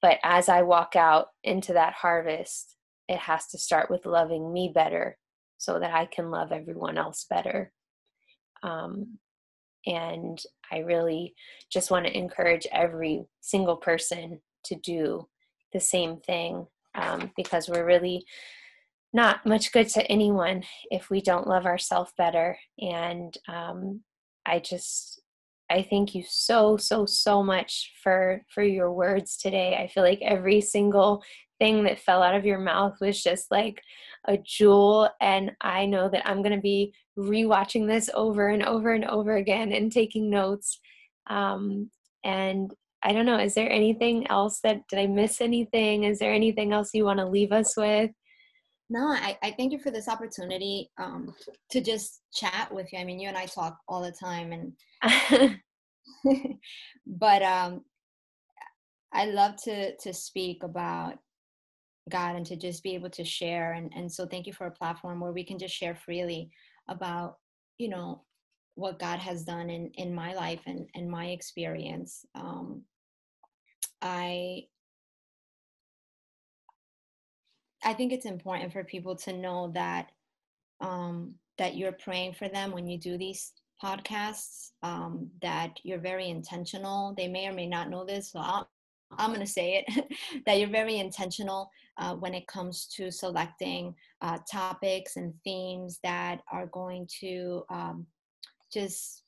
But 0.00 0.18
as 0.22 0.48
i 0.48 0.62
walk 0.62 0.96
out 0.96 1.28
into 1.42 1.72
that 1.72 1.94
harvest 1.94 2.73
it 3.08 3.18
has 3.18 3.46
to 3.48 3.58
start 3.58 3.90
with 3.90 4.06
loving 4.06 4.52
me 4.52 4.72
better 4.74 5.18
so 5.58 5.78
that 5.78 5.94
I 5.94 6.06
can 6.06 6.30
love 6.30 6.52
everyone 6.52 6.98
else 6.98 7.26
better. 7.28 7.72
Um, 8.62 9.18
and 9.86 10.42
I 10.72 10.78
really 10.78 11.34
just 11.70 11.90
want 11.90 12.06
to 12.06 12.16
encourage 12.16 12.66
every 12.72 13.26
single 13.40 13.76
person 13.76 14.40
to 14.66 14.74
do 14.76 15.28
the 15.72 15.80
same 15.80 16.18
thing 16.18 16.66
um, 16.94 17.30
because 17.36 17.68
we're 17.68 17.84
really 17.84 18.24
not 19.12 19.44
much 19.46 19.72
good 19.72 19.88
to 19.88 20.02
anyone 20.10 20.64
if 20.90 21.10
we 21.10 21.20
don't 21.20 21.46
love 21.46 21.66
ourselves 21.66 22.12
better. 22.16 22.58
And 22.80 23.36
um, 23.48 24.00
I 24.46 24.58
just, 24.58 25.20
I 25.70 25.86
thank 25.88 26.14
you 26.14 26.24
so, 26.26 26.76
so, 26.76 27.06
so 27.06 27.42
much 27.42 27.92
for 28.02 28.42
for 28.52 28.62
your 28.62 28.92
words 28.92 29.36
today. 29.36 29.76
I 29.76 29.86
feel 29.88 30.02
like 30.02 30.20
every 30.22 30.60
single 30.60 31.22
thing 31.58 31.84
that 31.84 31.98
fell 31.98 32.22
out 32.22 32.34
of 32.34 32.44
your 32.44 32.58
mouth 32.58 32.96
was 33.00 33.22
just 33.22 33.50
like 33.50 33.80
a 34.26 34.36
jewel. 34.38 35.08
And 35.20 35.52
I 35.60 35.86
know 35.86 36.08
that 36.08 36.28
I'm 36.28 36.42
going 36.42 36.54
to 36.54 36.60
be 36.60 36.94
rewatching 37.18 37.86
this 37.86 38.10
over 38.14 38.48
and 38.48 38.62
over 38.64 38.92
and 38.92 39.04
over 39.04 39.36
again 39.36 39.72
and 39.72 39.90
taking 39.90 40.30
notes. 40.30 40.80
Um, 41.28 41.90
and 42.24 42.72
I 43.02 43.12
don't 43.12 43.26
know, 43.26 43.38
is 43.38 43.54
there 43.54 43.70
anything 43.70 44.26
else 44.28 44.60
that, 44.60 44.86
did 44.88 44.98
I 44.98 45.06
miss 45.06 45.40
anything? 45.40 46.04
Is 46.04 46.18
there 46.18 46.32
anything 46.32 46.72
else 46.72 46.90
you 46.94 47.04
want 47.04 47.18
to 47.18 47.26
leave 47.26 47.52
us 47.52 47.76
with? 47.76 48.10
No, 48.90 49.08
I, 49.08 49.36
I 49.42 49.54
thank 49.56 49.72
you 49.72 49.78
for 49.78 49.90
this 49.90 50.08
opportunity 50.08 50.90
um, 50.98 51.34
to 51.70 51.80
just 51.80 52.20
chat 52.34 52.72
with 52.72 52.92
you. 52.92 52.98
I 52.98 53.04
mean, 53.04 53.18
you 53.18 53.28
and 53.28 53.36
I 53.36 53.46
talk 53.46 53.78
all 53.88 54.02
the 54.02 54.12
time, 54.12 54.52
and 55.02 55.60
but 57.06 57.42
um, 57.42 57.82
I 59.12 59.26
love 59.26 59.56
to 59.64 59.96
to 59.96 60.12
speak 60.12 60.62
about 60.62 61.18
God 62.10 62.36
and 62.36 62.46
to 62.46 62.56
just 62.56 62.82
be 62.82 62.94
able 62.94 63.10
to 63.10 63.24
share. 63.24 63.72
And, 63.72 63.92
and 63.96 64.10
so 64.10 64.26
thank 64.26 64.46
you 64.46 64.52
for 64.52 64.66
a 64.66 64.70
platform 64.70 65.20
where 65.20 65.32
we 65.32 65.44
can 65.44 65.58
just 65.58 65.74
share 65.74 65.94
freely 65.94 66.50
about, 66.88 67.38
you 67.78 67.88
know, 67.88 68.22
what 68.74 68.98
God 68.98 69.18
has 69.20 69.44
done 69.44 69.70
in, 69.70 69.90
in 69.94 70.14
my 70.14 70.34
life 70.34 70.60
and, 70.66 70.88
and 70.94 71.10
my 71.10 71.26
experience. 71.26 72.26
Um, 72.34 72.82
I 74.02 74.64
I 77.84 77.92
think 77.92 78.12
it's 78.12 78.26
important 78.26 78.72
for 78.72 78.82
people 78.82 79.14
to 79.16 79.32
know 79.32 79.70
that 79.74 80.10
um, 80.80 81.34
that 81.58 81.76
you're 81.76 81.92
praying 81.92 82.34
for 82.34 82.48
them 82.48 82.72
when 82.72 82.86
you 82.86 82.98
do 82.98 83.16
these 83.18 83.52
podcasts. 83.82 84.70
Um, 84.82 85.30
that 85.42 85.78
you're 85.82 85.98
very 85.98 86.28
intentional. 86.28 87.14
They 87.16 87.28
may 87.28 87.46
or 87.46 87.52
may 87.52 87.66
not 87.66 87.90
know 87.90 88.04
this, 88.04 88.32
so 88.32 88.40
I'll, 88.40 88.68
I'm 89.12 89.30
going 89.30 89.40
to 89.40 89.46
say 89.46 89.84
it. 89.86 90.06
that 90.46 90.58
you're 90.58 90.68
very 90.68 90.98
intentional 90.98 91.70
uh, 91.98 92.14
when 92.14 92.34
it 92.34 92.46
comes 92.46 92.86
to 92.96 93.10
selecting 93.10 93.94
uh, 94.22 94.38
topics 94.50 95.16
and 95.16 95.32
themes 95.44 96.00
that 96.02 96.40
are 96.52 96.66
going 96.66 97.06
to 97.20 97.62
um, 97.70 98.06
just 98.72 99.22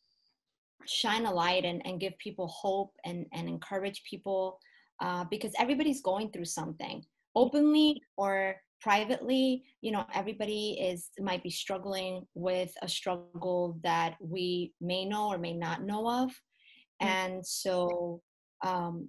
shine 0.87 1.27
a 1.27 1.33
light 1.33 1.65
and, 1.65 1.85
and 1.87 2.01
give 2.01 2.17
people 2.19 2.49
hope 2.49 2.93
and, 3.05 3.27
and 3.33 3.49
encourage 3.49 4.03
people 4.09 4.59
uh, 5.01 5.25
because 5.31 5.53
everybody's 5.59 6.01
going 6.01 6.31
through 6.31 6.45
something 6.45 7.03
openly 7.35 8.01
or 8.17 8.57
privately 8.81 9.63
you 9.81 9.91
know 9.91 10.05
everybody 10.15 10.79
is 10.81 11.11
might 11.19 11.43
be 11.43 11.51
struggling 11.51 12.27
with 12.35 12.73
a 12.83 12.89
struggle 12.89 13.79
that 13.83 14.17
we 14.21 14.73
may 14.81 15.05
know 15.05 15.29
or 15.29 15.39
may 15.39 15.55
not 15.55 15.83
know 15.83 16.09
of 16.09 16.31
mm. 16.31 17.07
and 17.07 17.47
so 17.47 18.21
um, 18.65 19.09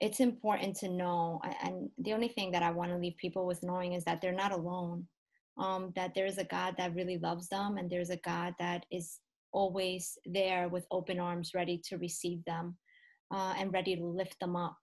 it's 0.00 0.20
important 0.20 0.74
to 0.76 0.88
know 0.88 1.40
and 1.62 1.88
the 1.98 2.12
only 2.12 2.28
thing 2.28 2.50
that 2.50 2.62
i 2.62 2.70
want 2.70 2.90
to 2.90 2.96
leave 2.96 3.16
people 3.16 3.46
with 3.46 3.62
knowing 3.62 3.92
is 3.92 4.04
that 4.04 4.20
they're 4.20 4.32
not 4.32 4.52
alone 4.52 5.06
um, 5.58 5.92
that 5.94 6.12
there's 6.14 6.38
a 6.38 6.44
god 6.44 6.74
that 6.78 6.94
really 6.94 7.18
loves 7.18 7.48
them 7.48 7.76
and 7.76 7.90
there's 7.90 8.10
a 8.10 8.16
god 8.18 8.54
that 8.58 8.84
is 8.90 9.18
always 9.52 10.18
there 10.24 10.68
with 10.68 10.86
open 10.90 11.18
arms 11.18 11.52
ready 11.54 11.80
to 11.88 11.98
receive 11.98 12.44
them 12.44 12.76
uh, 13.32 13.54
and 13.58 13.72
ready 13.72 13.96
to 13.96 14.04
lift 14.04 14.38
them 14.40 14.56
up. 14.56 14.76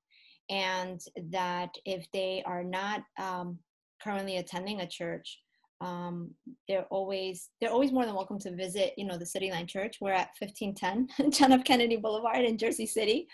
And 0.49 1.01
that 1.31 1.71
if 1.85 2.07
they 2.13 2.43
are 2.45 2.63
not 2.63 3.01
um, 3.19 3.59
currently 4.01 4.37
attending 4.37 4.81
a 4.81 4.87
church 4.87 5.39
um, 5.79 6.31
they're 6.67 6.87
always 6.89 7.49
they're 7.61 7.69
always 7.69 7.91
more 7.91 8.03
than 8.03 8.15
welcome 8.15 8.39
to 8.39 8.55
visit 8.55 8.93
you 8.97 9.05
know 9.05 9.15
the 9.15 9.25
city 9.27 9.51
line 9.51 9.67
church. 9.67 9.97
We're 10.01 10.11
at 10.11 10.29
1510 10.39 11.31
john 11.31 11.51
f 11.59 11.63
kennedy 11.63 11.97
boulevard 11.97 12.43
in 12.43 12.57
jersey 12.57 12.87
city. 12.87 13.27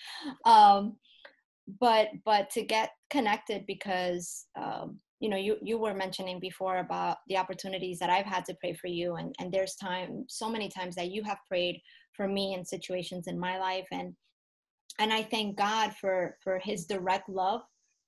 Um, 0.43 0.97
but 1.79 2.09
but 2.25 2.49
to 2.51 2.63
get 2.63 2.91
connected 3.09 3.65
because 3.65 4.45
um, 4.55 4.99
you 5.19 5.29
know 5.29 5.37
you 5.37 5.57
you 5.61 5.77
were 5.77 5.93
mentioning 5.93 6.39
before 6.39 6.77
about 6.77 7.17
the 7.27 7.37
opportunities 7.37 7.99
that 7.99 8.09
I've 8.09 8.25
had 8.25 8.45
to 8.45 8.55
pray 8.55 8.73
for 8.73 8.87
you 8.87 9.15
and 9.15 9.33
and 9.39 9.51
there's 9.51 9.75
time 9.75 10.25
so 10.27 10.49
many 10.49 10.69
times 10.69 10.95
that 10.95 11.11
you 11.11 11.23
have 11.23 11.37
prayed 11.47 11.79
for 12.15 12.27
me 12.27 12.53
in 12.53 12.65
situations 12.65 13.27
in 13.27 13.39
my 13.39 13.57
life 13.57 13.87
and 13.91 14.13
and 14.99 15.13
I 15.13 15.23
thank 15.23 15.57
God 15.57 15.93
for 15.99 16.37
for 16.43 16.59
his 16.59 16.85
direct 16.85 17.29
love 17.29 17.61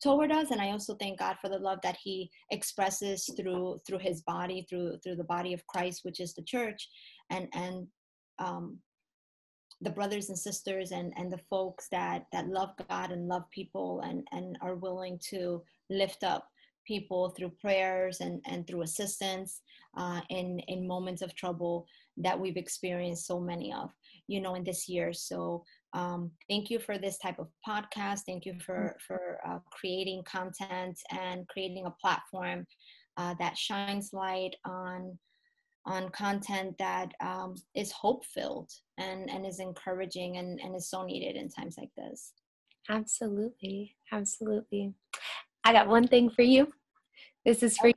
toward 0.04 0.32
us 0.32 0.52
and 0.52 0.62
I 0.62 0.72
also 0.72 0.96
thank 0.96 1.20
God 1.20 1.38
for 1.42 1.50
the 1.50 1.58
love 1.58 1.80
that 1.84 1.98
he 2.04 2.30
expresses 2.52 3.30
through 3.38 3.80
through 3.88 4.00
his 4.00 4.22
body 4.24 4.66
through 4.70 4.98
through 5.04 5.16
the 5.16 5.24
body 5.24 5.54
of 5.54 5.66
Christ 5.68 6.02
which 6.04 6.20
is 6.20 6.34
the 6.34 6.44
church 6.44 6.90
and 7.30 7.48
and 7.54 7.88
um, 8.40 8.80
the 9.86 9.90
brothers 9.90 10.30
and 10.30 10.38
sisters 10.38 10.92
and 10.92 11.14
and 11.16 11.32
the 11.32 11.42
folks 11.50 11.88
that 11.90 12.26
that 12.34 12.48
love 12.48 12.72
God 12.90 13.12
and 13.12 13.28
love 13.28 13.44
people 13.52 14.02
and 14.02 14.28
and 14.32 14.58
are 14.62 14.76
willing 14.76 15.20
to 15.30 15.64
lift 15.90 16.24
up 16.24 16.48
people 16.86 17.30
through 17.30 17.52
prayers 17.62 18.20
and 18.20 18.42
and 18.46 18.68
through 18.68 18.82
assistance 18.82 19.62
uh, 19.98 20.22
in 20.30 20.60
in 20.68 20.88
moments 20.88 21.22
of 21.22 21.34
trouble 21.36 21.88
that 22.18 22.40
we've 22.40 22.58
experienced 22.58 23.26
so 23.26 23.40
many 23.40 23.74
of 23.74 23.90
you 24.28 24.42
know, 24.42 24.56
in 24.56 24.64
this 24.64 24.90
year. 24.90 25.14
So 25.14 25.64
um, 25.94 26.32
thank 26.50 26.70
you 26.70 26.80
for 26.80 26.98
this 26.98 27.18
type 27.18 27.40
of 27.40 27.48
podcast. 27.68 28.22
Thank 28.26 28.46
you 28.46 28.56
for 28.60 28.98
for 29.06 29.40
uh, 29.48 29.60
creating 29.72 30.24
content 30.24 31.00
and 31.12 31.48
creating 31.48 31.86
a 31.86 31.96
platform 32.02 32.66
uh, 33.18 33.36
that 33.40 33.58
shines 33.58 34.12
light 34.14 34.56
on 34.66 35.18
on 35.86 36.10
content 36.10 36.76
that 36.80 37.14
um, 37.22 37.56
is 37.76 37.92
hope 37.92 38.26
filled 38.26 38.72
and 38.98 39.30
and 39.30 39.46
is 39.46 39.60
encouraging 39.60 40.38
and 40.38 40.60
and 40.62 40.76
is 40.76 40.90
so 40.90 41.04
needed 41.04 41.36
in 41.36 41.50
times 41.50 41.76
like 41.78 41.92
this. 41.96 42.34
Absolutely, 42.90 43.96
absolutely. 44.12 44.94
I 45.64 45.74
got 45.74 45.88
one 45.88 46.08
thing 46.08 46.30
for 46.30 46.44
you. 46.44 46.72
This 47.46 47.64
is 47.64 47.78
for 47.78 47.88
you 47.88 47.94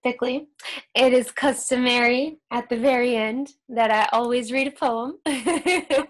specifically. 0.00 0.48
It 0.94 1.12
is 1.12 1.30
customary 1.30 2.38
at 2.50 2.68
the 2.68 2.76
very 2.76 3.16
end 3.16 3.50
that 3.68 3.90
I 3.90 4.08
always 4.12 4.52
read 4.52 4.68
a 4.68 4.70
poem. 4.70 5.18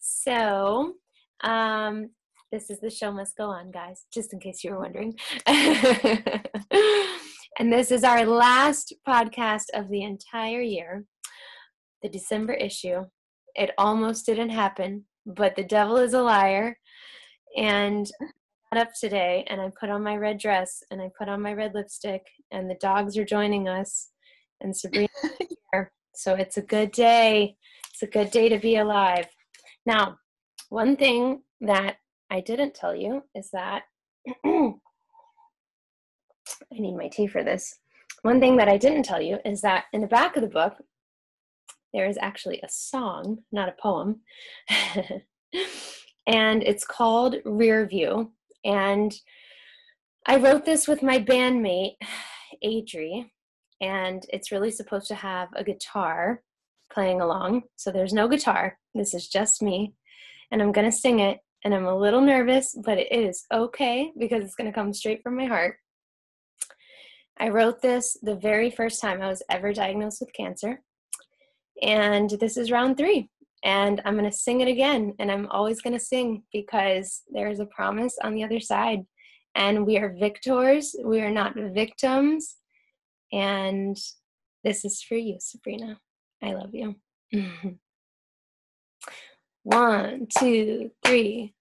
so, 0.00 0.94
um, 1.42 2.10
this 2.52 2.70
is 2.70 2.80
the 2.80 2.90
show 2.90 3.12
must 3.12 3.36
go 3.36 3.44
on, 3.44 3.70
guys, 3.70 4.04
just 4.12 4.32
in 4.32 4.40
case 4.40 4.64
you 4.64 4.72
were 4.72 4.80
wondering. 4.80 5.14
and 7.58 7.72
this 7.72 7.90
is 7.90 8.04
our 8.04 8.24
last 8.24 8.94
podcast 9.06 9.64
of 9.74 9.88
the 9.88 10.02
entire 10.02 10.60
year, 10.60 11.04
the 12.02 12.08
December 12.08 12.54
issue. 12.54 13.04
It 13.54 13.72
almost 13.76 14.26
didn't 14.26 14.50
happen, 14.50 15.04
but 15.26 15.56
the 15.56 15.64
devil 15.64 15.96
is 15.96 16.14
a 16.14 16.22
liar. 16.22 16.78
And 17.56 18.08
I 18.22 18.76
got 18.76 18.86
up 18.86 18.92
today 18.98 19.44
and 19.48 19.60
I 19.60 19.70
put 19.78 19.90
on 19.90 20.02
my 20.02 20.16
red 20.16 20.38
dress 20.38 20.82
and 20.90 21.02
I 21.02 21.10
put 21.18 21.28
on 21.28 21.42
my 21.42 21.52
red 21.52 21.74
lipstick, 21.74 22.22
and 22.52 22.70
the 22.70 22.76
dogs 22.80 23.18
are 23.18 23.24
joining 23.24 23.68
us, 23.68 24.10
and 24.60 24.76
Sabrina 24.76 25.08
here. 25.72 25.92
So 26.14 26.34
it's 26.34 26.56
a 26.56 26.62
good 26.62 26.92
day. 26.92 27.56
It's 27.92 28.02
a 28.02 28.06
good 28.06 28.30
day 28.30 28.48
to 28.48 28.58
be 28.58 28.76
alive. 28.76 29.26
Now, 29.86 30.16
one 30.68 30.96
thing 30.96 31.42
that 31.60 31.96
I 32.30 32.40
didn't 32.40 32.74
tell 32.74 32.94
you 32.94 33.22
is 33.34 33.50
that 33.52 33.82
I 36.72 36.78
need 36.78 36.96
my 36.96 37.08
tea 37.08 37.26
for 37.26 37.42
this. 37.42 37.78
One 38.22 38.40
thing 38.40 38.56
that 38.56 38.68
I 38.68 38.76
didn't 38.76 39.04
tell 39.04 39.20
you 39.20 39.38
is 39.44 39.60
that 39.62 39.84
in 39.92 40.00
the 40.00 40.06
back 40.06 40.36
of 40.36 40.42
the 40.42 40.48
book, 40.48 40.74
there 41.92 42.06
is 42.06 42.18
actually 42.20 42.60
a 42.62 42.68
song, 42.68 43.38
not 43.50 43.68
a 43.68 43.74
poem. 43.80 44.20
and 46.26 46.62
it's 46.62 46.84
called 46.84 47.36
Rear 47.44 47.86
View. 47.86 48.32
And 48.64 49.12
I 50.26 50.36
wrote 50.36 50.64
this 50.64 50.86
with 50.86 51.02
my 51.02 51.18
bandmate, 51.18 51.96
Adri, 52.64 53.30
and 53.80 54.24
it's 54.28 54.52
really 54.52 54.70
supposed 54.70 55.08
to 55.08 55.14
have 55.14 55.48
a 55.56 55.64
guitar 55.64 56.42
playing 56.92 57.20
along. 57.20 57.62
So 57.76 57.90
there's 57.90 58.12
no 58.12 58.28
guitar. 58.28 58.78
This 58.94 59.14
is 59.14 59.28
just 59.28 59.62
me. 59.62 59.94
And 60.50 60.60
I'm 60.60 60.72
going 60.72 60.90
to 60.90 60.96
sing 60.96 61.20
it. 61.20 61.38
And 61.64 61.74
I'm 61.74 61.86
a 61.86 61.96
little 61.96 62.20
nervous, 62.20 62.76
but 62.84 62.98
it 62.98 63.12
is 63.12 63.44
okay 63.52 64.12
because 64.18 64.44
it's 64.44 64.54
going 64.54 64.70
to 64.70 64.74
come 64.74 64.92
straight 64.92 65.22
from 65.22 65.36
my 65.36 65.44
heart. 65.44 65.76
I 67.40 67.48
wrote 67.48 67.80
this 67.80 68.18
the 68.22 68.36
very 68.36 68.70
first 68.70 69.00
time 69.00 69.22
I 69.22 69.28
was 69.28 69.42
ever 69.48 69.72
diagnosed 69.72 70.20
with 70.20 70.32
cancer. 70.34 70.82
And 71.82 72.28
this 72.38 72.58
is 72.58 72.70
round 72.70 72.98
three. 72.98 73.30
And 73.64 74.02
I'm 74.04 74.16
going 74.16 74.30
to 74.30 74.36
sing 74.36 74.60
it 74.60 74.68
again. 74.68 75.14
And 75.18 75.32
I'm 75.32 75.46
always 75.46 75.80
going 75.80 75.94
to 75.94 76.04
sing 76.04 76.42
because 76.52 77.22
there 77.32 77.48
is 77.48 77.58
a 77.58 77.66
promise 77.66 78.14
on 78.22 78.34
the 78.34 78.44
other 78.44 78.60
side. 78.60 79.00
And 79.54 79.86
we 79.86 79.96
are 79.96 80.14
victors, 80.20 80.94
we 81.02 81.22
are 81.22 81.30
not 81.30 81.54
victims. 81.56 82.56
And 83.32 83.96
this 84.62 84.84
is 84.84 85.02
for 85.02 85.16
you, 85.16 85.38
Sabrina. 85.40 85.98
I 86.42 86.52
love 86.52 86.74
you. 86.74 86.96
One, 89.62 90.26
two, 90.38 90.90
three. 91.04 91.54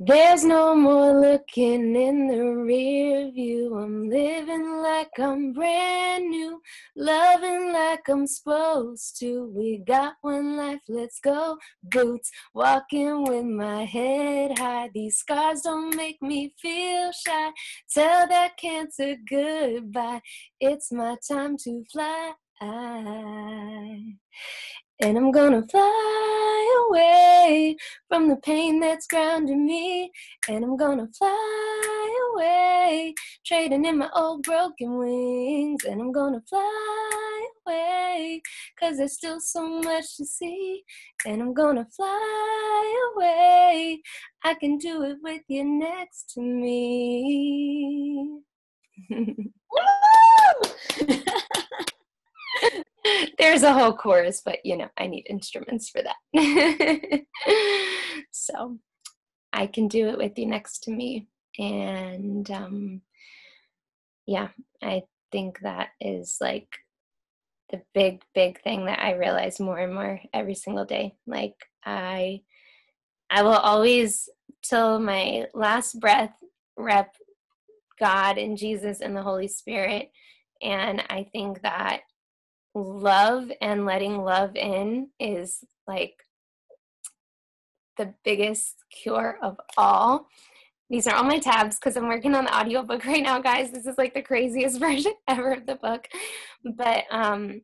There's 0.00 0.44
no 0.44 0.76
more 0.76 1.20
looking 1.20 1.96
in 1.96 2.28
the 2.28 2.40
rear 2.40 3.32
view. 3.32 3.76
I'm 3.76 4.08
living 4.08 4.80
like 4.80 5.10
I'm 5.18 5.52
brand 5.52 6.30
new, 6.30 6.62
loving 6.94 7.72
like 7.72 8.08
I'm 8.08 8.28
supposed 8.28 9.18
to. 9.18 9.50
We 9.52 9.78
got 9.84 10.14
one 10.20 10.56
life, 10.56 10.82
let's 10.88 11.18
go. 11.18 11.58
Boots, 11.82 12.30
walking 12.54 13.24
with 13.24 13.46
my 13.46 13.86
head 13.86 14.56
high. 14.56 14.88
These 14.94 15.16
scars 15.16 15.62
don't 15.62 15.96
make 15.96 16.22
me 16.22 16.54
feel 16.62 17.10
shy. 17.10 17.50
Tell 17.92 18.28
that 18.28 18.56
cancer 18.56 19.16
goodbye. 19.28 20.20
It's 20.60 20.92
my 20.92 21.16
time 21.28 21.56
to 21.64 21.84
fly. 21.92 22.34
And 25.00 25.16
I'm 25.16 25.30
gonna 25.30 25.62
fly 25.70 26.86
away 26.88 27.76
from 28.08 28.28
the 28.28 28.34
pain 28.36 28.80
that's 28.80 29.06
grounding 29.06 29.64
me. 29.64 30.10
And 30.48 30.64
I'm 30.64 30.76
gonna 30.76 31.06
fly 31.16 32.32
away, 32.34 33.14
trading 33.46 33.84
in 33.84 33.98
my 33.98 34.10
old 34.12 34.42
broken 34.42 34.98
wings. 34.98 35.84
And 35.84 36.00
I'm 36.00 36.10
gonna 36.10 36.42
fly 36.48 37.48
away, 37.64 38.42
cause 38.80 38.96
there's 38.96 39.12
still 39.12 39.40
so 39.40 39.68
much 39.68 40.16
to 40.16 40.26
see. 40.26 40.82
And 41.24 41.42
I'm 41.42 41.54
gonna 41.54 41.86
fly 41.94 43.12
away. 43.14 44.02
I 44.42 44.54
can 44.54 44.78
do 44.78 45.04
it 45.04 45.18
with 45.22 45.42
you 45.46 45.64
next 45.64 46.34
to 46.34 46.40
me. 46.40 48.40
There's 53.38 53.62
a 53.62 53.72
whole 53.72 53.94
chorus, 53.94 54.42
but 54.44 54.64
you 54.64 54.76
know, 54.76 54.88
I 54.96 55.06
need 55.06 55.26
instruments 55.28 55.88
for 55.88 56.02
that. 56.02 57.20
so 58.30 58.78
I 59.52 59.66
can 59.66 59.88
do 59.88 60.08
it 60.08 60.18
with 60.18 60.38
you 60.38 60.46
next 60.46 60.84
to 60.84 60.90
me. 60.90 61.28
And 61.58 62.50
um, 62.50 63.02
yeah, 64.26 64.48
I 64.82 65.02
think 65.32 65.60
that 65.60 65.88
is 66.00 66.38
like 66.40 66.68
the 67.70 67.82
big, 67.94 68.22
big 68.34 68.62
thing 68.62 68.86
that 68.86 69.00
I 69.00 69.14
realize 69.14 69.60
more 69.60 69.78
and 69.78 69.94
more 69.94 70.20
every 70.32 70.54
single 70.54 70.84
day. 70.84 71.14
Like 71.26 71.54
I 71.84 72.42
I 73.30 73.42
will 73.42 73.50
always 73.52 74.28
till 74.62 74.98
my 74.98 75.46
last 75.54 76.00
breath 76.00 76.34
rep 76.76 77.14
God 77.98 78.38
and 78.38 78.56
Jesus 78.56 79.00
and 79.00 79.16
the 79.16 79.22
Holy 79.22 79.48
Spirit. 79.48 80.10
And 80.62 81.02
I 81.10 81.26
think 81.32 81.62
that 81.62 82.00
love 82.74 83.50
and 83.60 83.84
letting 83.84 84.18
love 84.18 84.56
in 84.56 85.08
is 85.18 85.64
like 85.86 86.14
the 87.96 88.14
biggest 88.24 88.76
cure 88.90 89.38
of 89.42 89.58
all. 89.76 90.28
These 90.90 91.06
are 91.06 91.14
all 91.14 91.24
my 91.24 91.38
tabs 91.38 91.76
because 91.76 91.96
I'm 91.96 92.08
working 92.08 92.34
on 92.34 92.44
the 92.44 92.56
audiobook 92.56 93.04
right 93.06 93.22
now, 93.22 93.40
guys. 93.40 93.70
This 93.70 93.86
is 93.86 93.98
like 93.98 94.14
the 94.14 94.22
craziest 94.22 94.78
version 94.80 95.12
ever 95.28 95.52
of 95.52 95.66
the 95.66 95.76
book. 95.76 96.08
But 96.76 97.04
um 97.10 97.62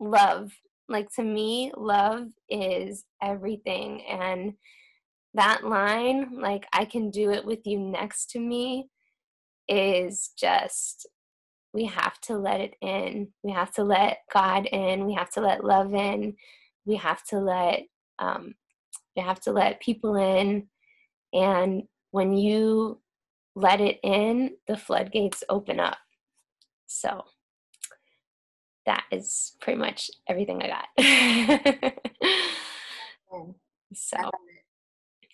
love, 0.00 0.52
like 0.88 1.08
to 1.16 1.22
me, 1.22 1.72
love 1.76 2.28
is 2.48 3.04
everything. 3.22 4.02
And 4.06 4.54
that 5.34 5.64
line, 5.64 6.40
like 6.40 6.64
I 6.72 6.84
can 6.84 7.10
do 7.10 7.30
it 7.30 7.44
with 7.44 7.66
you 7.66 7.78
next 7.78 8.30
to 8.30 8.38
me, 8.38 8.88
is 9.68 10.30
just 10.38 11.08
we 11.74 11.84
have 11.86 12.18
to 12.22 12.38
let 12.38 12.60
it 12.60 12.76
in. 12.80 13.28
We 13.42 13.52
have 13.52 13.74
to 13.74 13.82
let 13.82 14.18
God 14.32 14.66
in. 14.66 15.06
We 15.06 15.14
have 15.14 15.30
to 15.32 15.40
let 15.40 15.64
love 15.64 15.92
in. 15.92 16.36
We 16.86 16.96
have 16.96 17.24
to 17.26 17.40
let 17.40 17.82
um, 18.20 18.54
we 19.16 19.22
have 19.22 19.40
to 19.40 19.52
let 19.52 19.80
people 19.80 20.14
in. 20.14 20.68
And 21.32 21.82
when 22.12 22.32
you 22.32 23.00
let 23.56 23.80
it 23.80 23.98
in, 24.04 24.52
the 24.68 24.76
floodgates 24.76 25.42
open 25.48 25.80
up. 25.80 25.98
So 26.86 27.24
that 28.86 29.04
is 29.10 29.56
pretty 29.60 29.80
much 29.80 30.10
everything 30.28 30.62
I 30.62 30.68
got. 30.68 31.94
so 33.94 34.30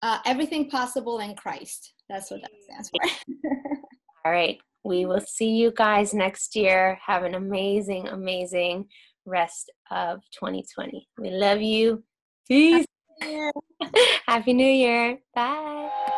Uh, 0.02 0.18
everything 0.26 0.68
possible 0.68 1.18
in 1.20 1.34
Christ. 1.34 1.94
That's 2.08 2.30
what 2.30 2.40
that 2.42 2.50
stands 2.62 2.90
for. 2.90 3.00
All 4.24 4.32
right. 4.32 4.58
We 4.84 5.04
will 5.04 5.20
see 5.20 5.50
you 5.50 5.72
guys 5.74 6.14
next 6.14 6.54
year. 6.54 6.98
Have 7.04 7.24
an 7.24 7.34
amazing, 7.34 8.08
amazing 8.08 8.86
rest 9.24 9.72
of 9.90 10.20
2020. 10.38 11.08
We 11.18 11.30
love 11.30 11.60
you. 11.60 12.04
Peace. 12.46 12.86
Happy 13.20 13.24
New 13.24 13.28
Year. 13.28 13.52
Happy 14.26 14.52
New 14.52 14.66
Year. 14.66 15.18
Bye. 15.34 16.12